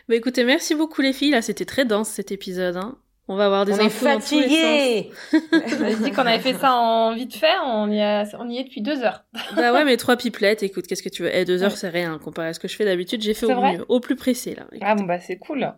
[0.07, 2.77] Bah écoutez, merci beaucoup les filles, là c'était très dense cet épisode.
[2.77, 2.97] Hein.
[3.31, 5.11] On va avoir des on infos est fatigué.
[5.31, 8.01] Je dis qu'on avait fait ça en vite fait, on y,
[8.39, 9.23] on y est depuis deux heures.
[9.55, 11.29] bah ouais, mais trois pipelettes, écoute, qu'est-ce que tu veux?
[11.31, 13.21] Eh, deux heures, c'est rien comparé à ce que je fais d'habitude.
[13.21, 14.65] J'ai fait au mieux, au plus pressé là.
[14.81, 15.71] Ah bon bah c'est cool.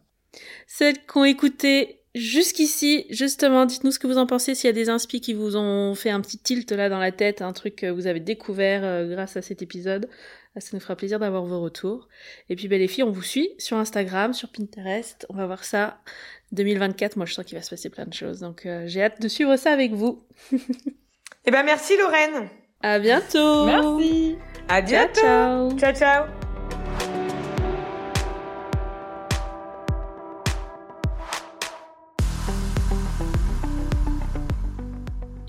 [0.65, 4.73] Celles qui ont écouté jusqu'ici, justement, dites-nous ce que vous en pensez, s'il y a
[4.73, 7.75] des inspi qui vous ont fait un petit tilt là dans la tête, un truc
[7.75, 10.07] que vous avez découvert euh, grâce à cet épisode.
[10.57, 12.09] Ça nous fera plaisir d'avoir vos retours.
[12.49, 15.25] Et puis, ben, les filles, on vous suit sur Instagram, sur Pinterest.
[15.29, 16.01] On va voir ça
[16.51, 18.39] 2024, moi je sens qu'il va se passer plein de choses.
[18.39, 20.21] Donc euh, j'ai hâte de suivre ça avec vous.
[21.45, 22.49] eh ben merci Lorraine.
[22.81, 23.65] À bientôt.
[23.65, 24.37] Merci.
[24.67, 25.21] À bientôt.
[25.21, 25.77] ciao.
[25.77, 25.93] ciao.
[25.93, 26.50] ciao.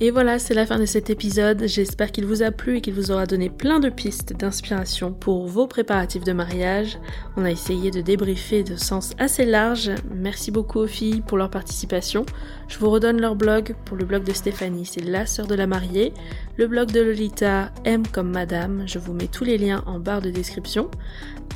[0.04, 1.62] Et voilà, c'est la fin de cet épisode.
[1.64, 5.46] J'espère qu'il vous a plu et qu'il vous aura donné plein de pistes d'inspiration pour
[5.46, 6.98] vos préparatifs de mariage.
[7.36, 9.92] On a essayé de débriefer de sens assez large.
[10.12, 12.26] Merci beaucoup aux filles pour leur participation.
[12.66, 15.68] Je vous redonne leur blog pour le blog de Stéphanie, c'est la sœur de la
[15.68, 16.12] mariée.
[16.56, 18.82] Le blog de Lolita, M comme Madame.
[18.88, 20.90] Je vous mets tous les liens en barre de description.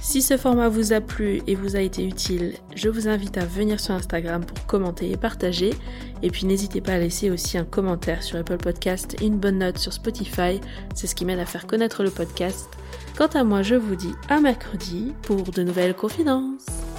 [0.01, 3.45] Si ce format vous a plu et vous a été utile, je vous invite à
[3.45, 5.75] venir sur Instagram pour commenter et partager.
[6.23, 9.59] Et puis n'hésitez pas à laisser aussi un commentaire sur Apple Podcast et une bonne
[9.59, 10.61] note sur Spotify,
[10.95, 12.69] c'est ce qui m'aide à faire connaître le podcast.
[13.17, 16.96] Quant à moi, je vous dis à mercredi pour de nouvelles confidences.